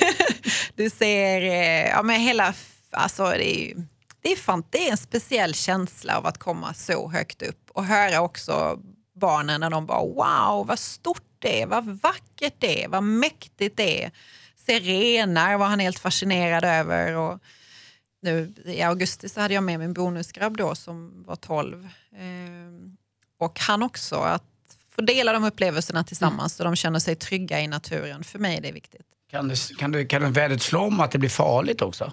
du 0.74 0.90
ser 0.90 1.42
eh, 1.42 1.88
ja, 1.88 2.02
men 2.02 2.20
hela... 2.20 2.54
Alltså, 2.90 3.24
det, 3.24 3.70
är, 3.70 3.76
det, 4.22 4.32
är 4.32 4.36
fan, 4.36 4.64
det 4.70 4.88
är 4.88 4.90
en 4.90 4.96
speciell 4.96 5.54
känsla 5.54 6.18
av 6.18 6.26
att 6.26 6.38
komma 6.38 6.74
så 6.74 7.10
högt 7.10 7.42
upp 7.42 7.70
och 7.74 7.84
höra 7.84 8.20
också 8.20 8.78
barnen 9.14 9.60
när 9.60 9.70
de 9.70 9.86
bara 9.86 10.00
wow 10.00 10.66
vad 10.66 10.78
stort 10.78 11.22
det 11.38 11.62
är, 11.62 11.66
vad 11.66 11.84
vackert 11.84 12.54
det 12.58 12.84
är, 12.84 12.88
vad 12.88 13.02
mäktigt 13.02 13.76
det 13.76 14.04
är. 14.04 14.10
Se 14.66 14.80
renar 14.80 15.58
var 15.58 15.66
han 15.66 15.80
helt 15.80 15.98
fascinerad 15.98 16.64
över. 16.64 17.16
Och 17.16 17.38
nu, 18.22 18.54
I 18.64 18.82
augusti 18.82 19.28
så 19.28 19.40
hade 19.40 19.54
jag 19.54 19.62
med 19.64 19.78
min 19.78 19.92
bonusgrabb 19.92 20.56
då 20.56 20.74
som 20.74 21.24
var 21.26 21.36
12. 21.36 21.88
Ehm, 22.16 22.96
och 23.38 23.60
han 23.60 23.82
också, 23.82 24.16
att 24.16 24.42
få 24.90 25.00
dela 25.00 25.32
de 25.32 25.44
upplevelserna 25.44 26.04
tillsammans 26.04 26.54
så 26.54 26.64
de 26.64 26.76
känner 26.76 26.98
sig 26.98 27.16
trygga 27.16 27.60
i 27.60 27.66
naturen. 27.66 28.24
För 28.24 28.38
mig 28.38 28.56
är 28.56 28.60
det 28.60 28.72
viktigt. 28.72 29.06
Kan, 29.30 29.48
det, 29.48 29.56
kan, 29.78 29.92
det, 29.92 30.04
kan 30.04 30.32
vädret 30.32 30.62
slå 30.62 30.80
om 30.80 31.00
att 31.00 31.10
det 31.10 31.18
blir 31.18 31.30
farligt 31.30 31.82
också? 31.82 32.12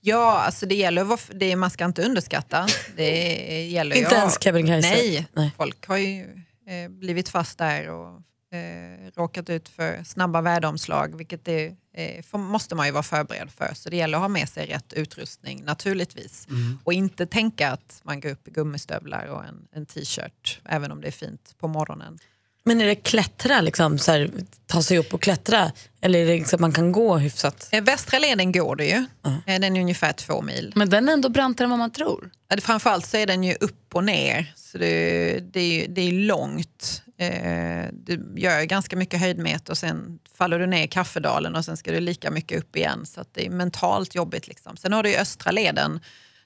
Ja, 0.00 0.38
alltså 0.38 0.66
det 0.66 0.74
gäller 0.74 1.34
det, 1.34 1.56
man 1.56 1.70
ska 1.70 1.84
inte 1.84 2.02
underskatta. 2.02 2.66
Det 2.96 3.66
gäller 3.66 3.96
Inte 3.96 4.10
ju- 4.14 4.16
ens 4.16 4.42
Kebnekaise? 4.42 4.88
Nej, 4.88 5.26
Nej. 5.32 5.50
folk 5.56 5.86
har 5.86 5.96
ju 5.96 6.22
eh, 6.66 6.90
blivit 6.90 7.28
fast 7.28 7.58
där 7.58 7.88
och 7.90 8.20
eh, 8.54 9.10
råkat 9.16 9.50
ut 9.50 9.68
för 9.68 10.04
snabba 10.04 10.40
väderomslag, 10.40 11.16
vilket 11.16 11.44
det 11.44 11.72
eh, 11.94 12.38
måste 12.38 12.74
man 12.74 12.86
ju 12.86 12.92
vara 12.92 13.02
förberedd 13.02 13.50
för. 13.50 13.70
Så 13.74 13.90
det 13.90 13.96
gäller 13.96 14.16
att 14.18 14.22
ha 14.22 14.28
med 14.28 14.48
sig 14.48 14.66
rätt 14.66 14.92
utrustning 14.92 15.62
naturligtvis. 15.64 16.46
Och 16.84 16.92
inte 16.92 17.26
tänka 17.26 17.70
att 17.70 18.00
man 18.02 18.20
går 18.20 18.30
upp 18.30 18.48
i 18.48 18.50
gummistövlar 18.50 19.26
och 19.26 19.44
en, 19.44 19.66
en 19.72 19.86
t-shirt, 19.86 20.60
även 20.64 20.92
om 20.92 21.00
det 21.00 21.06
är 21.06 21.12
fint 21.12 21.54
på 21.60 21.68
morgonen. 21.68 22.18
Men 22.66 22.80
är 22.80 22.86
det 22.86 22.94
klättra, 22.94 23.60
liksom, 23.60 23.98
så 23.98 24.12
här, 24.12 24.30
ta 24.66 24.82
sig 24.82 24.98
upp 24.98 25.14
och 25.14 25.22
klättra? 25.22 25.72
Eller 26.00 26.18
är 26.18 26.26
det 26.26 26.34
liksom 26.34 26.60
man 26.60 26.72
kan 26.72 26.92
gå 26.92 27.16
hyfsat? 27.16 27.68
Eh, 27.72 27.82
Västra 27.84 28.18
leden 28.18 28.52
går 28.52 28.76
det 28.76 28.86
ju. 28.86 29.06
Eh, 29.24 29.60
Den 29.60 29.76
är 29.76 29.80
ungefär 29.80 30.12
två 30.12 30.42
mil. 30.42 30.72
Men 30.76 30.90
den 30.90 31.08
är 31.08 31.12
ändå 31.12 31.28
brantare 31.28 31.64
än 31.64 31.70
vad 31.70 31.78
man 31.78 31.90
tror. 31.90 32.30
Framförallt 32.60 33.06
så 33.06 33.16
är 33.16 33.26
den 33.26 33.44
ju 33.44 33.54
upp 33.54 33.94
och 33.94 34.04
ner, 34.04 34.52
så 34.56 34.78
det, 34.78 35.40
det, 35.52 35.60
är, 35.60 35.72
ju- 35.80 35.86
det 35.86 36.00
är 36.00 36.12
långt. 36.12 37.02
Eh, 37.16 37.88
du 37.92 38.34
gör 38.36 38.62
ganska 38.62 38.96
mycket 38.96 39.20
höjdmeter 39.20 39.72
och 39.72 39.78
sen 39.78 40.18
faller 40.34 40.58
du 40.58 40.66
ner 40.66 40.84
i 40.84 40.88
Kaffedalen 40.88 41.56
och 41.56 41.64
sen 41.64 41.76
ska 41.76 41.92
du 41.92 42.00
lika 42.00 42.30
mycket 42.30 42.58
upp 42.58 42.76
igen. 42.76 43.06
Så 43.06 43.20
att 43.20 43.34
det 43.34 43.46
är 43.46 43.50
mentalt 43.50 44.14
jobbigt. 44.14 44.48
Liksom. 44.48 44.76
Sen 44.76 44.92
har 44.92 45.02
du 45.02 45.10
ju 45.10 45.16
östra 45.16 45.50
leden 45.50 46.00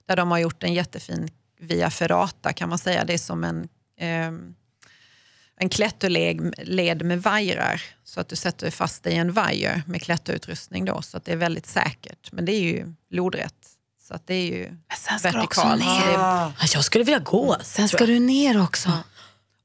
där 0.06 0.16
de 0.16 0.30
har 0.30 0.38
gjort 0.38 0.62
en 0.62 0.74
jättefin 0.74 1.30
via 1.60 1.90
ferrata 1.90 2.52
kan 2.52 2.68
man 2.68 2.78
säga. 2.78 3.04
Det 3.04 3.14
är 3.14 3.18
som 3.18 3.44
en, 3.44 3.68
ehm, 3.98 4.54
en 5.56 5.68
klätterled 5.68 6.54
led 6.58 7.02
med 7.04 7.22
vajrar. 7.22 7.82
Så 8.04 8.20
att 8.20 8.28
du 8.28 8.36
sätter 8.36 8.70
fast 8.70 9.02
dig 9.02 9.12
i 9.12 9.16
en 9.16 9.32
vajer 9.32 9.82
med 9.86 10.02
klätterutrustning 10.02 10.84
då. 10.84 11.02
Så 11.02 11.16
att 11.16 11.24
det 11.24 11.32
är 11.32 11.36
väldigt 11.36 11.66
säkert. 11.66 12.32
Men 12.32 12.44
det 12.44 12.52
är 12.52 12.60
ju 12.60 12.94
lodrätt. 13.10 13.54
Så 14.08 14.14
att 14.14 14.26
det 14.26 14.34
är 14.34 14.46
ju 14.46 14.76
vertikalt. 15.22 15.84
Jag 16.74 16.84
skulle 16.84 17.04
vilja 17.04 17.18
gå. 17.18 17.56
Sen 17.62 17.88
ska 17.88 18.06
du 18.06 18.18
ner 18.18 18.62
också. 18.62 18.92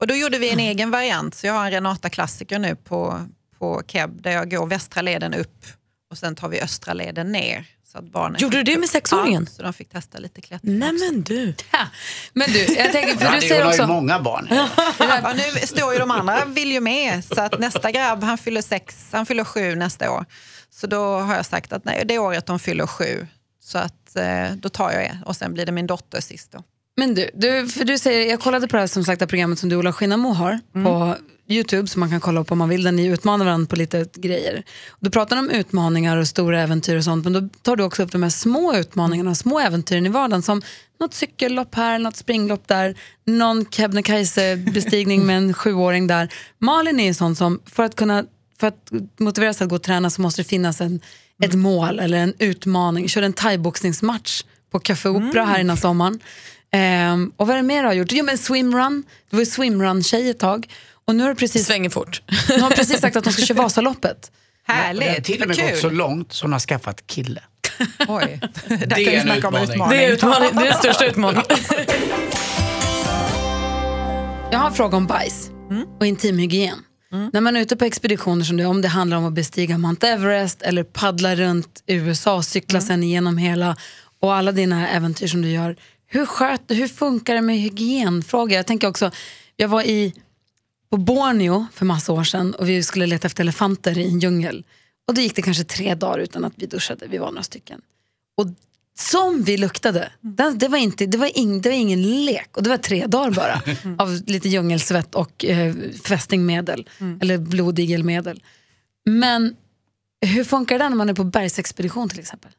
Och 0.04 0.08
då 0.08 0.16
gjorde 0.16 0.38
vi 0.38 0.50
en 0.50 0.60
egen 0.60 0.92
variant. 0.92 1.36
Så 1.36 1.48
jag 1.48 1.54
har 1.54 1.66
en 1.66 1.72
Renata 1.72 2.10
klassiker 2.10 2.60
nu 2.60 2.76
på, 2.76 3.26
på 3.60 3.82
Keb 3.88 4.22
där 4.22 4.32
jag 4.32 4.52
går 4.52 4.66
västra 4.68 5.02
leden 5.02 5.34
upp 5.34 5.66
och 6.12 6.18
sen 6.18 6.36
tar 6.36 6.50
vi 6.50 6.62
östra 6.62 6.94
leden 6.94 7.32
ner. 7.32 7.66
Så 7.92 7.98
att 7.98 8.06
barnen 8.12 8.42
Gjorde 8.42 8.58
du 8.58 8.64
det 8.64 8.78
med 8.78 8.90
sexåringen? 8.90 9.48
Ja, 9.50 9.56
så 9.56 9.64
de 9.64 9.74
fick 9.74 9.90
testa 9.90 10.18
lite 10.18 10.42
klättring 10.42 10.80
Nej 10.80 10.90
också. 10.94 11.06
men 11.06 11.22
du. 11.24 11.54
Ja. 11.72 11.80
Men 12.34 12.52
du, 12.52 12.60
jag 12.60 12.92
tänker, 12.92 13.18
för 13.18 13.26
Ja, 13.26 13.32
du 13.32 13.36
det 13.40 13.42
säger 13.48 13.64
har 13.64 13.74
ju 13.74 13.80
också... 13.80 13.88
många 13.94 14.20
barn. 14.20 14.48
Ja, 15.00 15.34
nu 15.36 15.68
står 15.68 15.94
ju 15.94 16.00
de 16.00 16.12
andra 16.12 16.46
vill 16.46 16.72
ju 16.72 16.80
med. 16.80 17.26
Så 17.26 17.42
att 17.42 17.60
nästa 17.60 17.92
grabb 17.92 18.24
han 18.24 18.38
fyller 18.38 18.62
sex, 18.62 19.08
han 19.12 19.26
fyller 19.26 19.44
sju 19.44 19.76
nästa 19.76 20.12
år. 20.12 20.26
Så 20.70 20.88
då 20.88 21.20
har 21.20 21.36
jag 21.36 21.46
sagt 21.46 21.74
att 21.74 21.86
nej, 21.86 22.04
det 22.06 22.20
året 22.20 22.46
de 22.46 22.60
fyller 22.60 22.88
sju. 22.88 23.28
Så 23.64 23.78
att 23.78 24.16
eh, 24.16 24.52
då 24.56 24.70
tar 24.70 24.92
jag 24.92 25.02
det 25.02 25.18
och 25.26 25.36
sen 25.36 25.54
blir 25.54 25.66
det 25.66 25.72
min 25.72 25.88
dotter 25.88 26.22
sist 26.22 26.52
då. 26.52 26.64
Men 26.98 27.16
du, 27.16 27.30
du, 27.34 27.68
för 27.68 27.86
du 27.86 27.98
säger, 27.98 28.30
jag 28.30 28.40
kollade 28.40 28.68
på 28.68 28.76
det 28.76 28.82
här 28.82 28.88
som 28.88 29.04
sagt 29.04 29.28
programmet 29.28 29.60
som 29.60 29.70
du 29.70 29.76
och 29.76 29.80
Ola 29.80 29.94
Skinnamo 29.94 30.30
har 30.30 30.60
på 30.74 31.16
Youtube 31.48 31.88
som 31.88 32.00
man 32.00 32.10
kan 32.10 32.20
kolla 32.20 32.44
på 32.44 32.52
om 32.52 32.58
man 32.58 32.70
vill, 32.70 32.84
där 32.84 32.92
ni 32.92 33.06
utmanar 33.06 33.46
varandra 33.46 33.70
på 33.70 33.76
lite 33.76 34.06
grejer. 34.16 34.64
Du 35.00 35.10
pratar 35.10 35.38
om 35.38 35.50
utmaningar 35.50 36.18
och 36.18 36.28
stora 36.28 36.62
äventyr 36.62 36.98
och 36.98 37.04
sånt 37.04 37.24
men 37.24 37.34
då 37.34 37.50
tar 37.62 37.76
du 37.76 37.84
också 37.84 38.04
upp 38.04 38.12
de 38.12 38.24
här 38.24 38.30
små 38.30 38.76
utmaningarna, 38.76 39.36
små 39.36 39.60
äventyren 39.60 40.06
i 40.06 40.10
vardagen 40.10 40.42
som 40.42 40.62
något 41.00 41.14
cykellopp 41.14 41.76
här, 41.76 42.00
något 42.00 42.16
springlopp 42.16 42.68
där, 42.68 42.96
någon 43.26 43.66
Kebnekaise-bestigning 43.66 45.22
med 45.26 45.38
en 45.38 45.54
sjuåring 45.54 46.08
där. 46.08 46.34
Malin 46.60 47.00
är 47.00 47.06
ju 47.06 47.14
sån 47.14 47.36
som 47.36 47.60
för 47.66 47.84
att 47.84 47.96
kunna 47.96 48.24
för 48.60 48.68
att 48.68 48.92
motivera 49.20 49.54
sig 49.54 49.66
att 49.66 49.70
gå 49.70 49.76
och 49.76 49.84
träna 49.84 50.10
så 50.10 50.22
måste 50.22 50.42
det 50.42 50.48
finnas 50.48 50.82
en, 50.82 51.00
ett 51.44 51.54
mål 51.54 52.00
eller 52.00 52.18
en 52.18 52.34
utmaning. 52.40 53.10
Körde 53.10 53.26
en 53.26 53.34
thaiboxningsmatch 53.34 54.44
på 54.72 54.80
Café 54.80 55.10
Opera 55.10 55.46
här 55.46 55.60
innan 55.60 55.78
sommaren. 55.78 56.20
Ehm, 56.74 57.32
och 57.38 57.48
vad 57.48 57.54
är 57.56 57.62
det 57.62 57.68
mer 57.68 57.82
du 57.82 57.88
har 57.88 57.94
gjort? 57.94 58.12
Jo 58.12 58.26
men 58.26 58.38
swimrun, 58.38 59.04
du 59.30 59.36
var 59.36 59.42
ju 59.42 59.46
swimrun-tjej 59.46 60.30
ett 60.30 60.40
tag. 60.40 60.68
Och 61.06 61.16
nu 61.16 61.24
har 61.24 61.30
du 61.30 61.36
precis, 61.36 61.66
Svänger 61.68 61.90
fort. 61.90 62.22
nu 62.50 62.60
har 62.60 62.70
du 62.70 62.76
precis 62.76 63.00
sagt 63.02 63.16
att 63.16 63.24
de 63.24 63.34
ska 63.34 63.42
köra 63.46 63.58
Vasaloppet. 63.58 64.32
Det 64.68 64.72
har 64.74 64.80
Härligt, 64.80 65.24
till 65.24 65.42
och 65.42 65.48
med 65.48 65.58
gått 65.58 65.78
så 65.78 65.90
långt 65.90 66.34
så 66.34 66.46
hon 66.46 66.52
har 66.52 66.60
skaffat 66.60 67.08
kille. 67.08 67.42
Oj, 68.08 68.40
där 68.68 68.78
kan 68.78 68.90
Det 68.90 68.96
vi 68.96 69.08
är 69.08 69.14
en 69.20 69.22
snacka 69.24 69.48
om 69.48 69.56
utmaning. 69.56 69.74
utmaning. 69.74 69.98
Det 70.00 70.06
är, 70.06 70.12
utmaning, 70.12 70.50
det 70.56 70.62
är 70.62 70.66
den 70.70 70.78
största 70.80 71.06
utmaningen. 71.06 71.44
Jag 74.52 74.60
har 74.60 74.68
en 74.68 74.74
fråga 74.74 74.98
om 74.98 75.06
bajs 75.08 75.50
och 76.00 76.06
intimhygien. 76.06 76.78
När 77.34 77.42
man 77.42 77.56
är 77.56 77.62
ute 77.62 77.76
på 77.76 77.86
expeditioner 77.86 78.44
som 78.46 78.58
det, 78.58 78.66
om 78.66 78.82
det 78.82 78.88
handlar 78.88 79.18
om 79.18 79.26
att 79.26 79.34
bestiga 79.34 79.78
Mount 79.78 80.08
Everest 80.08 80.62
eller 80.62 80.84
paddla 80.84 81.36
runt 81.36 81.84
USA 81.88 82.36
och 82.36 82.46
cykla 82.46 82.82
sen 82.82 83.04
igenom 83.04 83.38
hela 83.38 83.76
och 84.20 84.34
alla 84.36 84.52
dina 84.52 84.90
äventyr 84.90 85.28
som 85.28 85.42
du 85.42 85.50
gör. 85.50 85.76
Hur, 86.14 86.26
sköt, 86.26 86.62
hur 86.68 86.88
funkar 86.88 87.36
det 87.36 87.42
med 87.42 87.58
hygienfrågor? 87.58 88.56
Jag 88.56 88.66
tänker 88.66 88.88
också, 88.88 89.12
jag 89.56 89.68
var 89.68 89.82
i, 89.84 90.14
på 90.90 90.98
Borneo 90.98 91.66
för 91.74 91.86
massa 91.86 92.14
år 92.14 92.24
sedan 92.24 92.54
och 92.54 92.70
vi 92.70 92.84
skulle 92.84 93.06
leta 93.06 93.28
efter 93.28 93.44
elefanter 93.44 93.98
i 93.98 94.04
en 94.04 94.20
djungel. 94.20 94.66
Och 95.08 95.14
då 95.14 95.22
gick 95.22 95.36
det 95.36 95.42
kanske 95.42 95.64
tre 95.64 95.96
dagar 95.96 96.20
utan 96.20 96.46
att 96.46 96.54
vi 96.56 96.66
duschade, 96.66 97.08
vi 97.08 97.18
var 97.18 97.32
några 97.32 97.44
stycken. 97.44 97.82
Och 98.38 98.48
som 98.98 99.44
vi 99.44 99.58
luktade, 99.58 100.12
det, 100.56 100.68
var 100.68 100.78
inte, 100.78 101.06
det, 101.06 101.18
var 101.18 101.38
ing, 101.38 101.62
det 101.62 101.70
var 101.70 101.76
ingen 101.76 102.26
lek 102.26 102.58
och 102.58 102.64
det 102.64 102.70
var 102.70 102.78
tre 102.78 103.08
dagar 103.08 103.32
bara 103.32 103.62
av 104.04 104.22
lite 104.26 104.50
djungelsvett 104.50 105.16
och 105.16 105.46
eh, 105.46 105.76
fästingmedel 106.04 106.90
eller 107.22 107.38
blodigelmedel. 107.38 108.44
Men 109.06 109.56
hur 110.22 110.44
funkar 110.44 110.80
det 110.80 110.90
när 110.90 110.96
man 110.96 111.10
är 111.10 111.14
på 111.14 111.24
bergsexpedition 111.24 112.10
till 112.10 112.20
exempel? 112.20 112.52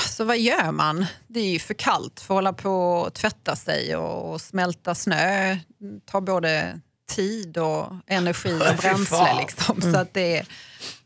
Alltså 0.00 0.24
vad 0.24 0.38
gör 0.38 0.72
man? 0.72 1.06
Det 1.26 1.40
är 1.40 1.50
ju 1.50 1.58
för 1.58 1.74
kallt 1.74 2.20
för 2.20 2.34
att 2.34 2.36
hålla 2.36 2.52
på 2.52 2.92
och 2.92 3.14
tvätta 3.14 3.56
sig 3.56 3.96
och, 3.96 4.40
smälta 4.40 4.94
snö. 4.94 5.56
tar 6.04 6.20
både 6.20 6.80
tid 7.08 7.58
och 7.58 7.92
energi 8.06 8.54
och 8.54 8.76
bränsle. 8.80 9.34
Liksom. 9.38 9.80
Så 9.82 9.96
att 9.96 10.14
det 10.14 10.36
är, 10.36 10.46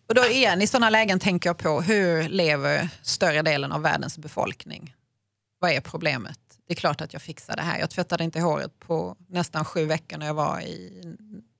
och 0.08 0.14
då 0.14 0.26
igen, 0.26 0.62
i 0.62 0.66
sådana 0.66 0.90
lägen 0.90 1.20
tänker 1.20 1.48
jag 1.48 1.58
på 1.58 1.80
hur 1.80 2.28
lever 2.28 2.88
större 3.02 3.42
delen 3.42 3.72
av 3.72 3.82
världens 3.82 4.18
befolkning? 4.18 4.94
Vad 5.58 5.70
är 5.70 5.80
problemet? 5.80 6.38
Det 6.66 6.72
är 6.72 6.76
klart 6.76 7.00
att 7.00 7.12
jag 7.12 7.22
fixar 7.22 7.56
det 7.56 7.62
här. 7.62 7.78
Jag 7.78 7.90
tvättade 7.90 8.24
inte 8.24 8.40
håret 8.40 8.78
på 8.78 9.16
nästan 9.28 9.64
sju 9.64 9.84
veckor 9.84 10.18
när 10.18 10.26
jag 10.26 10.34
var 10.34 10.60
i 10.60 11.02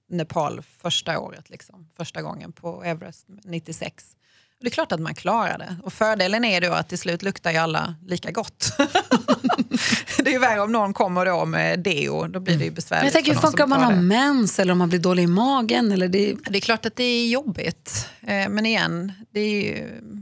Nepal 0.09 0.63
första 0.63 1.19
året. 1.19 1.51
Liksom. 1.51 1.89
Första 1.97 2.23
gången 2.23 2.53
på 2.53 2.85
Everest 2.85 3.27
96. 3.29 4.17
Det 4.65 4.69
är 4.69 4.71
klart 4.71 4.93
att 4.93 5.01
man 5.01 5.15
klarar 5.15 5.59
det. 5.59 5.77
Och 5.83 5.93
fördelen 5.93 6.45
är 6.45 6.61
då 6.61 6.73
att 6.73 6.89
till 6.89 6.99
slut 6.99 7.23
luktar 7.23 7.51
ju 7.51 7.57
alla 7.57 7.95
lika 8.07 8.31
gott. 8.31 8.73
det 10.19 10.29
är 10.29 10.33
ju 10.33 10.39
värre 10.39 10.61
om 10.61 10.73
någon 10.73 10.93
kommer 10.95 11.27
då 11.27 11.45
med 11.45 11.81
deo, 11.81 12.27
då 12.27 12.41
blir 12.41 12.59
det 12.59 12.65
ju 12.65 12.71
besvärligt. 12.71 13.01
Men 13.01 13.07
jag 13.07 13.13
tänker, 13.13 13.33
hur 13.33 13.41
funkar 13.41 13.65
om 13.65 13.71
man 13.71 13.83
har 13.83 13.93
det. 13.93 14.01
mens 14.01 14.59
eller 14.59 14.73
om 14.73 14.79
man 14.79 14.89
blir 14.89 14.99
dålig 14.99 15.23
i 15.23 15.27
magen? 15.27 15.93
Eller 15.93 16.09
det, 16.09 16.37
Det 16.49 16.59
är 16.59 16.61
klart 16.61 16.87
att 16.87 16.97
det 16.97 17.05
är 17.05 17.29
jobbigt. 17.29 18.09
Eh, 18.21 18.49
Men 18.49 18.67
igen, 18.67 19.13
det 19.31 19.41
är 19.41 19.63
ju, 19.63 19.75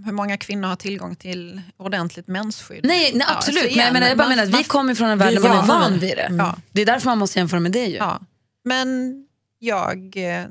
hur 0.04 0.12
många 0.12 0.36
kvinnor 0.36 0.68
har 0.68 0.76
tillgång 0.76 1.16
till 1.16 1.60
ordentligt 1.76 2.28
mensskydd? 2.28 2.80
nej, 2.84 3.10
nej, 3.14 3.24
Ja, 3.28 3.36
absolut. 3.36 3.60
så 3.60 3.66
men 3.66 3.76
jag, 3.76 3.82
igen, 3.82 3.92
menar, 3.92 4.08
jag 4.08 4.18
bara 4.18 4.28
menar 4.28 4.42
att 4.42 4.58
vi 4.60 4.64
kommer 4.64 4.94
från 4.94 5.08
en 5.08 5.18
värld 5.18 5.34
där 5.34 5.40
man 5.48 5.58
är 5.58 5.66
van 5.66 5.98
vid 5.98 6.16
det. 6.16 6.28
Ja. 6.38 6.56
Det 6.72 6.82
är 6.82 6.86
därför 6.86 7.06
man 7.08 7.18
måste 7.18 7.38
jämföra 7.38 7.60
med 7.60 7.72
det 7.72 7.86
ju. 7.86 7.96
Ja. 7.96 8.20
Men 8.64 9.14
jag 9.58 10.16
eh, 10.16 10.46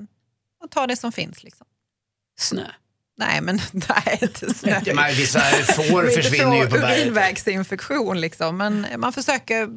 tar 0.70 0.88
det 0.88 0.96
som 0.96 1.12
finns. 1.12 1.44
Liksom. 1.44 1.66
Snö. 2.40 2.66
Nej, 3.18 3.42
men 3.42 3.60
nej, 3.72 4.20
inte 4.22 4.54
snö. 4.54 4.82
Ja, 4.86 4.94
men 4.94 5.16
vissa 5.16 5.40
får 5.74 6.22
försvinner 6.22 6.58
ju 6.58 6.64
på 6.64 6.78
berget. 6.78 7.00
urinvägsinfektion 7.00 8.22
liksom. 8.22 8.58
Men 8.58 8.88
man 8.98 9.14
försöker, 9.14 9.70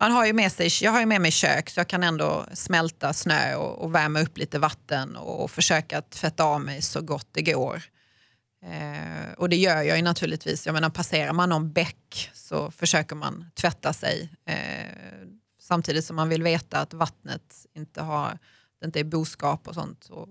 man 0.00 0.12
har 0.12 0.26
ju 0.26 0.32
med 0.32 0.52
sig, 0.52 0.70
jag 0.82 0.90
har 0.90 1.00
ju 1.00 1.06
med 1.06 1.20
mig 1.20 1.30
kök 1.30 1.70
så 1.70 1.80
jag 1.80 1.88
kan 1.88 2.02
ändå 2.02 2.46
smälta 2.52 3.12
snö 3.12 3.54
och, 3.54 3.78
och 3.78 3.94
värma 3.94 4.20
upp 4.20 4.38
lite 4.38 4.58
vatten 4.58 5.16
och, 5.16 5.50
försöka 5.50 6.02
tvätta 6.02 6.44
av 6.44 6.60
mig 6.60 6.82
så 6.82 7.00
gott 7.00 7.28
det 7.32 7.42
går. 7.42 7.82
Eh, 8.64 9.32
och 9.36 9.48
det 9.48 9.56
gör 9.56 9.82
jag 9.82 9.96
ju 9.96 10.02
naturligtvis. 10.02 10.66
Jag 10.66 10.72
menar, 10.72 10.90
passerar 10.90 11.32
man 11.32 11.48
någon 11.48 11.72
bäck 11.72 12.30
så 12.34 12.70
försöker 12.70 13.16
man 13.16 13.50
tvätta 13.54 13.92
sig. 13.92 14.28
Eh, 14.46 15.26
samtidigt 15.60 16.04
som 16.04 16.16
man 16.16 16.28
vill 16.28 16.42
veta 16.42 16.78
att 16.78 16.94
vattnet 16.94 17.66
inte 17.74 18.02
har, 18.02 18.38
inte 18.84 19.00
är 19.00 19.04
boskap 19.04 19.68
och 19.68 19.74
sånt. 19.74 20.08
Och 20.10 20.28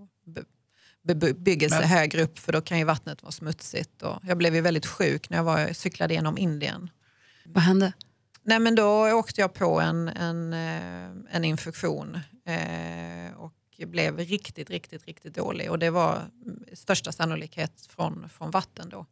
bebyggelse 1.16 1.80
Men- 1.80 1.90
högre 1.90 2.24
upp 2.24 2.40
för 2.40 2.52
då 2.54 2.62
kan 2.62 2.78
ju 2.78 2.84
vattnet 2.84 3.24
vara 3.24 3.32
smutsigt. 3.32 4.02
Och 4.02 4.20
jag 4.24 4.38
blev 4.38 4.56
ju 4.56 4.62
väldigt 4.62 4.86
sjuk 4.86 5.30
när 5.30 5.38
jag 5.38 5.44
var, 5.44 5.74
cyklade 5.74 6.14
genom 6.14 6.38
Indien. 6.38 6.90
Vad 7.46 7.64
hände? 7.64 7.94
Nej, 8.44 8.60
men 8.60 8.76
då 8.76 9.12
åkte 9.12 9.42
jag 9.42 9.54
på 9.54 9.82
en, 9.82 10.08
en, 10.08 10.54
eh, 10.54 11.36
en 11.36 11.46
infektion 11.46 12.20
eh, 12.46 13.38
och 13.38 13.54
blev 13.78 14.18
riktigt, 14.18 14.70
riktigt, 14.70 15.06
riktigt 15.06 15.36
dålig. 15.36 15.72
Och 15.72 15.80
det 15.80 15.90
var 15.90 16.22
mm, 16.46 16.64
största 16.74 17.12
sannolikhet 17.12 17.88
från, 17.96 18.30
från 18.30 18.52
vatten 18.52 18.90
då. 18.90 19.06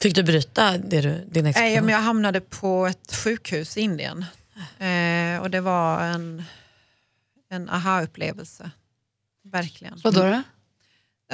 Fick 0.00 0.14
du 0.14 0.22
bryta 0.22 0.78
det 0.78 1.00
du, 1.00 1.24
din 1.24 1.44
Nej, 1.44 1.50
expedition? 1.50 1.84
men 1.84 1.94
jag 1.94 2.00
hamnade 2.00 2.40
på 2.40 2.86
ett 2.86 3.14
sjukhus 3.14 3.76
i 3.76 3.80
Indien. 3.80 4.24
Eh, 4.78 5.42
och 5.42 5.50
det 5.50 5.60
var 5.60 6.00
en, 6.00 6.42
en 7.48 7.68
aha-upplevelse. 7.68 8.70
Verkligen. 9.44 10.00
Vad 10.04 10.14
då? 10.14 10.22
då? 10.22 10.42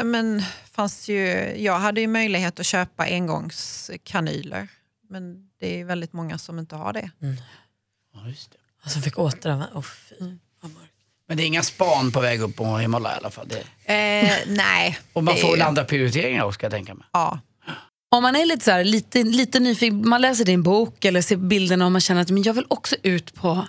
Men 0.03 0.43
fanns 0.73 1.09
ju, 1.09 1.27
jag 1.57 1.79
hade 1.79 2.01
ju 2.01 2.07
möjlighet 2.07 2.61
att 2.61 2.67
köpa 2.67 3.03
engångskanyler. 3.03 4.69
Men 5.09 5.49
det 5.61 5.81
är 5.81 5.85
väldigt 5.85 6.13
många 6.13 6.39
som 6.39 6.59
inte 6.59 6.77
har 6.77 6.93
det. 6.93 7.11
Ja, 8.15 8.29
just 8.29 8.51
det. 8.51 8.59
Alltså 8.83 9.01
fick 9.01 9.19
återanvända. 9.19 9.79
Oh. 9.79 9.85
Mm. 10.21 10.39
Men 11.29 11.37
det 11.37 11.43
är 11.43 11.47
inga 11.47 11.63
span 11.63 12.13
på 12.13 12.21
väg 12.21 12.41
upp 12.41 12.57
på 12.57 12.79
Himalaya 12.79 13.15
i 13.15 13.19
alla 13.19 13.31
fall. 13.31 13.49
Det, 13.49 13.93
Eh, 13.93 14.39
nej. 14.47 14.99
och 15.13 15.25
man 15.25 15.37
får 15.37 15.51
väl 15.51 15.63
andra 15.63 15.85
prioriteringar 15.85 16.45
också 16.45 16.55
ska 16.55 16.65
jag 16.65 16.73
tänka 16.73 16.95
mig. 16.95 17.07
Ja. 17.13 17.41
Om 18.11 18.23
man 18.23 18.37
är 18.37 18.47
lite, 18.47 18.65
så 18.65 18.71
här, 18.71 18.85
lite, 18.85 19.23
lite 19.23 19.61
nyfiken, 19.61 20.09
man 20.09 20.21
läser 20.21 20.45
din 20.45 20.63
bok 20.63 21.05
eller 21.05 21.23
ser 21.23 21.37
bilderna 21.37 21.85
och 21.85 21.93
man 21.93 22.01
känner 22.01 22.23
att 22.23 22.31
men 22.31 22.43
jag 22.43 22.55
vill 22.55 22.65
också 22.69 22.97
ut 23.03 23.35
på, 23.35 23.67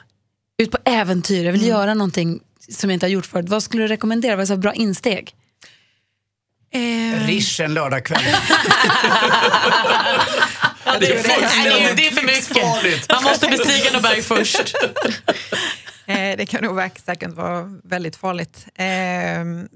ut 0.58 0.72
på 0.72 0.78
äventyr, 0.86 1.44
jag 1.46 1.52
vill 1.52 1.68
göra 1.68 1.94
någonting 1.94 2.40
som 2.70 2.90
jag 2.90 2.96
inte 2.96 3.06
har 3.06 3.12
gjort 3.12 3.26
förut, 3.26 3.50
vad 3.50 3.64
skulle 3.64 3.84
du 3.84 3.88
rekommendera? 3.88 4.36
Vad 4.36 4.44
är 4.44 4.46
så 4.46 4.58
bra 4.58 4.74
insteg? 4.74 5.36
Eh, 6.74 7.28
Rish 7.28 7.62
en 7.62 7.74
lördagkväll. 7.74 8.24
det, 11.00 11.08
är 11.08 11.24
för, 11.24 11.42
nej, 11.42 11.94
det 11.98 12.08
är 12.08 12.12
för 12.12 12.26
mycket. 12.26 13.10
Man 13.10 13.24
måste 13.24 13.48
bestiga 13.48 14.00
berg 14.00 14.22
först. 14.22 14.76
Eh, 16.06 16.38
det 16.38 16.46
kan 16.46 16.64
nog 16.64 16.90
säkert 17.06 17.32
vara 17.32 17.80
väldigt 17.84 18.16
farligt. 18.16 18.68
Eh, 18.76 18.86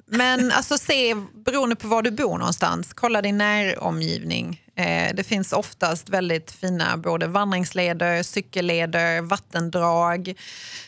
men 0.06 0.52
alltså 0.52 0.78
se, 0.78 1.16
beroende 1.46 1.76
på 1.76 1.88
var 1.88 2.02
du 2.02 2.12
bor 2.12 2.38
någonstans, 2.38 2.94
kolla 2.94 3.22
din 3.22 3.38
näromgivning. 3.38 4.62
Eh, 4.78 5.16
det 5.16 5.24
finns 5.24 5.54
oftast 5.54 6.10
väldigt 6.10 6.52
fina 6.52 6.98
både 6.98 7.28
vandringsleder, 7.28 8.24
cykelleder, 8.24 9.22
vattendrag, 9.22 10.34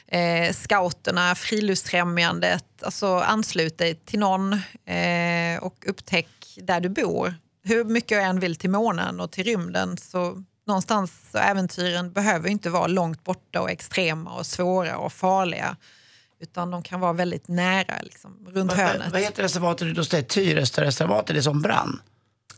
eh, 0.08 0.54
scouterna, 0.54 1.36
friluftsfrämjandet. 1.36 2.66
Alltså 2.82 3.16
anslut 3.16 3.78
dig 3.78 3.96
till 3.96 4.20
någon 4.20 4.54
eh, 4.86 5.60
och 5.62 5.86
upptäck 5.88 6.28
där 6.62 6.80
du 6.80 6.90
bor. 6.90 7.36
Hur 7.64 7.84
mycket 7.84 8.12
jag 8.12 8.24
än 8.24 8.40
vill 8.40 8.56
till 8.56 8.70
månen 8.70 9.20
och 9.20 9.32
till 9.32 9.44
rymden 9.44 9.98
så 9.98 10.44
någonstans 10.68 11.14
så 11.32 11.38
äventyren 11.38 12.12
behöver 12.12 12.50
inte 12.50 12.70
vara 12.70 12.88
långt 12.88 13.24
borta 13.24 13.62
och 13.62 13.70
extrema 13.70 14.32
och 14.32 14.46
svåra 14.46 14.98
och 14.98 15.14
farliga. 15.14 15.76
Utan 16.42 16.72
de 16.72 16.84
kan 16.84 17.00
vara 17.00 17.14
väldigt 17.14 17.48
nära, 17.48 17.94
liksom, 18.04 18.48
runt 18.48 18.72
Vad, 18.72 18.80
hörnet. 18.80 19.12
vad 19.12 19.22
heter 19.22 19.44
reservatet 19.44 19.96
du 19.96 20.04
säger? 20.04 20.24
Tyresta-reservatet, 20.24 21.36
det 21.36 21.44
som 21.44 21.62
brann? 21.62 22.02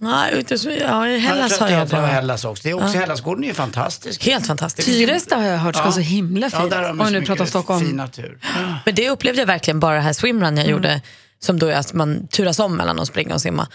Nej, 0.03 0.39
inte 0.39 0.57
så, 0.57 0.69
ja, 0.69 1.07
i 1.07 1.17
Hellas 1.19 1.59
har 1.59 1.69
jag 1.69 1.87
bara. 1.87 2.05
Hellas 2.05 2.45
också. 2.45 2.63
Det 2.63 2.69
är 2.69 2.73
också 2.73 2.97
Hellasgården 2.97 3.43
är 3.43 3.47
ju 3.47 3.53
fantastisk. 3.53 4.25
Helt 4.25 4.47
fantastiskt. 4.47 4.87
Tyresta 4.87 5.35
har 5.35 5.43
jag 5.43 5.57
hört 5.57 5.75
ska 5.75 5.85
Ja. 5.85 5.91
så 5.91 5.99
himla 5.99 6.49
Ja, 6.53 6.59
fint. 6.59 6.71
där 6.71 6.81
de 6.81 7.01
Om 7.01 7.13
nu 7.13 7.21
pratar 7.21 7.45
Stockholm. 7.45 7.85
Fin 7.85 7.95
natur. 7.95 8.37
Men 8.85 8.95
det 8.95 9.09
upplevde 9.09 9.41
jag 9.41 9.47
verkligen 9.47 9.79
bara 9.79 9.95
det 9.95 10.01
här 10.01 10.13
swimrun 10.13 10.57
jag 10.57 10.67
gjorde, 10.67 11.01
som 11.39 11.59
då 11.59 11.67
är 11.67 11.75
att 11.75 11.93
man 11.93 12.27
turas 12.27 12.59
om 12.59 12.75
mellan 12.77 12.99
att 12.99 13.07
springa 13.07 13.33
och 13.33 13.41
simma. 13.41 13.67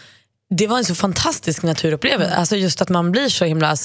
Det 0.55 0.67
var 0.67 0.79
en 0.79 0.85
så 0.85 0.95
fantastisk 0.95 1.63
naturupplevelse. 1.63 2.35
Alltså 2.37 2.57
just 2.57 2.83
att 2.83 2.89
man 2.89 3.13
blir 3.13 3.29
så 3.29 3.45
himla... 3.45 3.77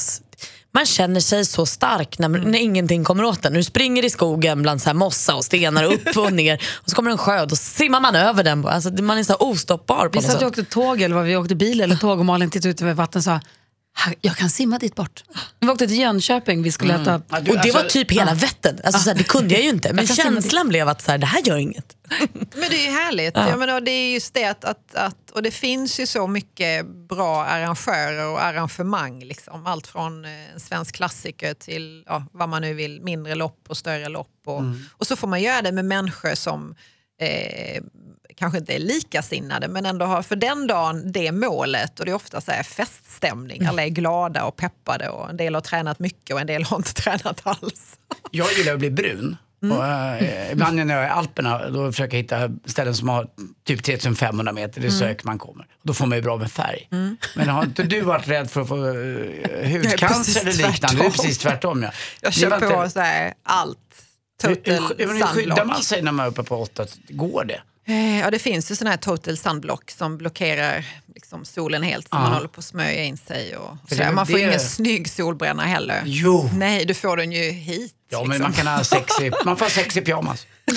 Man 0.73 0.85
känner 0.85 1.19
sig 1.19 1.45
så 1.45 1.65
stark 1.65 2.19
när, 2.19 2.29
när 2.29 2.59
ingenting 2.59 3.03
kommer 3.03 3.23
åt 3.23 3.45
en. 3.45 3.53
Du 3.53 3.63
springer 3.63 4.05
i 4.05 4.09
skogen 4.09 4.61
bland 4.61 4.81
så 4.81 4.89
här 4.89 4.93
mossa 4.93 5.35
och 5.35 5.45
stenar 5.45 5.83
upp 5.83 6.07
och 6.17 6.33
ner 6.33 6.61
och 6.73 6.89
så 6.89 6.95
kommer 6.95 7.11
en 7.11 7.17
sjö 7.17 7.41
och 7.41 7.47
då 7.47 7.55
simmar 7.55 7.99
man 7.99 8.15
över 8.15 8.43
den. 8.43 8.65
Alltså, 8.65 8.89
man 8.89 9.17
är 9.17 9.23
så 9.23 9.35
ostoppbar 9.35 10.07
på 10.07 10.19
Vi 10.19 10.25
satt 10.27 10.41
och 10.41 10.47
åkte 10.47 10.63
tåg 10.63 11.01
eller 11.01 11.15
vad 11.15 11.25
vi 11.25 11.35
åkte 11.35 11.55
bil 11.55 11.81
eller 11.81 11.95
tåg 11.95 12.19
och 12.19 12.25
Malin 12.25 12.49
tittade 12.49 12.69
ut 12.69 12.81
över 12.81 12.93
vattnet 12.93 13.15
och 13.15 13.23
sa 13.23 13.31
"Ha, 13.31 13.39
jag 14.21 14.35
kan 14.35 14.49
simma 14.49 14.77
dit 14.77 14.95
bort. 14.95 15.23
Vi 15.59 15.69
åkte 15.69 15.87
till 15.87 15.99
Jönköping, 15.99 16.63
vi 16.63 16.71
skulle 16.71 16.95
äta 17.01 17.21
Ja, 17.29 17.39
du, 17.39 17.51
Och 17.51 17.57
det 17.57 17.71
var 17.71 17.79
alltså, 17.79 17.99
typ 17.99 18.11
hela 18.11 18.33
Vättern. 18.33 18.79
Alltså, 18.83 19.13
det 19.13 19.23
kunde 19.23 19.53
jag 19.53 19.63
ju 19.63 19.69
inte. 19.69 19.93
Men 19.93 20.07
känslan 20.07 20.69
blev 20.69 20.89
att 20.89 21.01
så 21.01 21.11
här, 21.11 21.17
det 21.17 21.25
här 21.25 21.41
gör 21.47 21.57
inget. 21.57 21.97
Men 22.33 22.69
det 22.69 22.75
är 22.75 22.85
ju 22.85 22.91
härligt. 22.91 23.35
Jag 23.35 23.59
menar, 23.59 23.81
det 23.81 23.91
är 23.91 24.13
just 24.13 24.33
det 24.33 24.45
att, 24.45 24.65
att, 24.65 24.95
att, 24.95 25.31
och 25.31 25.43
det 25.43 25.51
finns 25.51 25.99
ju 25.99 26.07
så 26.07 26.27
mycket 26.27 26.85
bra 26.87 27.45
arrangörer 27.45 28.27
och 28.27 28.43
arrangemang. 28.43 29.23
Liksom. 29.23 29.65
Allt 29.65 29.87
från 29.87 30.25
eh, 30.25 30.53
en 30.53 30.59
svensk 30.59 30.95
klassiker 30.95 31.53
till 31.53 32.03
ja, 32.07 32.25
vad 32.31 32.49
man 32.49 32.61
nu 32.61 32.73
vill, 32.73 33.01
mindre 33.01 33.35
lopp 33.35 33.65
och 33.67 33.77
större 33.77 34.09
lopp. 34.09 34.41
Och, 34.45 34.63
och 34.91 35.07
så 35.07 35.15
får 35.15 35.27
man 35.27 35.41
göra 35.41 35.61
det 35.61 35.71
med 35.71 35.85
människor 35.85 36.35
som 36.35 36.75
eh, 37.21 37.83
kanske 38.41 38.57
inte 38.59 38.75
är 38.75 38.79
likasinnade 38.79 39.67
men 39.67 39.85
ändå 39.85 40.05
har 40.05 40.21
för 40.21 40.35
den 40.35 40.67
dagen 40.67 41.11
det 41.11 41.31
målet 41.31 41.99
och 41.99 42.05
det 42.05 42.11
är 42.11 42.15
ofta 42.15 42.41
så 42.41 42.51
här 42.51 42.63
feststämning. 42.63 43.65
Alla 43.65 43.83
är 43.83 43.89
glada 43.89 44.43
och 44.43 44.55
peppade 44.55 45.09
och 45.09 45.29
en 45.29 45.37
del 45.37 45.53
har 45.55 45.61
tränat 45.61 45.99
mycket 45.99 46.33
och 46.33 46.41
en 46.41 46.47
del 46.47 46.63
har 46.63 46.77
inte 46.77 46.93
tränat 47.01 47.41
alls. 47.43 47.97
Jag 48.31 48.53
gillar 48.53 48.73
att 48.73 48.79
bli 48.79 48.91
brun. 48.91 49.37
Mm. 49.63 49.77
Och, 49.77 49.85
eh, 49.85 50.51
ibland 50.51 50.75
när 50.75 50.95
jag 50.95 51.03
är 51.03 51.07
i 51.07 51.09
Alperna 51.09 51.69
då 51.69 51.91
försöker 51.91 52.17
jag 52.17 52.23
hitta 52.23 52.49
ställen 52.65 52.95
som 52.95 53.09
har 53.09 53.27
typ 53.67 53.83
3500 53.83 54.51
meter, 54.53 54.81
det 54.81 54.87
är 54.87 54.91
så 54.91 55.03
Mm. 55.05 55.17
man 55.23 55.39
kommer. 55.39 55.65
Då 55.83 55.93
får 55.93 56.05
man 56.05 56.17
ju 56.17 56.21
bra 56.21 56.37
med 56.37 56.51
färg. 56.51 56.87
Men 57.35 57.49
har 57.49 57.63
inte 57.63 57.83
du 57.83 58.01
varit 58.01 58.27
rädd 58.27 58.51
för 58.51 58.61
att 58.61 58.67
få 58.67 58.75
uh, 58.75 59.71
hudcancer 59.71 60.41
eller 60.41 60.67
liknande? 60.67 61.01
Det 61.01 61.05
är 61.05 61.11
precis 61.11 61.37
tvärtom. 61.37 61.83
Ja. 61.83 61.91
Jag 62.21 62.33
kör 62.33 62.55
inte- 62.55 62.67
på 62.67 62.89
så 62.89 62.99
här, 62.99 63.33
allt. 63.43 63.77
Hur, 64.43 64.55
Total 64.55 64.95
hur, 64.97 65.07
hur 65.13 65.21
skyddar 65.25 65.65
man 65.65 65.81
sig 65.83 66.01
när 66.01 66.11
man 66.11 66.25
är 66.25 66.29
uppe 66.29 66.43
på 66.43 66.61
8? 66.61 66.85
Går 67.09 67.45
det? 67.45 67.61
Eh, 67.91 68.19
Ja, 68.19 68.31
det 68.31 68.39
finns 68.39 68.71
ju 68.71 68.75
sådana 68.75 68.89
här 68.89 68.97
total 68.97 69.37
sunblock 69.37 69.91
som 69.91 70.17
blockerar 70.17 70.85
liksom 71.15 71.45
solen 71.45 71.83
helt 71.83 72.05
så 72.09 72.15
Ja. 72.15 72.19
man 72.19 72.33
håller 72.33 72.47
på 72.47 72.59
att 72.59 72.65
smörja 72.65 73.03
in 73.03 73.17
sig. 73.17 73.57
Och 73.57 73.77
det 73.89 74.11
man 74.11 74.27
får 74.27 74.33
det- 74.33 74.39
ingen 74.41 74.59
snygg 74.59 75.09
solbränna 75.09 75.63
heller. 75.63 76.01
Jo. 76.05 76.49
Nej, 76.53 76.85
du 76.85 76.93
får 76.93 77.17
den 77.17 77.31
ju 77.31 77.51
hit. 77.51 77.93
Ja, 78.09 78.19
men 78.19 78.27
liksom. 78.29 78.43
man 78.43 78.53
kan 78.53 78.67
ha 78.67 78.83
sexy, 78.83 79.31
man 79.45 79.57
får 79.57 79.65
ha 79.65 79.69
sexy 79.71 80.01
pyjamas. 80.01 80.45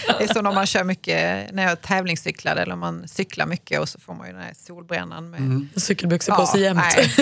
Det 0.18 0.24
är 0.24 0.34
som 0.34 0.46
om 0.46 0.54
man 0.54 0.66
kör 0.66 0.84
mycket, 0.84 1.52
när 1.54 1.62
jag 1.62 1.82
tävlingscyklar 1.82 2.56
eller 2.56 2.72
om 2.72 2.80
man 2.80 3.08
cyklar 3.08 3.46
mycket 3.46 3.80
och 3.80 3.88
så 3.88 4.00
får 4.00 4.14
man 4.14 4.26
ju 4.26 4.32
den 4.32 4.42
här 4.42 4.54
solbrännan. 4.54 5.30
Med, 5.30 5.40
Mm. 5.40 5.68
Cykelbyxor 5.76 6.34
på 6.34 6.46
sig 6.46 6.60
jämt. 6.60 6.82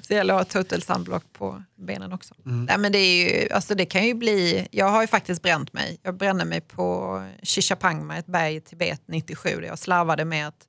så 0.00 0.08
det 0.08 0.14
gäller 0.14 0.34
att 0.34 0.52
ha 0.52 0.62
total 0.62 0.82
sunblock 0.82 1.32
på 1.32 1.62
benen 1.76 2.12
också. 2.12 2.34
Mm. 2.46 2.64
Nej, 2.64 2.78
men 2.78 2.92
det, 2.92 2.98
är 2.98 3.42
ju, 3.42 3.52
alltså 3.52 3.74
det 3.74 3.86
kan 3.86 4.06
ju 4.06 4.14
bli, 4.14 4.68
jag 4.70 4.86
har 4.86 5.00
ju 5.00 5.06
faktiskt 5.06 5.42
bränt 5.42 5.72
mig. 5.72 5.98
Jag 6.02 6.16
brände 6.16 6.44
mig 6.44 6.60
på 6.60 7.22
Shishapangma, 7.42 8.16
ett 8.16 8.26
berg 8.26 8.56
i 8.56 8.60
Tibet 8.60 9.02
97 9.06 9.48
där 9.60 9.68
jag 9.68 9.78
slarvade 9.78 10.24
med 10.24 10.48
att 10.48 10.68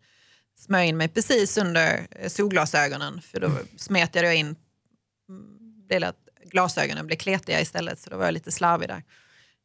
smörja 0.60 0.86
in 0.86 0.98
mig 0.98 1.08
precis 1.08 1.58
under 1.58 2.08
eh, 2.12 2.30
solglasögonen 2.30 3.22
för 3.22 3.40
då 3.40 3.52
smet 3.78 4.16
jag 4.16 4.36
in, 4.36 4.46
mm, 4.46 4.56
det 5.90 6.08
att 6.08 6.16
glasögonen 6.52 7.08
blev 7.08 7.18
kletiga 7.18 7.62
istället 7.62 8.00
så 8.00 8.10
då 8.10 8.18
var 8.18 8.26
jag 8.26 8.34
lite 8.34 8.52
slarvig 8.52 8.90
där. 8.90 9.04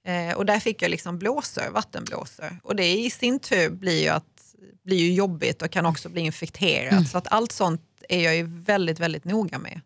Eh, 0.07 0.37
och 0.37 0.47
där 0.47 0.61
fick 0.61 0.83
jag 0.83 0.91
liksom 0.91 1.19
blåsor, 1.19 1.71
vattenblåsor. 1.71 2.61
Och 2.63 2.77
det 2.77 2.99
i 2.99 3.11
sin 3.11 3.39
tur 3.39 3.71
blir 3.71 4.03
ju, 4.03 4.09
att, 4.09 4.55
blir 4.85 4.97
ju 4.97 5.13
jobbigt 5.13 5.63
och 5.63 5.71
kan 5.71 5.87
också 5.87 6.09
bli 6.09 6.21
infekterat. 6.21 7.09
Så 7.09 7.19
att 7.19 7.27
allt 7.33 7.53
sånt 7.53 7.83
är 8.09 8.25
jag 8.25 8.37
ju 8.37 8.43
väldigt, 8.47 9.01
väldigt 9.01 9.25
noga 9.25 9.59
med. 9.59 9.81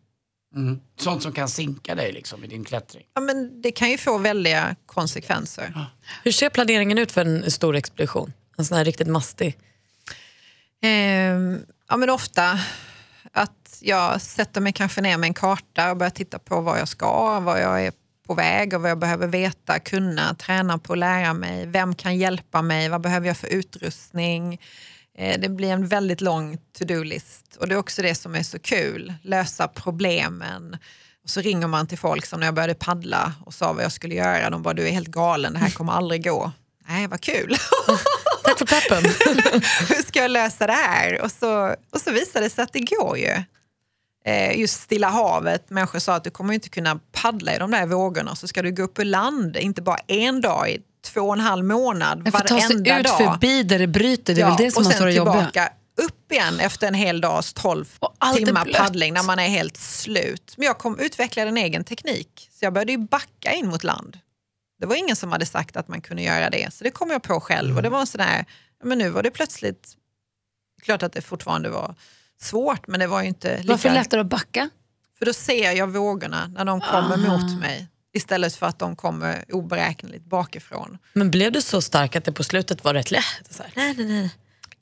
Mm. 0.55 0.79
Sånt 0.99 1.23
som 1.23 1.31
kan 1.31 1.49
sinka 1.49 1.95
dig 1.95 2.11
liksom 2.11 2.43
i 2.43 2.47
din 2.47 2.63
klättring. 2.63 3.03
Ja, 3.13 3.21
men 3.21 3.61
det 3.61 3.71
kan 3.71 3.91
ju 3.91 3.97
få 3.97 4.17
väldiga 4.17 4.75
konsekvenser. 4.85 5.87
Hur 6.23 6.31
ser 6.31 6.49
planeringen 6.49 6.97
ut 6.97 7.11
för 7.11 7.25
en 7.25 7.51
stor 7.51 7.75
expedition? 7.75 8.33
En 8.57 8.65
sån 8.65 8.77
här 8.77 8.85
riktigt 8.85 9.07
mastig. 9.07 9.57
Ehm, 10.81 11.65
ja, 11.89 11.97
men 11.97 12.09
ofta 12.09 12.59
att 13.31 13.77
jag 13.81 14.21
sätter 14.21 14.61
mig 14.61 14.73
kanske 14.73 15.01
ner 15.01 15.17
med 15.17 15.27
en 15.27 15.33
karta 15.33 15.91
och 15.91 15.97
börjar 15.97 16.11
titta 16.11 16.39
på 16.39 16.61
vad 16.61 16.79
jag 16.79 16.87
ska, 16.87 17.39
vad 17.39 17.61
jag 17.61 17.85
är 17.85 17.91
på 18.25 18.33
väg 18.33 18.73
och 18.73 18.81
vad 18.81 18.91
jag 18.91 18.99
behöver 18.99 19.27
veta, 19.27 19.79
kunna, 19.79 20.35
träna 20.35 20.77
på, 20.77 20.95
lära 20.95 21.33
mig. 21.33 21.65
Vem 21.65 21.95
kan 21.95 22.17
hjälpa 22.17 22.61
mig? 22.61 22.89
Vad 22.89 23.01
behöver 23.01 23.27
jag 23.27 23.37
för 23.37 23.47
utrustning? 23.47 24.61
Eh, 25.17 25.39
Det 25.39 25.49
blir 25.49 25.71
en 25.71 25.87
väldigt 25.87 26.21
lång 26.21 26.57
to-do-list 26.79 27.55
och 27.59 27.67
det 27.67 27.75
är 27.75 27.79
också 27.79 28.01
det 28.01 28.15
som 28.15 28.35
är 28.35 28.43
så 28.43 28.59
kul, 28.59 29.13
lösa 29.21 29.67
problemen. 29.67 30.77
Och 31.23 31.29
så 31.29 31.41
ringer 31.41 31.67
man 31.67 31.87
till 31.87 31.97
folk 31.97 32.25
som 32.25 32.39
när 32.39 32.47
jag 32.47 32.53
började 32.55 32.73
paddla 32.75 33.33
och 33.45 33.53
sa 33.53 33.73
vad 33.73 33.83
jag 33.83 33.91
skulle 33.91 34.15
göra. 34.15 34.49
De 34.49 34.61
bara, 34.61 34.73
du 34.73 34.87
är 34.87 34.91
helt 34.91 35.07
galen, 35.07 35.53
det 35.53 35.59
här 35.59 35.69
kommer 35.69 35.93
aldrig 35.93 36.23
gå. 36.23 36.51
Nej, 36.87 37.07
vad 37.07 37.21
kul. 37.21 37.55
Tack 38.43 38.57
för 38.57 38.65
peppen. 38.65 39.03
hur 39.89 40.03
ska 40.03 40.19
jag 40.19 40.31
lösa 40.31 40.67
det 40.67 40.73
här? 40.73 41.21
Och 41.21 41.31
så, 41.31 41.75
och 41.91 42.01
så 42.01 42.11
visade 42.11 42.45
det 42.45 42.49
sig 42.49 42.63
att 42.63 42.73
det 42.73 42.79
går 42.79 43.17
ju. 43.17 43.43
Eh, 44.25 44.59
just 44.59 44.81
Stilla 44.81 45.09
havet, 45.09 45.69
människor 45.69 45.99
sa 45.99 46.15
att 46.15 46.23
du 46.23 46.29
kommer 46.29 46.53
inte 46.53 46.69
kunna 46.69 46.99
paddla 47.25 47.55
i 47.55 47.59
de 47.59 47.71
där 47.71 47.85
vågorna 47.85 48.35
så 48.35 48.47
ska 48.47 48.61
du 48.61 48.71
gå 48.71 48.83
upp 48.83 48.99
ur 48.99 49.05
land, 49.05 49.57
inte 49.57 49.81
bara 49.81 49.97
en 50.07 50.41
dag 50.41 50.69
i 50.69 50.81
två 51.05 51.21
och 51.21 51.33
en 51.33 51.39
halv 51.39 51.65
månad, 51.65 52.21
Jag 52.25 52.33
får 52.33 52.39
ta 52.39 52.47
sig 52.47 52.67
varenda 52.67 52.99
ut 52.99 53.05
dag. 53.05 53.17
förbi 53.17 53.63
där 53.63 53.79
det 53.79 53.87
bryter, 53.87 54.35
det 54.35 54.41
är 54.41 54.45
väl 54.45 54.57
det 54.57 54.71
som 54.71 54.83
man 54.83 54.93
står 54.93 55.05
och 55.05 55.11
jobbar. 55.11 55.51
upp 55.97 56.31
igen 56.31 56.59
efter 56.59 56.87
en 56.87 56.93
hel 56.93 57.21
dags 57.21 57.53
12 57.53 57.85
Och 57.99 58.15
allt 58.17 58.39
är 58.39 58.45
timmar 58.45 58.65
paddling 58.73 59.13
när 59.13 59.23
man 59.23 59.39
är 59.39 59.47
helt 59.47 59.77
slut. 59.77 60.53
Men 60.57 60.65
jag 60.65 60.77
kom 60.77 60.99
utveckla 60.99 61.41
en 61.41 61.57
egen 61.57 61.83
teknik 61.83 62.49
så 62.51 62.65
jag 62.65 62.73
började 62.73 62.91
ju 62.91 62.97
backa 62.97 63.53
in 63.53 63.67
mot 63.67 63.83
land. 63.83 64.19
Det 64.79 64.85
var 64.85 64.95
ingen 64.95 65.15
som 65.15 65.31
hade 65.31 65.45
sagt 65.45 65.77
att 65.77 65.87
man 65.87 66.01
kunde 66.01 66.23
göra 66.23 66.49
det, 66.49 66.73
så 66.73 66.83
det 66.83 66.91
kom 66.91 67.09
jag 67.09 67.23
på 67.23 67.39
själv. 67.39 67.75
Och 67.75 67.83
det 67.83 67.89
var 67.89 67.99
en 67.99 68.07
sån 68.07 68.19
där, 68.19 68.45
men 68.83 68.97
nu 68.97 69.09
var 69.09 69.23
det 69.23 69.31
plötsligt, 69.31 69.93
klart 70.83 71.03
att 71.03 71.13
det 71.13 71.21
fortfarande 71.21 71.69
var 71.69 71.95
svårt, 72.41 72.87
men 72.87 72.99
det 72.99 73.07
var 73.07 73.21
ju 73.21 73.27
inte 73.27 73.57
lika... 73.57 73.71
Varför 73.71 73.89
det 73.89 73.95
lättare 73.95 74.21
att 74.21 74.27
backa? 74.27 74.69
För 75.17 75.25
då 75.25 75.33
ser 75.33 75.71
jag 75.71 75.87
vågorna 75.87 76.47
när 76.47 76.65
de 76.65 76.81
kommer 76.81 77.17
mot 77.17 77.59
mig 77.59 77.87
istället 78.13 78.55
för 78.55 78.65
att 78.65 78.79
de 78.79 78.95
kommer 78.95 79.45
oberäkneligt 79.49 80.25
bakifrån. 80.25 80.97
Men 81.13 81.31
blev 81.31 81.51
du 81.51 81.61
så 81.61 81.81
stark 81.81 82.15
att 82.15 82.25
det 82.25 82.31
på 82.31 82.43
slutet 82.43 82.83
var 82.83 82.93
rätt 82.93 83.11
lätt? 83.11 83.23
Så 83.49 83.63
här, 83.63 83.71
nej, 83.75 83.93
nej, 83.97 84.05
nej. 84.05 84.29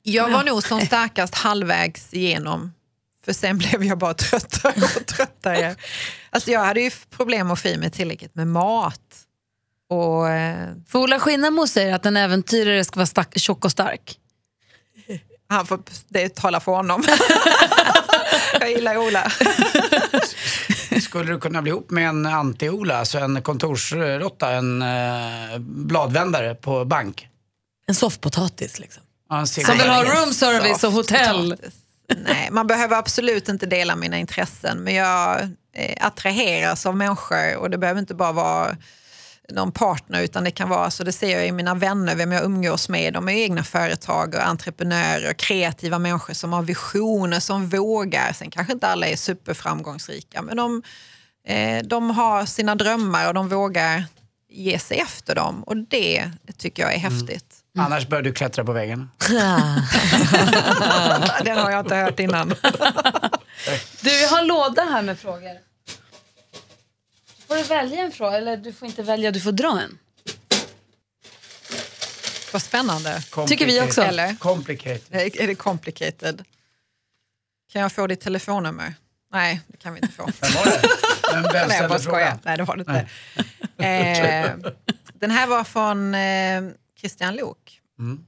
Jag 0.02 0.30
var 0.30 0.44
nog 0.44 0.62
som 0.62 0.80
starkast 0.80 1.34
halvvägs 1.34 2.14
igenom. 2.14 2.72
För 3.24 3.32
sen 3.32 3.58
blev 3.58 3.84
jag 3.84 3.98
bara 3.98 4.14
tröttare 4.14 4.82
och 4.82 5.06
tröttare. 5.06 5.76
Alltså 6.30 6.50
jag 6.50 6.64
hade 6.64 6.80
ju 6.80 6.90
problem 7.10 7.50
att 7.50 7.60
få 7.60 7.68
i 7.68 7.76
mig 7.76 7.90
tillräckligt 7.90 8.34
med 8.34 8.46
mat. 8.48 9.00
Och, 9.88 10.28
eh, 10.30 10.68
För 10.88 10.98
Ola 10.98 11.20
Skinnamo 11.20 11.66
säger 11.66 11.94
att 11.94 12.06
en 12.06 12.16
äventyrare 12.16 12.84
ska 12.84 13.00
vara 13.00 13.24
tjock 13.36 13.64
och 13.64 13.70
stark. 13.70 14.18
han 15.48 15.66
får 15.66 15.82
det 16.08 16.34
tala 16.34 16.60
för 16.60 16.72
honom. 16.72 17.04
jag 18.60 18.70
gillar 18.70 18.96
Ola. 18.96 19.32
Skulle 21.02 21.32
du 21.32 21.40
kunna 21.40 21.62
bli 21.62 21.70
ihop 21.70 21.90
med 21.90 22.08
en 22.08 22.26
anti-Ola, 22.26 22.96
alltså 22.96 23.18
en 23.18 23.42
kontorsråtta, 23.42 24.50
en 24.50 24.82
eh, 24.82 25.58
bladvändare 25.58 26.54
på 26.54 26.84
bank? 26.84 27.28
En 27.86 27.94
soffpotatis 27.94 28.78
liksom. 28.78 29.02
Ja, 29.30 29.38
en 29.38 29.46
Som 29.46 29.78
vill 29.78 29.88
ha 29.88 30.04
room 30.04 30.32
service 30.34 30.84
och 30.84 30.92
hotell. 30.92 31.56
Nej, 32.16 32.48
man 32.50 32.66
behöver 32.66 32.96
absolut 32.96 33.48
inte 33.48 33.66
dela 33.66 33.96
mina 33.96 34.18
intressen, 34.18 34.78
men 34.78 34.94
jag 34.94 35.40
eh, 35.74 36.06
attraheras 36.06 36.86
av 36.86 36.96
människor 36.96 37.56
och 37.56 37.70
det 37.70 37.78
behöver 37.78 38.00
inte 38.00 38.14
bara 38.14 38.32
vara 38.32 38.76
någon 39.52 39.72
partner 39.72 40.22
utan 40.22 40.44
det 40.44 40.50
kan 40.50 40.68
vara, 40.68 40.90
så 40.90 41.04
det 41.04 41.12
ser 41.12 41.38
jag 41.38 41.46
i 41.46 41.52
mina 41.52 41.74
vänner, 41.74 42.16
vem 42.16 42.32
jag 42.32 42.44
umgås 42.44 42.88
med. 42.88 43.12
De 43.12 43.28
är 43.28 43.32
egna 43.32 43.64
företag 43.64 44.34
och 44.34 44.46
entreprenörer, 44.46 45.32
kreativa 45.32 45.98
människor 45.98 46.34
som 46.34 46.52
har 46.52 46.62
visioner, 46.62 47.40
som 47.40 47.68
vågar. 47.68 48.32
Sen 48.32 48.50
kanske 48.50 48.72
inte 48.72 48.88
alla 48.88 49.06
är 49.06 49.16
superframgångsrika, 49.16 50.42
men 50.42 50.56
de, 50.56 50.82
eh, 51.46 51.82
de 51.84 52.10
har 52.10 52.46
sina 52.46 52.74
drömmar 52.74 53.28
och 53.28 53.34
de 53.34 53.48
vågar 53.48 54.04
ge 54.50 54.78
sig 54.78 54.98
efter 54.98 55.34
dem 55.34 55.62
och 55.62 55.76
det 55.76 56.30
tycker 56.56 56.82
jag 56.82 56.94
är 56.94 56.98
häftigt. 56.98 57.54
Annars 57.78 58.08
bör 58.08 58.22
du 58.22 58.32
klättra 58.32 58.64
på 58.64 58.72
väggarna. 58.72 59.08
Den 61.44 61.58
har 61.58 61.70
jag 61.70 61.80
inte 61.80 61.96
hört 61.96 62.20
innan. 62.20 62.54
Du, 64.00 64.20
jag 64.20 64.28
har 64.28 64.40
en 64.40 64.46
låda 64.46 64.82
här 64.82 65.02
med 65.02 65.18
frågor. 65.18 65.73
Får 67.54 67.58
du 67.58 67.68
välja 67.68 68.02
en 68.02 68.12
fråga? 68.12 68.36
Eller 68.36 68.56
du 68.56 68.72
får 68.72 68.88
inte 68.88 69.02
välja, 69.02 69.30
du 69.30 69.40
får 69.40 69.52
dra 69.52 69.80
en. 69.80 69.98
Vad 72.52 72.62
spännande. 72.62 73.22
Tycker 73.48 73.66
vi 73.66 73.80
också. 73.80 74.02
Eller? 74.02 74.36
Complicated. 74.36 75.02
Är 75.10 75.40
är 75.42 75.46
det 75.46 75.54
complicated? 75.54 76.44
Kan 77.72 77.82
jag 77.82 77.92
få 77.92 78.06
ditt 78.06 78.20
telefonnummer? 78.20 78.94
Nej, 79.32 79.60
det 79.66 79.76
kan 79.76 79.94
vi 79.94 80.00
inte 80.00 80.12
få. 80.12 80.30
Vem 80.40 80.52
var 80.52 80.64
det? 80.64 80.88
Vem 81.32 81.42
vem 81.42 81.68
Nej, 81.68 81.78
jag 81.80 81.90
bara 81.90 81.98
skojar. 81.98 82.18
frågan? 82.18 82.38
Nej, 82.42 82.56
det 82.56 82.62
var 82.62 82.76
det 82.76 82.80
inte. 82.80 83.08
Eh, 83.84 84.72
den 85.14 85.30
här 85.30 85.46
var 85.46 85.64
från 85.64 86.14
eh, 86.14 86.62
Christian 87.00 87.36
Lok. 87.36 87.80
Mm. 87.98 88.26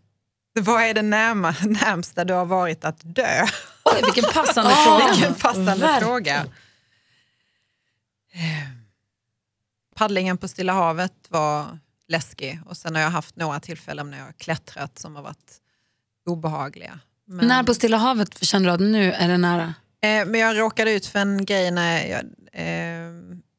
Vad 0.60 0.82
är 0.82 0.94
det 0.94 1.02
närma, 1.02 1.54
närmsta 1.62 2.24
du 2.24 2.34
har 2.34 2.46
varit 2.46 2.84
att 2.84 3.00
dö? 3.02 3.46
Oj, 3.84 4.02
vilken 4.04 4.32
passande 4.32 4.70
fråga. 4.84 5.10
Vilken 5.10 5.34
passande 5.34 5.76
Verkligen. 5.76 6.00
fråga. 6.00 6.46
Paddlingen 9.96 10.38
på 10.38 10.48
Stilla 10.48 10.72
havet 10.72 11.12
var 11.28 11.78
läskig 12.08 12.60
och 12.66 12.76
sen 12.76 12.94
har 12.94 13.02
jag 13.02 13.10
haft 13.10 13.36
några 13.36 13.60
tillfällen 13.60 14.10
när 14.10 14.18
jag 14.18 14.24
har 14.24 14.32
klättrat 14.32 14.98
som 14.98 15.16
har 15.16 15.22
varit 15.22 15.56
obehagliga. 16.26 16.98
Men, 17.26 17.48
När 17.48 17.62
på 17.62 17.74
Stilla 17.74 17.96
havet 17.96 18.44
känner 18.44 18.66
du 18.66 18.72
att 18.72 18.80
nu 18.80 19.12
är 19.12 19.28
det 19.28 19.38
nära? 19.38 19.74
eh, 20.02 20.26
men 20.26 20.34
jag 20.40 20.58
råkade 20.58 20.92
ut 20.92 21.06
för 21.06 21.18
en 21.18 21.44
grej 21.44 21.70
när 21.70 22.06
jag, 22.06 22.22
eh, 22.52 23.12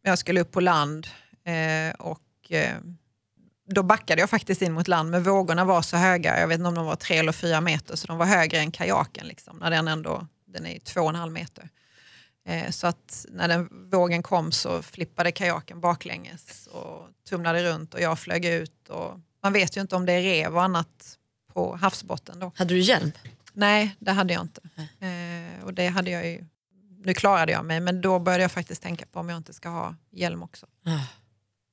jag 0.03 0.19
skulle 0.19 0.41
upp 0.41 0.51
på 0.51 0.59
land 0.59 1.07
eh, 1.45 1.95
och 1.99 2.51
eh, 2.51 2.75
då 3.69 3.83
backade 3.83 4.21
jag 4.21 4.29
faktiskt 4.29 4.61
in 4.61 4.73
mot 4.73 4.88
land 4.88 5.09
men 5.11 5.23
vågorna 5.23 5.65
var 5.65 5.81
så 5.81 5.97
höga, 5.97 6.39
jag 6.39 6.47
vet 6.47 6.57
inte 6.57 6.67
om 6.67 6.75
de 6.75 6.85
var 6.85 6.95
tre 6.95 7.17
eller 7.17 7.31
fyra 7.31 7.61
meter, 7.61 7.95
så 7.95 8.07
de 8.07 8.17
var 8.17 8.25
högre 8.25 8.57
än 8.59 8.71
kajaken. 8.71 9.27
Liksom, 9.27 9.57
när 9.57 9.69
den, 9.71 9.88
ändå, 9.88 10.27
den 10.47 10.65
är 10.65 10.73
ju 10.73 10.79
två 10.79 11.01
och 11.01 11.09
en 11.09 11.15
halv 11.15 11.31
meter. 11.33 11.69
Eh, 12.48 12.72
så 12.72 12.88
att 12.88 13.26
när 13.30 13.48
den 13.48 13.89
vågen 13.91 14.24
kom 14.24 14.52
så 14.52 14.82
flippade 14.82 15.32
kajaken 15.32 15.80
baklänges 15.82 16.68
och 16.68 17.10
tumlade 17.30 17.64
runt 17.64 17.93
och 17.93 18.02
jag 18.02 18.20
flög 18.20 18.45
ut. 18.45 18.89
Och 18.89 19.20
man 19.43 19.54
vet 19.54 19.78
ju 19.78 19.82
inte 19.82 19.95
om 19.95 20.06
det 20.06 20.14
är 20.14 20.22
rev 20.22 20.56
och 20.56 20.64
annat 20.64 21.18
på 21.54 21.76
havsbotten 21.76 22.39
då. 22.39 22.52
Hade 22.56 22.74
du 22.74 22.80
hjälm? 22.80 23.12
Nej, 23.54 23.95
det 24.00 24.12
hade 24.12 24.34
jag 24.34 24.41
inte. 24.41 24.62
Eh, 25.00 25.64
och 25.64 25.74
det 25.74 25.88
hade 25.88 26.12
jag 26.12 26.28
ju, 26.28 26.45
nu 27.04 27.14
klarade 27.14 27.52
jag 27.52 27.66
mig, 27.66 27.80
men 27.80 28.02
då 28.02 28.20
började 28.20 28.43
jag 28.43 28.52
faktiskt 28.52 28.82
tänka 28.82 29.06
på 29.12 29.20
om 29.20 29.30
jag 29.30 29.38
inte 29.38 29.54
ska 29.54 29.70
ha 29.70 29.95
hjälm 30.12 30.43
också. 30.43 30.66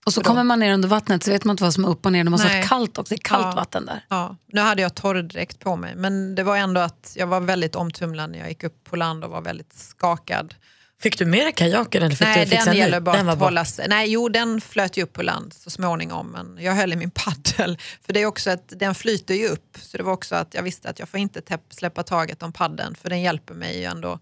Och 0.06 0.12
så 0.12 0.20
kommer 0.22 0.44
man 0.44 0.58
ner 0.58 0.72
under 0.74 0.88
vattnet 0.88 1.22
så 1.22 1.30
vet 1.30 1.44
man 1.44 1.54
inte 1.54 1.62
vad 1.62 1.74
som 1.74 1.84
är 1.84 1.88
upp 1.88 2.06
och 2.06 2.12
ner. 2.12 2.24
Det 2.24 2.30
måste 2.30 2.46
Nej. 2.48 2.56
vara 2.56 2.68
kallt 2.68 2.98
också. 2.98 3.14
Det 3.14 3.20
är 3.20 3.24
kallt 3.24 3.44
Ja. 3.46 3.52
vatten 3.54 3.86
där. 3.86 4.04
Ja, 4.08 4.36
nu 4.52 4.60
hade 4.60 4.82
jag 4.82 4.94
torrdräkt 4.94 5.58
på 5.60 5.76
mig, 5.76 5.96
men 5.96 6.34
det 6.34 6.42
var 6.42 6.56
ändå 6.56 6.80
att 6.80 7.12
jag 7.16 7.26
var 7.26 7.40
väldigt 7.40 7.74
omtumlad 7.76 8.30
när 8.30 8.38
jag 8.38 8.48
gick 8.48 8.62
upp 8.64 8.84
på 8.84 8.96
land 8.96 9.24
och 9.24 9.30
var 9.30 9.40
väldigt 9.42 9.72
skakad. 9.72 10.54
Fick 11.00 11.18
du 11.18 11.24
med 11.26 11.54
kajaken 11.56 12.02
eller 12.02 12.16
fick 12.16 12.26
Nej, 12.26 12.44
du 12.44 12.50
fixa 12.50 12.64
den 12.70 12.76
gäller 12.78 13.00
bara 13.00 13.16
den 13.16 13.28
att 13.28 13.38
hålla 13.38 13.64
sig. 13.64 13.88
Nej, 13.88 14.10
jo, 14.12 14.28
den 14.28 14.60
flöt 14.60 14.96
ju 14.96 15.02
upp 15.02 15.12
på 15.12 15.22
land 15.22 15.52
så 15.54 15.70
småningom, 15.70 16.26
men 16.26 16.58
jag 16.64 16.72
höll 16.74 16.92
i 16.92 16.96
min 16.96 17.10
paddel. 17.14 17.78
För 18.06 18.12
det 18.12 18.20
är 18.22 18.26
också 18.26 18.50
att 18.50 18.72
den 18.76 18.94
flyter 18.94 19.34
ju 19.34 19.48
upp, 19.48 19.78
så 19.82 19.96
det 19.96 20.02
var 20.02 20.12
också 20.12 20.34
att 20.34 20.54
jag 20.54 20.62
visste 20.62 20.88
att 20.88 20.98
jag 20.98 21.08
får 21.08 21.20
inte 21.20 21.40
täpp, 21.40 21.60
släppa 21.70 22.02
taget 22.02 22.42
om 22.42 22.52
paddeln, 22.52 22.94
för 22.94 23.08
den 23.10 23.22
hjälper 23.22 23.54
mig 23.54 23.78
ju 23.78 23.84
ändå 23.84 24.18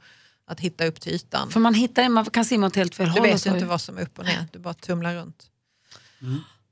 att 0.46 0.60
hitta 0.60 0.84
upp 0.86 1.00
till 1.00 1.12
ytan. 1.12 1.50
För 1.50 1.60
man 1.60 1.74
hittar 1.74 2.08
man 2.08 2.24
kan 2.24 2.44
simma 2.44 2.66
åt 2.66 2.76
helt 2.76 2.94
fel 2.94 3.06
Du 3.06 3.12
håll. 3.12 3.20
och 3.20 3.26
vet 3.26 3.46
ju 3.46 3.50
inte 3.50 3.64
vad 3.66 3.80
som 3.80 3.98
är 3.98 4.02
upp 4.02 4.18
och 4.18 4.24
ner, 4.24 4.46
du 4.52 4.58
bara 4.58 4.74
tumlar 4.74 5.14
runt. 5.14 5.46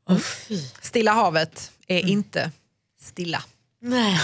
Åh, 0.08 0.18
fy. 0.18 0.58
Stilla 0.80 1.12
havet 1.12 1.72
är 1.86 1.98
inte 2.08 2.50
stilla. 3.02 3.42
Nej. 3.82 4.20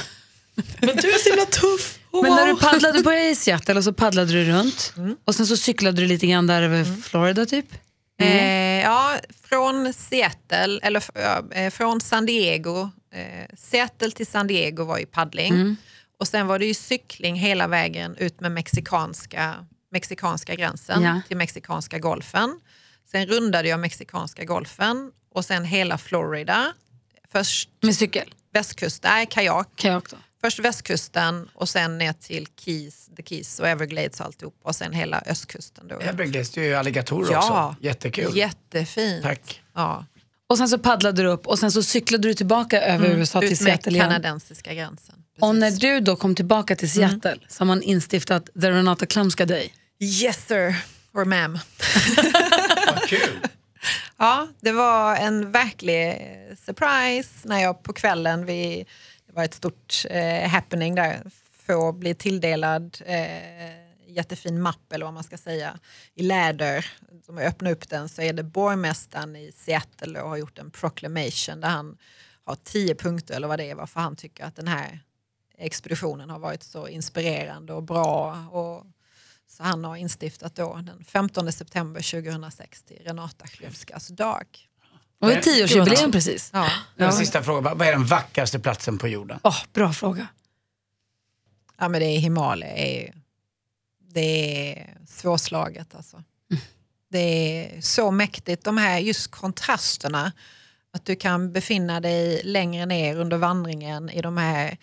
Men 0.80 0.96
du 0.96 1.12
är 1.12 1.18
så 1.18 1.28
himla 1.28 1.44
tuff. 1.44 1.98
Oh, 2.10 2.22
Men 2.22 2.32
när 2.32 2.46
wow. 2.46 2.54
du 2.56 2.60
paddlade 2.60 3.02
på 3.02 3.12
i 3.12 3.34
Seattle 3.34 3.74
och 3.74 3.84
så 3.84 3.92
paddlade 3.92 4.32
du 4.32 4.44
runt 4.44 4.92
Mm. 4.96 5.16
och 5.24 5.34
sen 5.34 5.46
så 5.46 5.56
cyklade 5.56 6.02
du 6.02 6.06
lite 6.06 6.26
grann 6.26 6.46
där 6.46 6.62
över 6.62 6.84
Florida 7.02 7.46
typ? 7.46 7.66
Eh, 8.20 8.80
ja, 8.82 9.16
från 9.48 9.92
Seattle, 9.92 10.78
eller 10.82 11.02
eh, 11.58 11.70
från 11.70 12.00
San 12.00 12.26
Diego. 12.26 12.90
Eh, 13.14 13.56
Seattle 13.58 14.10
till 14.10 14.26
San 14.26 14.46
Diego 14.46 14.84
var 14.84 14.98
ju 14.98 15.06
paddling. 15.06 15.76
Och 16.20 16.28
sen 16.28 16.46
var 16.46 16.58
det 16.58 16.66
ju 16.66 16.74
cykling 16.74 17.36
hela 17.36 17.66
vägen 17.68 18.16
ut 18.16 18.40
med 18.40 18.52
mexikanska, 18.52 19.54
mexikanska 19.92 20.54
gränsen 20.54 21.02
Ja. 21.02 21.20
till 21.28 21.36
mexikanska 21.36 21.98
golfen. 21.98 22.60
Sen 23.16 23.26
rundade 23.26 23.68
jag 23.68 23.80
mexikanska 23.80 24.44
golfen 24.44 25.10
och 25.34 25.44
sen 25.44 25.64
hela 25.64 25.98
Florida. 25.98 26.72
Först 27.32 27.68
Med 27.80 27.96
cykel? 27.96 28.34
västkusten, 28.52 29.10
nej 29.10 29.26
kajak. 29.26 29.68
Kajak 29.76 30.10
då? 30.10 30.16
Först 30.40 30.58
västkusten 30.58 31.48
och 31.54 31.68
sen 31.68 31.98
ner 31.98 32.12
till 32.12 32.46
Keys, 32.60 33.10
The 33.16 33.22
Keys 33.22 33.58
och 33.60 33.68
Everglades 33.68 34.20
och 34.20 34.26
alltihop. 34.26 34.54
Och 34.62 34.76
sen 34.76 34.92
hela 34.92 35.22
östkusten. 35.26 35.88
Då. 35.88 35.98
Everglades, 36.00 36.50
det 36.50 36.60
är 36.60 36.64
ju 36.64 36.74
alligatorer 36.74 37.32
Ja. 37.32 37.38
också. 37.68 37.84
Jättekul. 37.84 38.36
Jättefint. 38.36 39.22
Tack. 39.22 39.62
Ja. 39.74 40.06
Och 40.46 40.58
sen 40.58 40.68
så 40.68 40.78
paddlade 40.78 41.22
du 41.22 41.28
upp 41.28 41.46
och 41.46 41.58
sen 41.58 41.72
så 41.72 41.82
cyklade 41.82 42.28
du 42.28 42.34
tillbaka 42.34 42.82
över 42.82 43.06
USA 43.08 43.40
till 43.40 43.46
Mm. 43.48 43.52
Ut 43.52 43.60
med 43.60 43.68
Seattle 43.68 43.92
igen. 43.92 44.04
kanadensiska 44.08 44.74
gränsen. 44.74 45.14
Och 45.40 45.54
när 45.56 45.66
Precis. 45.66 45.80
du 45.80 46.00
då 46.00 46.16
kom 46.16 46.34
tillbaka 46.34 46.76
till 46.76 46.90
Seattle 46.90 47.36
så 47.48 47.60
har 47.60 47.66
man 47.66 47.82
instiftat 47.82 48.46
The 48.60 48.70
Renata 48.70 49.06
Klumska 49.06 49.46
Day. 49.46 49.72
Yes 50.00 50.46
sir, 50.46 50.74
or 51.12 51.24
ma'am. 51.24 51.58
Kul. 53.06 53.40
Ja, 54.16 54.48
det 54.60 54.72
var 54.72 55.16
en 55.16 55.52
verklig 55.52 56.08
eh, 56.08 56.56
surprise 56.56 57.48
när 57.48 57.62
jag 57.62 57.82
på 57.82 57.92
kvällen, 57.92 58.46
vi, 58.46 58.86
det 59.26 59.32
var 59.32 59.44
ett 59.44 59.54
stort 59.54 60.04
eh, 60.10 60.48
happening 60.48 60.94
där, 60.94 61.22
få 61.66 61.92
bli 61.92 62.14
tilldelad 62.14 62.98
eh, 63.06 63.86
jättefin 64.06 64.62
mapp 64.62 64.92
eller 64.92 65.04
vad 65.04 65.14
man 65.14 65.24
ska 65.24 65.38
säga 65.38 65.78
i 66.14 66.22
läder. 66.22 66.86
Om 67.28 67.36
jag 67.36 67.46
öppnar 67.46 67.70
upp 67.70 67.88
den 67.88 68.08
så 68.08 68.22
är 68.22 68.32
det 68.32 68.42
borgmästaren 68.42 69.36
i 69.36 69.52
Seattle 69.52 70.20
och 70.20 70.28
har 70.28 70.36
gjort 70.36 70.58
en 70.58 70.70
proclamation 70.70 71.60
där 71.60 71.68
han 71.68 71.98
har 72.44 72.56
tio 72.56 72.94
punkter 72.94 73.34
eller 73.34 73.48
vad 73.48 73.58
det 73.58 73.70
är 73.70 73.74
varför 73.74 74.00
han 74.00 74.16
tycker 74.16 74.44
att 74.44 74.56
den 74.56 74.68
här 74.68 75.00
expeditionen 75.58 76.30
har 76.30 76.38
varit 76.38 76.62
så 76.62 76.88
inspirerande 76.88 77.72
och 77.72 77.82
bra. 77.82 78.46
Och, 78.50 78.86
så 79.48 79.62
han 79.62 79.84
har 79.84 79.96
instiftat 79.96 80.54
då 80.54 80.74
den 80.74 81.04
15 81.04 81.52
september 81.52 82.22
2006 82.22 82.82
till 82.82 82.98
Renata 83.04 83.46
Chlewskas 83.46 84.08
dag. 84.08 84.46
Och 85.20 85.28
det 85.28 85.34
är 85.34 85.40
tioårsjubileum 85.42 86.12
precis. 86.12 86.50
Ja. 86.52 86.70
En 86.96 87.12
sista 87.12 87.42
fråga, 87.42 87.74
vad 87.74 87.88
är 87.88 87.92
den 87.92 88.04
vackraste 88.04 88.58
platsen 88.58 88.98
på 88.98 89.08
jorden? 89.08 89.40
Åh, 89.42 89.62
bra 89.72 89.92
fråga. 89.92 90.26
ja, 91.78 91.88
men 91.88 92.00
det 92.00 92.06
är 92.06 92.18
Himalaya. 92.18 92.74
Det 92.74 93.06
är, 93.06 93.14
det 94.08 94.70
är 94.72 94.96
svårslaget 95.06 95.94
alltså. 95.94 96.22
Det 97.10 97.18
är 97.18 97.80
så 97.80 98.10
mäktigt, 98.10 98.64
de 98.64 98.78
här 98.78 98.98
just 98.98 99.30
kontrasterna. 99.30 100.32
Att 100.90 101.04
du 101.04 101.16
kan 101.16 101.52
befinna 101.52 102.00
dig 102.00 102.40
längre 102.44 102.86
ner 102.86 103.16
under 103.16 103.36
vandringen 103.36 104.10
i 104.10 104.20
de 104.20 104.36
här 104.36 104.78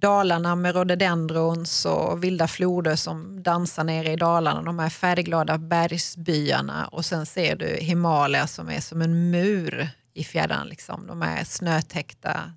dalarna 0.00 0.56
med 0.56 0.74
rhododendrons 0.74 1.84
och 1.84 2.24
vilda 2.24 2.48
floder 2.48 2.96
som 2.96 3.42
dansar 3.42 3.84
nere 3.84 4.12
i 4.12 4.16
dalarna. 4.16 4.62
De 4.62 4.78
här 4.78 4.90
färgglada 4.90 5.58
bergsbyarna 5.58 6.86
och 6.86 7.04
sen 7.04 7.26
ser 7.26 7.56
du 7.56 7.66
Himalaya 7.66 8.46
som 8.46 8.68
är 8.68 8.80
som 8.80 9.02
en 9.02 9.30
mur 9.30 9.88
i 10.14 10.24
fjärran. 10.24 10.68
Liksom. 10.68 11.06
De 11.06 11.22
här 11.22 11.44
snötäckta 11.44 12.52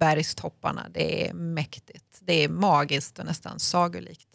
bergstopparna. 0.00 0.86
Det 0.94 1.28
är 1.28 1.34
mäktigt. 1.34 2.04
Det 2.20 2.44
är 2.44 2.48
magiskt 2.48 3.18
och 3.18 3.26
nästan 3.26 3.58
sagolikt. 3.58 4.28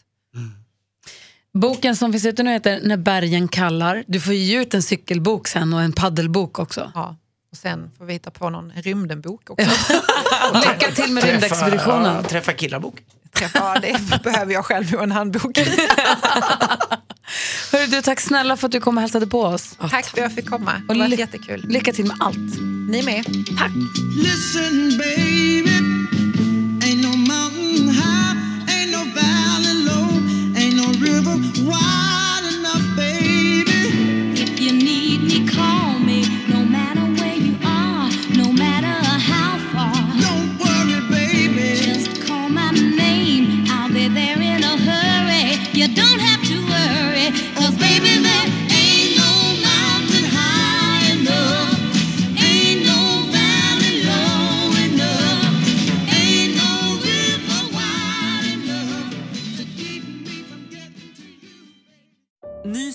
Boken 1.53 1.95
som 1.95 2.11
finns 2.11 2.25
ute 2.25 2.43
nu 2.43 2.51
heter 2.51 2.79
När 2.83 2.97
bergen 2.97 3.47
kallar. 3.47 4.03
Du 4.07 4.19
får 4.19 4.33
ge 4.33 4.61
ut 4.61 4.73
en 4.73 4.83
cykelbok 4.83 5.47
sen 5.47 5.73
och 5.73 5.81
en 5.81 5.93
paddelbok 5.93 6.59
också. 6.59 6.91
Ja. 6.95 7.15
Och 7.51 7.57
sen 7.57 7.91
får 7.97 8.05
vi 8.05 8.13
hitta 8.13 8.31
på 8.31 8.49
någon 8.49 8.71
rymdenbok 8.71 9.49
också. 9.49 9.69
Lycka 10.53 10.91
till 10.91 11.11
med 11.13 11.23
rymdexpeditionen. 11.23 12.15
Ja, 12.15 12.23
träffa 12.29 12.53
killar-bok. 12.53 12.95
Träffa, 13.35 13.59
ja, 13.59 13.75
det 13.81 13.99
behöver 14.23 14.53
jag 14.53 14.65
själv 14.65 14.93
och 14.95 15.03
en 15.03 15.11
handbok. 15.11 15.57
Hörru, 17.71 17.85
du, 17.87 18.01
tack 18.01 18.19
snälla 18.19 18.57
för 18.57 18.67
att 18.67 18.71
du 18.71 18.79
kom 18.79 18.97
och 18.97 19.01
hälsade 19.01 19.27
på 19.27 19.41
oss. 19.41 19.75
Tack 19.89 20.05
för 20.05 20.17
att 20.17 20.23
jag 20.23 20.33
fick 20.33 20.49
komma. 20.49 20.71
Och 20.87 20.93
Det 20.93 20.99
var 20.99 21.07
ly- 21.07 21.15
jättekul. 21.19 21.65
Lycka 21.69 21.93
till 21.93 22.05
med 22.05 22.17
allt. 22.19 22.37
Ni 22.89 23.01
med. 23.03 23.25
Tack. 23.57 23.71
Listen, 24.23 24.97
baby, 24.97 25.71
ain't 26.85 27.01
no 27.01 27.17
mountain 27.17 27.89
high, 27.89 28.35
ain't 28.67 28.91
no 28.91 28.97
valley 29.15 29.73
low, 29.85 30.11
ain't 30.57 30.75
no 30.75 30.91
river 31.05 31.35
wide 31.61 32.10